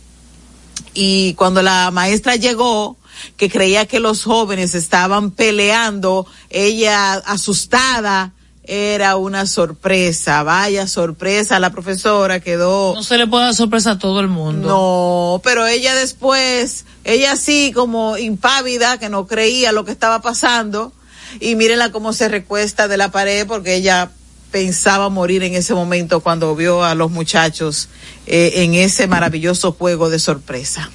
Y 0.95 1.35
cuando 1.35 1.63
la 1.63 1.91
maestra 1.91 2.37
llegó, 2.37 2.97
que 3.37 3.51
creía 3.51 3.87
que 3.87 4.01
los 4.01 4.25
jóvenes 4.25 4.75
estaban 4.75 5.31
peleando, 5.31 6.27
ella 6.51 7.15
asustada, 7.15 8.33
era 8.65 9.17
una 9.17 9.47
sorpresa, 9.47 10.43
vaya 10.43 10.87
sorpresa, 10.87 11.59
la 11.59 11.71
profesora 11.71 12.41
quedó... 12.41 12.95
No 12.95 13.03
se 13.03 13.17
le 13.17 13.27
puede 13.27 13.45
dar 13.45 13.55
sorpresa 13.55 13.93
a 13.93 13.99
todo 13.99 14.21
el 14.21 14.29
mundo. 14.29 14.69
No, 14.69 15.41
pero 15.43 15.67
ella 15.67 15.95
después, 15.95 16.85
ella 17.05 17.37
sí 17.37 17.73
como 17.75 18.19
impávida, 18.19 18.99
que 18.99 19.09
no 19.09 19.27
creía 19.27 19.73
lo 19.73 19.87
que 19.87 19.93
estaba 19.93 20.21
pasando, 20.21 20.93
y 21.41 21.55
mírenla 21.55 21.93
cómo 21.93 22.13
se 22.13 22.29
recuesta 22.29 22.89
de 22.89 22.99
la 22.99 23.11
pared 23.11 23.47
porque 23.47 23.75
ella 23.75 24.11
pensaba 24.51 25.09
morir 25.09 25.43
en 25.43 25.55
ese 25.55 25.75
momento 25.75 26.21
cuando 26.21 26.55
vio 26.57 26.85
a 26.85 26.95
los 26.95 27.11
muchachos 27.11 27.89
eh, 28.27 28.53
en 28.57 28.75
ese 28.75 29.07
maravilloso 29.07 29.73
juego 29.73 30.11
de 30.11 30.19
sorpresa. 30.19 30.91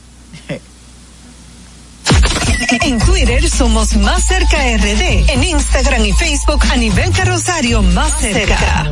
En 2.81 2.97
Twitter 2.99 3.47
somos 3.49 3.95
Más 3.97 4.27
Cerca 4.27 4.57
RD. 4.57 5.29
En 5.29 5.43
Instagram 5.43 6.05
y 6.05 6.11
Facebook 6.13 6.63
a 6.71 6.75
nivel 6.75 7.11
carrosario 7.11 7.83
Más 7.83 8.19
Cerca. 8.19 8.91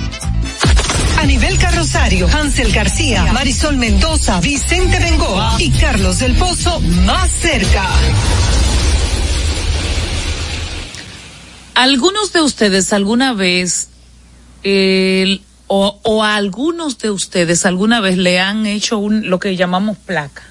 A 1.21 1.25
nivel 1.27 1.55
carrosario, 1.59 2.27
Hansel 2.27 2.71
García, 2.71 3.31
Marisol 3.31 3.77
Mendoza, 3.77 4.41
Vicente 4.41 4.97
Bengoa 4.97 5.55
y 5.59 5.69
Carlos 5.69 6.17
del 6.17 6.35
Pozo 6.35 6.79
Más 6.79 7.29
Cerca. 7.29 7.87
¿Algunos 11.75 12.33
de 12.33 12.41
ustedes 12.41 12.91
alguna 12.91 13.33
vez, 13.33 13.89
o, 15.67 15.99
o 16.01 16.23
a 16.23 16.35
algunos 16.35 16.97
de 16.97 17.11
ustedes 17.11 17.67
alguna 17.67 18.01
vez 18.01 18.17
le 18.17 18.39
han 18.39 18.65
hecho 18.65 18.97
un, 18.97 19.29
lo 19.29 19.39
que 19.39 19.55
llamamos 19.55 19.97
placa? 19.99 20.50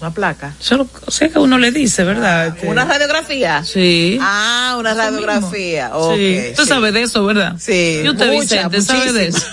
Una 0.00 0.12
placa. 0.12 0.54
Solo, 0.60 0.88
sea 1.08 1.28
que 1.28 1.38
uno 1.40 1.58
le 1.58 1.72
dice, 1.72 2.04
¿verdad? 2.04 2.48
Este, 2.48 2.68
¿Una 2.68 2.84
radiografía? 2.84 3.64
Sí. 3.64 4.16
Ah, 4.20 4.76
una 4.78 4.92
Eso 4.92 4.98
radiografía. 5.00 5.84
mismo. 5.86 6.00
Ok, 6.00 6.16
sí. 6.16 6.40
Tú 6.56 6.62
sí. 6.62 6.68
sabes 6.68 6.94
de 6.94 7.02
eso, 7.02 7.24
¿verdad? 7.24 7.56
Sí. 7.58 8.00
Y 8.04 8.08
usted, 8.08 8.32
mucha, 8.32 8.68
Vicente, 8.68 8.82
sabe 8.82 9.12
de 9.12 9.26
eso. 9.28 9.46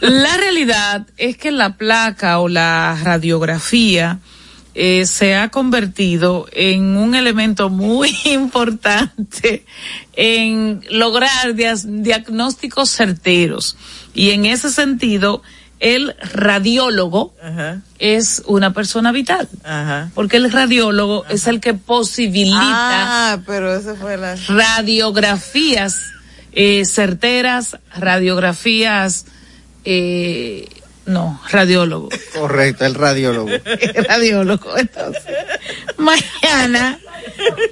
La 0.00 0.36
realidad 0.36 1.06
es 1.16 1.36
que 1.36 1.50
la 1.50 1.76
placa 1.76 2.38
o 2.38 2.48
la 2.48 2.96
radiografía 3.02 4.20
eh, 4.78 5.06
se 5.06 5.34
ha 5.34 5.48
convertido 5.48 6.46
en 6.52 6.98
un 6.98 7.14
elemento 7.14 7.70
muy 7.70 8.14
importante 8.24 9.64
en 10.14 10.84
lograr 10.90 11.54
diagnósticos 11.54 12.90
certeros. 12.90 13.76
Y 14.14 14.30
en 14.30 14.46
ese 14.46 14.70
sentido, 14.70 15.42
el 15.80 16.14
radiólogo 16.32 17.34
Ajá. 17.42 17.80
es 17.98 18.42
una 18.46 18.72
persona 18.72 19.12
vital. 19.12 19.48
Ajá. 19.64 20.10
Porque 20.14 20.36
el 20.38 20.50
radiólogo 20.50 21.24
es 21.28 21.46
el 21.46 21.60
que 21.60 21.74
posibilita 21.74 22.58
Ah, 23.34 23.38
pero 23.46 23.74
esa 23.74 23.94
fue 23.94 24.16
la. 24.16 24.36
radiografías 24.48 25.98
eh, 26.52 26.84
certeras, 26.86 27.76
radiografías, 27.94 29.26
eh, 29.84 30.68
no, 31.04 31.40
radiólogo. 31.50 32.08
Correcto, 32.34 32.84
el 32.86 32.94
radiólogo. 32.94 33.50
radiólogo, 34.08 34.76
entonces. 34.78 35.22
Mañana 35.98 36.98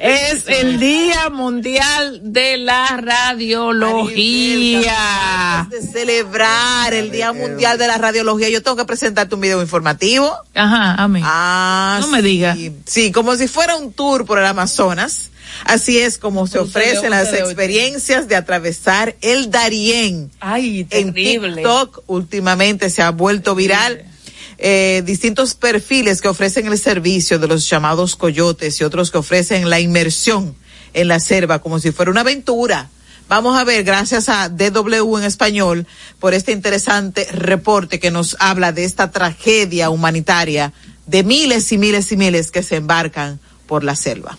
es 0.01 0.47
el 0.49 0.79
Día 0.81 1.31
Mundial 1.31 2.21
de 2.23 2.57
la 2.59 2.97
Radiología. 2.97 5.67
de 5.71 5.83
celebrar 5.83 6.93
el 6.95 7.11
Día 7.11 7.33
Mundial 7.33 7.79
de 7.79 7.87
la 7.87 7.99
Radiología, 7.99 8.49
yo 8.49 8.63
tengo 8.63 8.77
que 8.77 8.85
presentarte 8.85 9.35
un 9.35 9.41
video 9.41 9.61
informativo. 9.63 10.33
Ajá, 10.55 10.95
a 10.95 11.09
mí. 11.09 11.21
Ah, 11.25 11.99
No 12.01 12.09
me 12.09 12.23
diga. 12.23 12.57
Sí, 12.87 13.13
como 13.13 13.37
si 13.37 13.49
fuera 13.49 13.77
un 13.77 13.93
tour 13.93 14.25
por 14.27 14.39
el 14.39 14.47
Amazonas. 14.47 15.31
Así 15.67 15.99
es 15.99 16.19
como 16.19 16.47
se 16.49 16.59
ofrecen 16.59 17.11
las 17.11 17.33
experiencias 17.33 18.27
de 18.29 18.35
atravesar 18.35 19.15
el 19.21 19.51
Darién. 19.51 20.31
Ay, 20.41 20.81
En 20.91 21.13
terrible. 21.13 21.57
TikTok 21.57 22.03
últimamente 22.07 22.91
se 22.91 23.03
ha 23.03 23.11
vuelto 23.11 23.55
viral. 23.55 24.05
Eh, 24.59 25.03
distintos 25.05 25.55
perfiles 25.55 26.21
que 26.21 26.29
ofrecen 26.29 26.67
el 26.67 26.79
servicio 26.79 27.39
de 27.39 27.49
los 27.49 27.69
llamados 27.69 28.17
coyotes 28.17 28.81
y 28.81 28.85
otros 28.85 29.11
que 29.11 29.19
ofrecen 29.19 29.69
la 29.69 29.81
inmersión 29.81 30.55
en 30.93 31.09
la 31.09 31.21
selva 31.21 31.61
como 31.61 31.81
si 31.81 31.91
fuera 31.91 32.11
una 32.11 32.21
aventura. 32.21 32.89
Vamos 33.29 33.57
a 33.59 33.65
ver, 33.65 33.85
gracias 33.85 34.29
a 34.29 34.49
DW 34.49 35.17
en 35.17 35.25
español, 35.25 35.87
por 36.21 36.35
este 36.35 36.53
interesante 36.53 37.27
reporte 37.33 37.99
que 37.99 38.11
nos 38.11 38.37
habla 38.39 38.71
de 38.73 38.85
esta 38.85 39.11
tragedia 39.11 39.91
humanitaria 39.91 40.73
de 41.07 41.25
miles 41.25 41.73
y 41.73 41.79
miles 41.79 42.13
y 42.13 42.17
miles 42.17 42.51
que 42.51 42.63
se 42.63 42.77
embarcan 42.77 43.41
por 43.67 43.83
la 43.83 43.97
selva. 43.97 44.39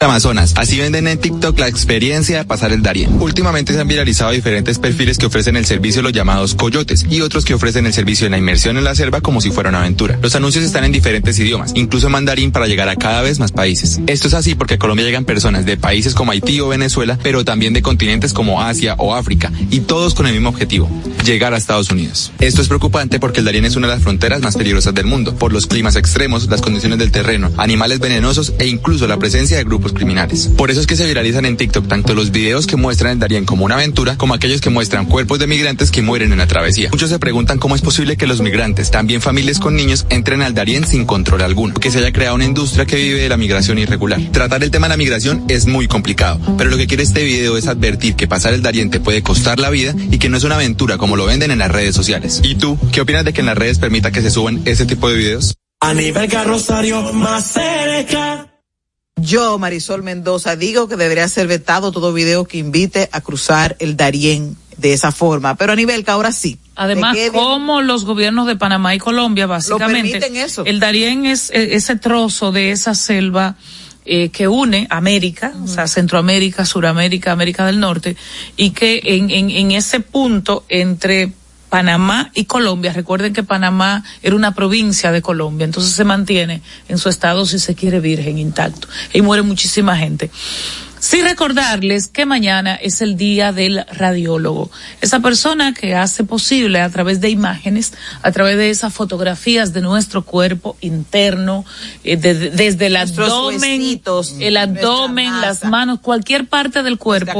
Amazonas. 0.00 0.52
Así 0.54 0.78
venden 0.78 1.08
en 1.08 1.18
TikTok 1.18 1.58
la 1.58 1.66
experiencia 1.66 2.38
de 2.38 2.44
pasar 2.44 2.70
el 2.70 2.82
Darién. 2.82 3.20
Últimamente 3.20 3.72
se 3.72 3.80
han 3.80 3.88
viralizado 3.88 4.30
diferentes 4.30 4.78
perfiles 4.78 5.18
que 5.18 5.26
ofrecen 5.26 5.56
el 5.56 5.66
servicio 5.66 6.02
los 6.02 6.12
llamados 6.12 6.54
coyotes 6.54 7.04
y 7.10 7.20
otros 7.20 7.44
que 7.44 7.54
ofrecen 7.54 7.84
el 7.84 7.92
servicio 7.92 8.26
de 8.26 8.30
la 8.30 8.38
inmersión 8.38 8.76
en 8.76 8.84
la 8.84 8.94
selva 8.94 9.20
como 9.20 9.40
si 9.40 9.50
fuera 9.50 9.70
una 9.70 9.80
aventura. 9.80 10.16
Los 10.22 10.36
anuncios 10.36 10.64
están 10.64 10.84
en 10.84 10.92
diferentes 10.92 11.36
idiomas, 11.40 11.72
incluso 11.74 12.08
mandarín 12.10 12.52
para 12.52 12.68
llegar 12.68 12.88
a 12.88 12.94
cada 12.94 13.22
vez 13.22 13.40
más 13.40 13.50
países. 13.50 14.00
Esto 14.06 14.28
es 14.28 14.34
así 14.34 14.54
porque 14.54 14.74
a 14.74 14.78
Colombia 14.78 15.04
llegan 15.04 15.24
personas 15.24 15.66
de 15.66 15.76
países 15.76 16.14
como 16.14 16.30
Haití 16.30 16.60
o 16.60 16.68
Venezuela, 16.68 17.18
pero 17.20 17.44
también 17.44 17.72
de 17.72 17.82
continentes 17.82 18.32
como 18.32 18.62
Asia 18.62 18.94
o 18.98 19.16
África, 19.16 19.50
y 19.68 19.80
todos 19.80 20.14
con 20.14 20.28
el 20.28 20.32
mismo 20.32 20.50
objetivo, 20.50 20.88
llegar 21.24 21.54
a 21.54 21.56
Estados 21.56 21.90
Unidos. 21.90 22.30
Esto 22.38 22.62
es 22.62 22.68
preocupante 22.68 23.18
porque 23.18 23.40
el 23.40 23.46
Darién 23.46 23.64
es 23.64 23.74
una 23.74 23.88
de 23.88 23.94
las 23.94 24.02
fronteras 24.04 24.42
más 24.42 24.56
peligrosas 24.56 24.94
del 24.94 25.06
mundo, 25.06 25.34
por 25.34 25.52
los 25.52 25.66
climas 25.66 25.96
extremos, 25.96 26.46
las 26.46 26.60
condiciones 26.60 27.00
del 27.00 27.10
terreno, 27.10 27.50
animales 27.56 27.98
venenosos 27.98 28.52
e 28.60 28.68
incluso 28.68 29.08
la 29.08 29.16
presencia 29.16 29.56
de 29.56 29.64
grupos 29.64 29.87
criminales. 29.92 30.50
Por 30.56 30.70
eso 30.70 30.80
es 30.80 30.86
que 30.86 30.96
se 30.96 31.06
viralizan 31.06 31.46
en 31.46 31.56
TikTok 31.56 31.88
tanto 31.88 32.14
los 32.14 32.30
videos 32.30 32.66
que 32.66 32.76
muestran 32.76 33.12
el 33.12 33.18
Darién 33.18 33.44
como 33.44 33.64
una 33.64 33.76
aventura, 33.76 34.16
como 34.16 34.34
aquellos 34.34 34.60
que 34.60 34.70
muestran 34.70 35.06
cuerpos 35.06 35.38
de 35.38 35.46
migrantes 35.46 35.90
que 35.90 36.02
mueren 36.02 36.32
en 36.32 36.38
la 36.38 36.46
travesía. 36.46 36.90
Muchos 36.90 37.10
se 37.10 37.18
preguntan 37.18 37.58
cómo 37.58 37.74
es 37.74 37.80
posible 37.80 38.16
que 38.16 38.26
los 38.26 38.40
migrantes, 38.40 38.90
también 38.90 39.20
familias 39.20 39.58
con 39.58 39.74
niños, 39.76 40.06
entren 40.10 40.42
al 40.42 40.54
Darién 40.54 40.86
sin 40.86 41.06
control 41.06 41.42
alguno, 41.42 41.74
que 41.74 41.90
se 41.90 41.98
haya 41.98 42.12
creado 42.12 42.34
una 42.34 42.44
industria 42.44 42.84
que 42.84 42.96
vive 42.96 43.20
de 43.20 43.28
la 43.28 43.36
migración 43.36 43.78
irregular. 43.78 44.20
Tratar 44.32 44.62
el 44.62 44.70
tema 44.70 44.86
de 44.88 44.94
la 44.94 44.96
migración 44.96 45.44
es 45.48 45.66
muy 45.66 45.88
complicado, 45.88 46.40
pero 46.56 46.70
lo 46.70 46.76
que 46.76 46.86
quiere 46.86 47.02
este 47.02 47.24
video 47.24 47.56
es 47.56 47.68
advertir 47.68 48.16
que 48.16 48.26
pasar 48.26 48.54
el 48.54 48.62
Darién 48.62 48.90
puede 48.98 49.22
costar 49.22 49.58
la 49.58 49.70
vida 49.70 49.94
y 50.10 50.18
que 50.18 50.28
no 50.28 50.36
es 50.36 50.44
una 50.44 50.56
aventura 50.56 50.98
como 50.98 51.16
lo 51.16 51.26
venden 51.26 51.50
en 51.50 51.58
las 51.58 51.70
redes 51.70 51.94
sociales. 51.94 52.40
¿Y 52.42 52.54
tú, 52.56 52.78
qué 52.92 53.00
opinas 53.00 53.24
de 53.24 53.32
que 53.32 53.40
en 53.40 53.46
las 53.46 53.58
redes 53.58 53.78
permita 53.78 54.10
que 54.10 54.22
se 54.22 54.30
suban 54.30 54.62
ese 54.64 54.86
tipo 54.86 55.08
de 55.08 55.16
videos? 55.16 55.54
A 55.80 55.94
nivel 55.94 56.28
carrosario 56.28 57.12
más. 57.12 57.54
Yo, 59.20 59.58
Marisol 59.58 60.02
Mendoza, 60.02 60.56
digo 60.56 60.88
que 60.88 60.96
debería 60.96 61.28
ser 61.28 61.46
vetado 61.46 61.92
todo 61.92 62.12
video 62.12 62.44
que 62.44 62.58
invite 62.58 63.08
a 63.12 63.20
cruzar 63.20 63.76
el 63.78 63.96
Darién 63.96 64.56
de 64.76 64.92
esa 64.92 65.12
forma. 65.12 65.56
Pero 65.56 65.72
a 65.72 65.76
nivel 65.76 66.04
que 66.04 66.10
ahora 66.10 66.32
sí. 66.32 66.58
Además, 66.76 67.16
como 67.32 67.82
los 67.82 68.04
gobiernos 68.04 68.46
de 68.46 68.56
Panamá 68.56 68.94
y 68.94 68.98
Colombia, 68.98 69.46
básicamente, 69.46 70.12
permiten 70.12 70.36
eso. 70.36 70.64
el 70.64 70.80
Darién 70.80 71.26
es 71.26 71.50
eh, 71.50 71.74
ese 71.74 71.96
trozo 71.96 72.52
de 72.52 72.70
esa 72.70 72.94
selva 72.94 73.56
eh, 74.04 74.30
que 74.30 74.46
une 74.48 74.86
América, 74.88 75.52
o 75.62 75.66
sea, 75.66 75.86
Centroamérica, 75.88 76.64
Suramérica, 76.64 77.32
América 77.32 77.66
del 77.66 77.80
Norte, 77.80 78.16
y 78.56 78.70
que 78.70 79.02
en, 79.04 79.30
en, 79.30 79.50
en 79.50 79.72
ese 79.72 80.00
punto 80.00 80.64
entre 80.68 81.32
Panamá 81.68 82.30
y 82.34 82.44
Colombia, 82.44 82.92
recuerden 82.92 83.32
que 83.32 83.42
Panamá 83.42 84.04
era 84.22 84.34
una 84.34 84.54
provincia 84.54 85.12
de 85.12 85.22
Colombia, 85.22 85.64
entonces 85.64 85.92
se 85.92 86.04
mantiene 86.04 86.62
en 86.88 86.98
su 86.98 87.08
estado, 87.08 87.44
si 87.46 87.58
se 87.58 87.74
quiere, 87.74 88.00
virgen, 88.00 88.38
intacto, 88.38 88.88
y 89.12 89.20
muere 89.20 89.42
muchísima 89.42 89.96
gente. 89.96 90.30
Sí 91.00 91.22
recordarles 91.22 92.08
que 92.08 92.26
mañana 92.26 92.74
es 92.74 93.00
el 93.02 93.16
día 93.16 93.52
del 93.52 93.84
radiólogo. 93.92 94.70
Esa 95.00 95.20
persona 95.20 95.72
que 95.74 95.94
hace 95.94 96.24
posible 96.24 96.80
a 96.80 96.90
través 96.90 97.20
de 97.20 97.30
imágenes, 97.30 97.92
a 98.22 98.32
través 98.32 98.56
de 98.56 98.70
esas 98.70 98.92
fotografías 98.92 99.72
de 99.72 99.80
nuestro 99.80 100.22
cuerpo 100.24 100.76
interno, 100.80 101.64
eh, 102.04 102.16
de- 102.16 102.34
de- 102.34 102.50
desde 102.50 102.86
el 102.86 102.94
Nuestros 102.94 103.28
abdomen, 103.30 103.80
huesitos, 103.80 104.34
el 104.40 104.56
abdomen, 104.56 105.40
las 105.40 105.64
manos, 105.64 106.00
cualquier 106.00 106.46
parte 106.46 106.82
del 106.82 106.98
cuerpo 106.98 107.32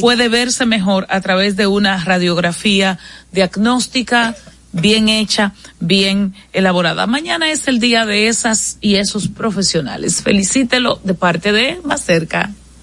puede 0.00 0.28
verse 0.28 0.66
mejor 0.66 1.06
a 1.08 1.20
través 1.20 1.56
de 1.56 1.66
una 1.66 2.02
radiografía 2.04 2.98
diagnóstica 3.32 4.34
bien 4.72 5.08
hecha, 5.08 5.52
bien 5.78 6.34
elaborada. 6.52 7.06
Mañana 7.06 7.50
es 7.52 7.68
el 7.68 7.78
día 7.78 8.06
de 8.06 8.26
esas 8.26 8.78
y 8.80 8.96
esos 8.96 9.28
profesionales. 9.28 10.20
Felicítelo 10.22 11.00
de 11.04 11.14
parte 11.14 11.52
de 11.52 11.78
Más 11.84 12.04
Cerca. 12.04 12.50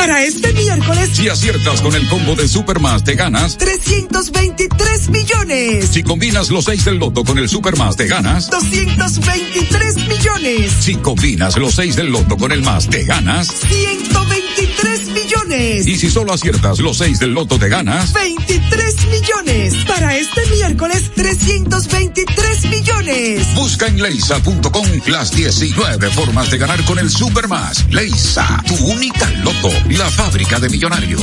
Para 0.00 0.24
este 0.24 0.50
miércoles, 0.54 1.10
Si 1.12 1.28
aciertas 1.28 1.82
con 1.82 1.94
el 1.94 2.08
combo 2.08 2.34
de 2.34 2.48
Supermas, 2.48 3.04
te 3.04 3.16
ganas. 3.16 3.58
323 3.58 5.10
millones. 5.10 5.90
Si 5.90 6.02
combinas 6.02 6.48
los 6.48 6.64
6 6.64 6.86
del 6.86 6.96
loto 6.96 7.22
con 7.22 7.36
el 7.36 7.50
Supermas, 7.50 7.96
te 7.96 8.06
ganas. 8.06 8.48
223 8.48 9.96
millones. 10.08 10.72
Si 10.80 10.94
combinas 10.94 11.58
los 11.58 11.74
6 11.74 11.96
del 11.96 12.12
loto 12.12 12.38
con 12.38 12.50
el 12.50 12.62
más, 12.62 12.88
te 12.88 13.04
ganas. 13.04 13.48
123 13.48 14.89
millones. 15.50 15.86
Y 15.86 15.96
si 15.96 16.10
solo 16.10 16.32
aciertas 16.32 16.78
los 16.78 16.98
6 16.98 17.18
del 17.18 17.32
loto, 17.32 17.58
te 17.58 17.68
ganas. 17.68 18.12
23 18.12 19.06
millones. 19.06 19.74
Para 19.86 20.16
este 20.16 20.46
miércoles, 20.46 21.10
323 21.14 22.64
millones. 22.66 23.54
Busca 23.54 23.86
en 23.86 24.00
leisa.com 24.02 24.86
las 25.06 25.32
19 25.32 26.10
formas 26.10 26.50
de 26.50 26.58
ganar 26.58 26.84
con 26.84 26.98
el 26.98 27.10
Supermas. 27.10 27.84
Leisa, 27.90 28.62
tu 28.66 28.74
única 28.86 29.30
loto, 29.42 29.70
la 29.90 30.08
fábrica 30.10 30.58
de 30.60 30.68
millonarios. 30.68 31.22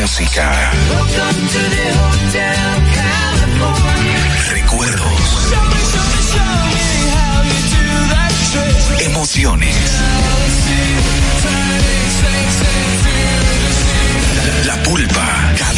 música. 0.00 0.50
Recuerdos. 4.48 5.52
Emociones. 9.00 10.00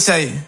Say. 0.00 0.24
tell 0.24 0.34
you. 0.34 0.39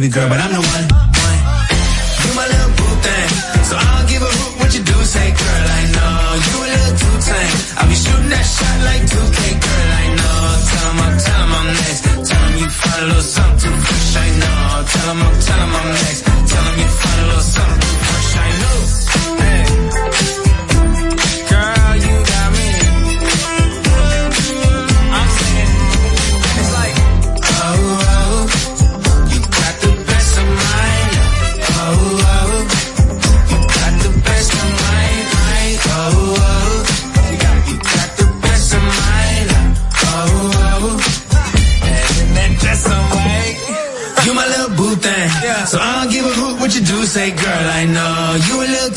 baby 0.00 0.12
girl, 0.12 0.28
but 0.28 0.38
I'm 0.38 0.52
the 0.52 0.67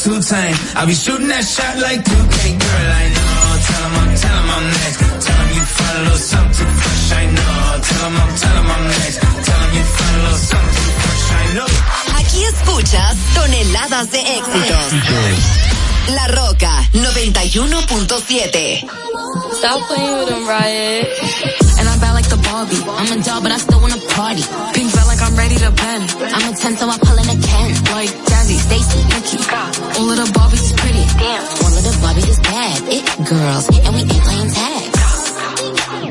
too 0.04 0.20
tame. 0.22 0.56
I'll 0.76 0.88
be 0.88 0.96
shooting 0.96 1.28
that 1.28 1.46
shot 1.46 1.78
like 1.78 2.02
2K, 2.04 2.38
girl, 2.58 2.92
I 3.02 3.06
know. 3.16 3.42
Tell 3.68 3.84
'em 3.86 3.96
I'm, 4.02 4.10
tell 4.18 4.38
'em 4.42 4.50
I'm 4.56 4.66
next. 4.82 4.98
Tell 5.26 5.40
'em 5.42 5.50
you 5.58 5.64
find 5.78 5.98
a 5.98 6.02
little 6.02 6.24
something 6.34 6.72
fresh, 6.82 7.12
I 7.22 7.26
know. 7.36 7.62
Tell 7.88 8.06
'em 8.08 8.16
I'm, 8.22 8.32
tell 8.42 8.58
'em 8.62 8.72
I'm 8.76 8.84
next. 8.98 9.18
Tell 9.46 9.62
'em 9.62 9.72
you 9.78 9.86
find 9.98 10.16
a 10.16 10.22
little 10.26 10.42
something 10.52 10.90
fresh, 11.02 11.26
I 11.42 11.46
know. 11.56 11.70
Aquí 12.20 12.42
escuchas 12.54 13.16
toneladas 13.36 14.12
de 14.12 14.20
éxitos. 14.38 14.88
La 16.16 16.28
Roca 16.28 16.74
91.7. 16.94 18.84
Stop 19.58 19.80
playing 19.88 20.16
with 20.18 20.28
them, 20.30 20.48
Riot. 20.48 21.61
Barbie. 22.62 22.84
I'm 22.86 23.20
a 23.20 23.24
doll, 23.24 23.42
but 23.42 23.52
I 23.52 23.58
still 23.58 23.82
wanna 23.82 23.98
party. 24.14 24.44
Pink 24.74 24.92
felt 24.92 25.08
like 25.08 25.22
I'm 25.22 25.36
ready 25.36 25.56
to 25.58 25.72
bend. 25.72 26.04
I'm 26.36 26.54
a 26.54 26.56
10, 26.56 26.78
so 26.78 26.88
I 26.88 26.98
pull 27.00 27.18
in 27.18 27.26
a 27.26 27.38
Ken. 27.42 27.70
Like 27.90 28.12
Jazzy, 28.30 28.58
Stacy, 28.68 29.02
Nikki. 29.10 29.40
All 29.98 30.10
of 30.10 30.18
the 30.18 30.30
Barbies 30.38 30.64
is 30.70 30.74
pretty. 30.74 31.06
Damn. 31.18 31.42
All 31.64 31.74
of 31.74 31.84
the 31.84 31.94
Barbies 32.04 32.30
is 32.30 32.40
bad. 32.40 32.78
It 32.86 33.04
girls, 33.26 33.66
and 33.86 33.96
we 33.96 34.02
ain't 34.02 34.24
playing 34.24 34.52
tag. 34.52 34.81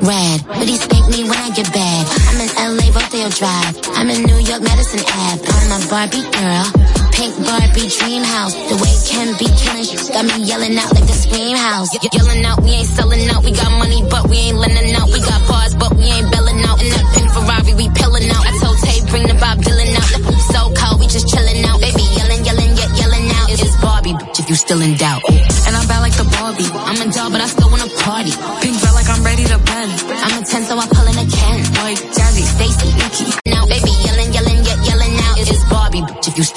Rad, 0.03 0.41
but 0.49 0.65
he 0.69 0.77
spank 0.77 1.09
me 1.13 1.29
when 1.29 1.37
I 1.37 1.51
get 1.53 1.69
bad. 1.73 2.03
I'm 2.33 2.41
in 2.41 2.51
LA, 2.57 2.89
Rodeo 2.89 3.29
Drive. 3.29 3.75
I'm 4.01 4.09
in 4.09 4.25
New 4.25 4.41
York, 4.41 4.63
Madison 4.65 5.01
Ave. 5.05 5.45
I'm 5.45 5.77
a 5.77 5.79
Barbie 5.93 6.25
girl. 6.33 6.65
Pink 7.13 7.37
Barbie 7.45 7.85
dream 7.93 8.25
house. 8.25 8.57
The 8.57 8.81
way 8.81 8.95
Ken 9.05 9.29
be 9.37 9.45
killing 9.61 9.85
shit 9.85 10.01
got 10.09 10.25
me 10.25 10.41
yelling 10.41 10.73
out 10.81 10.89
like 10.97 11.05
the 11.05 11.13
scream 11.13 11.57
house. 11.57 11.93
Ye- 11.93 12.09
yelling 12.17 12.41
out, 12.49 12.63
we 12.65 12.81
ain't 12.81 12.89
selling 12.89 13.29
out. 13.29 13.45
We 13.45 13.53
got 13.53 13.69
money, 13.77 14.01
but 14.09 14.25
we 14.31 14.49
ain't 14.49 14.57
lending 14.57 14.95
out. 14.97 15.13
We 15.13 15.21
got 15.21 15.45
bars, 15.45 15.75
but 15.77 15.93
we 15.93 16.09
ain't 16.09 16.33
belling 16.33 16.65
out. 16.65 16.81
In 16.81 16.89
that 16.89 17.07
pink 17.13 17.29
Ferrari, 17.37 17.75
we 17.77 17.87
pillin' 17.93 18.25
out. 18.33 18.41
I 18.49 18.53
told 18.57 18.79
Tay, 18.81 19.05
bring 19.13 19.29
the 19.29 19.37
Bob 19.37 19.61
Dylan 19.61 19.93
out. 20.01 20.09
So 20.49 20.73
cold, 20.81 20.97
we 21.01 21.07
just 21.13 21.29
chillin' 21.29 21.61
out. 21.69 21.77
Baby, 21.81 22.09
yelling, 22.17 22.41
yelling, 22.49 22.73
yet 22.73 22.89
yelling 22.97 23.29
out. 23.37 23.53
It's 23.53 23.77
Barbie, 23.85 24.17
bitch, 24.17 24.41
if 24.41 24.49
you 24.49 24.57
still 24.57 24.81
in 24.81 24.97
doubt. 24.97 25.21
And 25.69 25.77
I'm 25.77 25.85
bad 25.93 26.01
like 26.01 26.17
the 26.17 26.25
Barbie. 26.25 26.73
I'm 26.73 26.97
a 27.05 27.13
doll, 27.13 27.29
but 27.29 27.45
I 27.45 27.49
still 27.53 27.69
wanna 27.69 27.91
party. 28.01 28.33
Pink 28.65 28.81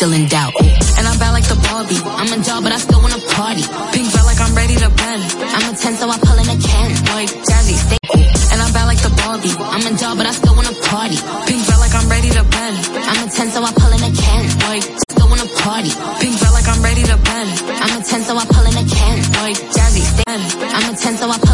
still 0.04 0.20
in 0.20 0.28
doubt. 0.28 0.51
And 0.99 1.08
I'm 1.08 1.18
bad 1.18 1.32
like 1.32 1.47
the 1.47 1.56
Barbie. 1.56 1.95
I'm 2.04 2.28
a 2.28 2.43
doll, 2.43 2.62
but 2.62 2.74
I 2.76 2.78
still 2.78 2.99
wanna 2.99 3.24
party. 3.39 3.64
Pink 3.95 4.08
felt 4.12 4.28
like 4.28 4.41
I'm 4.43 4.54
ready 4.54 4.76
to 4.76 4.89
bend. 4.91 5.24
I'm 5.39 5.64
a 5.72 5.74
10, 5.80 5.95
so 5.95 6.10
I 6.12 6.18
pull 6.20 6.38
in 6.43 6.47
a 6.51 6.58
Ken. 6.60 6.89
Like 7.16 7.32
Jazzy, 7.47 7.76
Stacy. 7.80 8.24
And 8.51 8.60
I'm 8.60 8.72
bad 8.76 8.88
like 8.91 8.99
the 8.99 9.14
Barbie. 9.24 9.56
I'm 9.56 9.84
a 9.88 9.91
doll, 9.95 10.16
but 10.20 10.28
I 10.28 10.34
still 10.36 10.56
wanna 10.60 10.76
party. 10.91 11.16
Pink 11.47 11.62
felt 11.64 11.80
like 11.80 11.95
I'm 11.95 12.08
ready 12.12 12.30
to 12.36 12.43
bend. 12.43 12.76
I'm 12.99 13.20
a 13.24 13.28
10, 13.32 13.47
so 13.56 13.64
I 13.64 13.72
pull 13.72 13.93
in 13.95 14.04
a 14.04 14.12
Ken. 14.12 14.43
Like 14.68 14.84
still 15.08 15.30
wanna 15.32 15.47
party. 15.64 15.91
Pink 16.20 16.36
felt 16.36 16.51
like 16.51 16.68
I'm 16.68 16.84
ready 16.84 17.04
to 17.08 17.18
bend. 17.24 17.49
I'm 17.84 17.93
a 17.95 18.04
10, 18.04 18.28
so 18.28 18.36
I 18.36 18.45
pull 18.51 18.66
in 18.68 18.76
a 18.76 18.84
Ken. 18.84 19.16
Like 19.39 19.58
Jazzy, 19.72 20.04
Stacy. 20.04 20.51
I'm 20.68 20.86
a 20.91 20.93
10, 20.99 21.16
so 21.16 21.32
I 21.32 21.38
pull 21.47 21.53